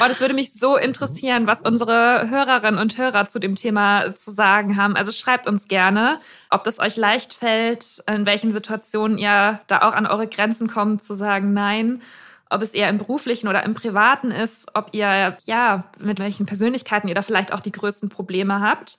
Oh, 0.00 0.08
das 0.08 0.20
würde 0.20 0.34
mich 0.34 0.52
so 0.52 0.76
interessieren, 0.76 1.46
was 1.46 1.62
unsere 1.62 2.28
Hörerinnen 2.28 2.80
und 2.80 2.98
Hörer 2.98 3.28
zu 3.28 3.38
dem 3.38 3.54
Thema 3.54 4.16
zu 4.16 4.32
sagen 4.32 4.76
haben. 4.76 4.96
Also 4.96 5.12
schreibt 5.12 5.46
uns 5.46 5.68
gerne, 5.68 6.18
ob 6.50 6.64
das 6.64 6.80
euch 6.80 6.96
leicht 6.96 7.32
fällt, 7.32 8.02
in 8.08 8.26
welchen 8.26 8.50
Situationen 8.50 9.18
ihr 9.18 9.60
da 9.68 9.82
auch 9.82 9.94
an 9.94 10.06
eure 10.06 10.26
Grenzen 10.26 10.66
kommt, 10.66 11.02
zu 11.02 11.14
sagen 11.14 11.52
Nein. 11.52 12.02
Ob 12.50 12.60
es 12.60 12.74
eher 12.74 12.88
im 12.88 12.98
beruflichen 12.98 13.46
oder 13.46 13.62
im 13.62 13.74
privaten 13.74 14.32
ist, 14.32 14.68
ob 14.74 14.88
ihr, 14.92 15.36
ja, 15.44 15.84
mit 16.00 16.18
welchen 16.18 16.44
Persönlichkeiten 16.44 17.08
ihr 17.08 17.14
da 17.14 17.22
vielleicht 17.22 17.52
auch 17.52 17.60
die 17.60 17.72
größten 17.72 18.08
Probleme 18.08 18.60
habt. 18.60 18.98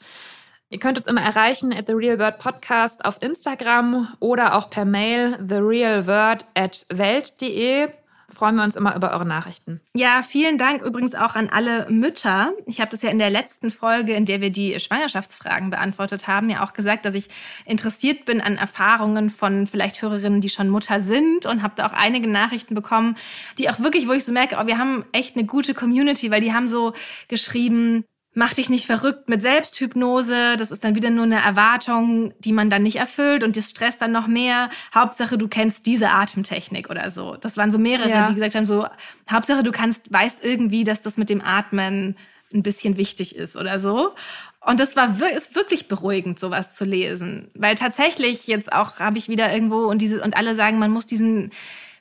Ihr 0.70 0.80
könnt 0.80 0.98
uns 0.98 1.08
immer 1.08 1.22
erreichen 1.22 1.74
at 1.74 1.88
The 1.88 1.94
Real 1.94 2.20
Word 2.20 2.40
Podcast 2.40 3.04
auf 3.04 3.22
Instagram 3.22 4.14
oder 4.20 4.56
auch 4.56 4.70
per 4.70 4.86
Mail 4.86 5.38
therealword 5.46 6.46
at 6.56 6.86
welt.de 6.90 7.90
freuen 8.36 8.56
wir 8.56 8.64
uns 8.64 8.76
immer 8.76 8.96
über 8.96 9.12
eure 9.12 9.26
Nachrichten. 9.26 9.82
Ja, 9.96 10.22
vielen 10.22 10.58
Dank 10.58 10.84
übrigens 10.84 11.16
auch 11.16 11.36
an 11.36 11.50
alle 11.50 11.88
Mütter. 11.90 12.54
Ich 12.66 12.82
habe 12.82 12.92
das 12.92 13.02
ja 13.02 13.10
in 13.10 13.20
der 13.20 13.30
letzten 13.30 13.72
Folge, 13.72 14.14
in 14.14 14.26
der 14.26 14.42
wir 14.42 14.52
die 14.52 14.80
Schwangerschaftsfragen 14.80 15.70
beantwortet 15.70 16.28
haben, 16.28 16.50
ja 16.50 16.64
auch 16.64 16.74
gesagt, 16.74 17.06
dass 17.06 17.16
ich 17.16 17.30
interessiert 17.66 18.26
bin 18.26 18.42
an 18.42 18.58
Erfahrungen 18.58 19.30
von 19.30 19.68
vielleicht 19.68 20.02
Hörerinnen, 20.02 20.42
die 20.42 20.50
schon 20.50 20.70
Mutter 20.70 21.02
sind 21.02 21.46
und 21.46 21.64
habe 21.64 21.74
da 21.78 21.88
auch 21.88 21.94
einige 21.94 22.28
Nachrichten 22.28 22.76
bekommen, 22.76 23.16
die 23.58 23.70
auch 23.70 23.80
wirklich, 23.80 24.08
wo 24.08 24.12
ich 24.12 24.26
so 24.26 24.32
merke, 24.32 24.58
oh, 24.62 24.68
wir 24.68 24.78
haben 24.78 25.06
echt 25.12 25.36
eine 25.36 25.46
gute 25.46 25.74
Community, 25.74 26.30
weil 26.30 26.42
die 26.42 26.54
haben 26.54 26.68
so 26.68 26.94
geschrieben, 27.28 28.04
mach 28.36 28.54
dich 28.54 28.70
nicht 28.70 28.86
verrückt 28.86 29.30
mit 29.30 29.42
Selbsthypnose. 29.42 30.58
Das 30.58 30.70
ist 30.70 30.84
dann 30.84 30.94
wieder 30.94 31.10
nur 31.10 31.24
eine 31.24 31.42
Erwartung, 31.42 32.34
die 32.40 32.52
man 32.52 32.70
dann 32.70 32.84
nicht 32.84 32.98
erfüllt 32.98 33.44
und 33.44 33.58
das 33.58 33.70
stresst 33.70 34.02
dann 34.02 34.12
noch 34.12 34.28
mehr. 34.28 34.70
Hauptsache, 34.94 35.38
du 35.38 35.48
kennst 35.48 35.86
diese 35.86 36.10
Atemtechnik 36.10 36.90
oder 36.90 37.10
so. 37.10 37.38
Das 37.38 37.58
waren 37.58 37.72
so 37.72 37.80
mehrere, 37.80 38.10
ja. 38.10 38.28
die 38.28 38.36
gesagt 38.36 38.56
haben, 38.56 38.66
so, 38.66 38.86
Hauptsache, 39.32 39.64
du 39.64 39.72
kannst, 39.72 40.12
weißt 40.14 40.44
irgendwie, 40.44 40.84
dass 40.84 41.02
das 41.02 41.18
mit 41.18 41.30
dem 41.30 41.42
Atmen 41.42 42.18
ein 42.54 42.62
bisschen 42.62 42.98
wichtig 42.98 43.36
ist 43.36 43.56
oder 43.56 43.80
so. 43.80 44.14
Und 44.60 44.80
das 44.80 44.96
war 44.96 45.16
ist 45.36 45.56
wirklich 45.56 45.88
beruhigend, 45.88 46.40
sowas 46.40 46.76
zu 46.76 46.86
lesen, 46.86 47.50
weil 47.54 47.76
tatsächlich 47.76 48.48
jetzt 48.48 48.74
auch 48.74 49.00
habe 49.00 49.18
ich 49.18 49.30
wieder 49.30 49.54
irgendwo 49.54 49.86
und 49.86 50.02
diese 50.02 50.22
und 50.22 50.36
alle 50.36 50.56
sagen, 50.56 50.80
man 50.80 50.92
muss 50.92 51.06
diesen 51.06 51.52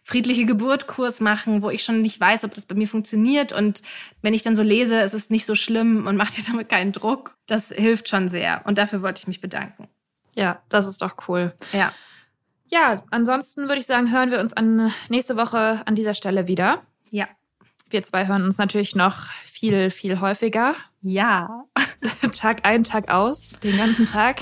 friedliche 0.04 0.44
Geburtkurs 0.44 1.20
machen, 1.20 1.62
wo 1.62 1.70
ich 1.70 1.82
schon 1.82 2.02
nicht 2.02 2.20
weiß, 2.20 2.44
ob 2.44 2.54
das 2.54 2.66
bei 2.66 2.74
mir 2.74 2.86
funktioniert. 2.86 3.52
Und 3.52 3.82
wenn 4.20 4.34
ich 4.34 4.42
dann 4.42 4.54
so 4.54 4.62
lese, 4.62 5.00
es 5.00 5.14
ist 5.14 5.30
nicht 5.30 5.46
so 5.46 5.54
schlimm 5.54 6.06
und 6.06 6.16
macht 6.16 6.36
dir 6.36 6.44
damit 6.46 6.68
keinen 6.68 6.92
Druck, 6.92 7.36
das 7.46 7.68
hilft 7.68 8.08
schon 8.08 8.28
sehr. 8.28 8.62
Und 8.66 8.78
dafür 8.78 9.02
wollte 9.02 9.20
ich 9.20 9.26
mich 9.26 9.40
bedanken. 9.40 9.88
Ja, 10.34 10.62
das 10.68 10.86
ist 10.86 11.00
doch 11.00 11.28
cool. 11.28 11.54
Ja. 11.72 11.92
Ja, 12.70 13.02
ansonsten 13.10 13.62
würde 13.68 13.80
ich 13.80 13.86
sagen, 13.86 14.12
hören 14.12 14.30
wir 14.30 14.40
uns 14.40 14.52
an 14.52 14.92
nächste 15.08 15.36
Woche 15.36 15.82
an 15.86 15.94
dieser 15.94 16.14
Stelle 16.14 16.48
wieder. 16.48 16.82
Ja. 17.10 17.26
Wir 17.88 18.02
zwei 18.02 18.26
hören 18.26 18.44
uns 18.44 18.58
natürlich 18.58 18.94
noch 18.94 19.28
viel, 19.42 19.90
viel 19.90 20.20
häufiger. 20.20 20.74
Ja. 21.00 21.64
Tag 22.32 22.66
ein, 22.66 22.84
Tag 22.84 23.10
aus, 23.10 23.56
den 23.62 23.76
ganzen 23.76 24.06
Tag. 24.06 24.40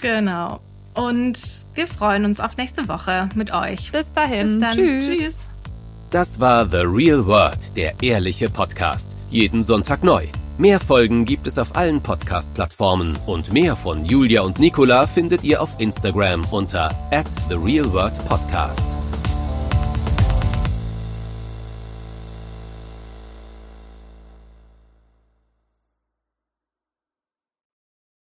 Genau. 0.00 0.60
Und 0.94 1.64
wir 1.74 1.86
freuen 1.86 2.24
uns 2.24 2.40
auf 2.40 2.56
nächste 2.56 2.88
Woche 2.88 3.28
mit 3.34 3.52
euch. 3.52 3.90
Bis 3.92 4.12
dahin. 4.12 4.58
Bis 4.58 4.60
dann. 4.60 4.76
Tschüss. 4.76 5.04
Tschüss. 5.06 5.46
Das 6.10 6.38
war 6.38 6.68
The 6.68 6.84
Real 6.84 7.26
World, 7.26 7.76
der 7.76 7.94
ehrliche 8.00 8.48
Podcast. 8.48 9.10
Jeden 9.30 9.64
Sonntag 9.64 10.04
neu. 10.04 10.26
Mehr 10.56 10.78
Folgen 10.78 11.24
gibt 11.24 11.48
es 11.48 11.58
auf 11.58 11.74
allen 11.74 12.00
Podcast-Plattformen 12.00 13.16
und 13.26 13.52
mehr 13.52 13.74
von 13.74 14.04
Julia 14.04 14.42
und 14.42 14.60
Nicola 14.60 15.08
findet 15.08 15.42
ihr 15.42 15.60
auf 15.60 15.70
Instagram 15.78 16.44
unter 16.52 16.90
at 17.10 17.26
The 17.48 17.56
Real 17.56 17.92
World 17.92 18.14
Podcast. 18.28 18.86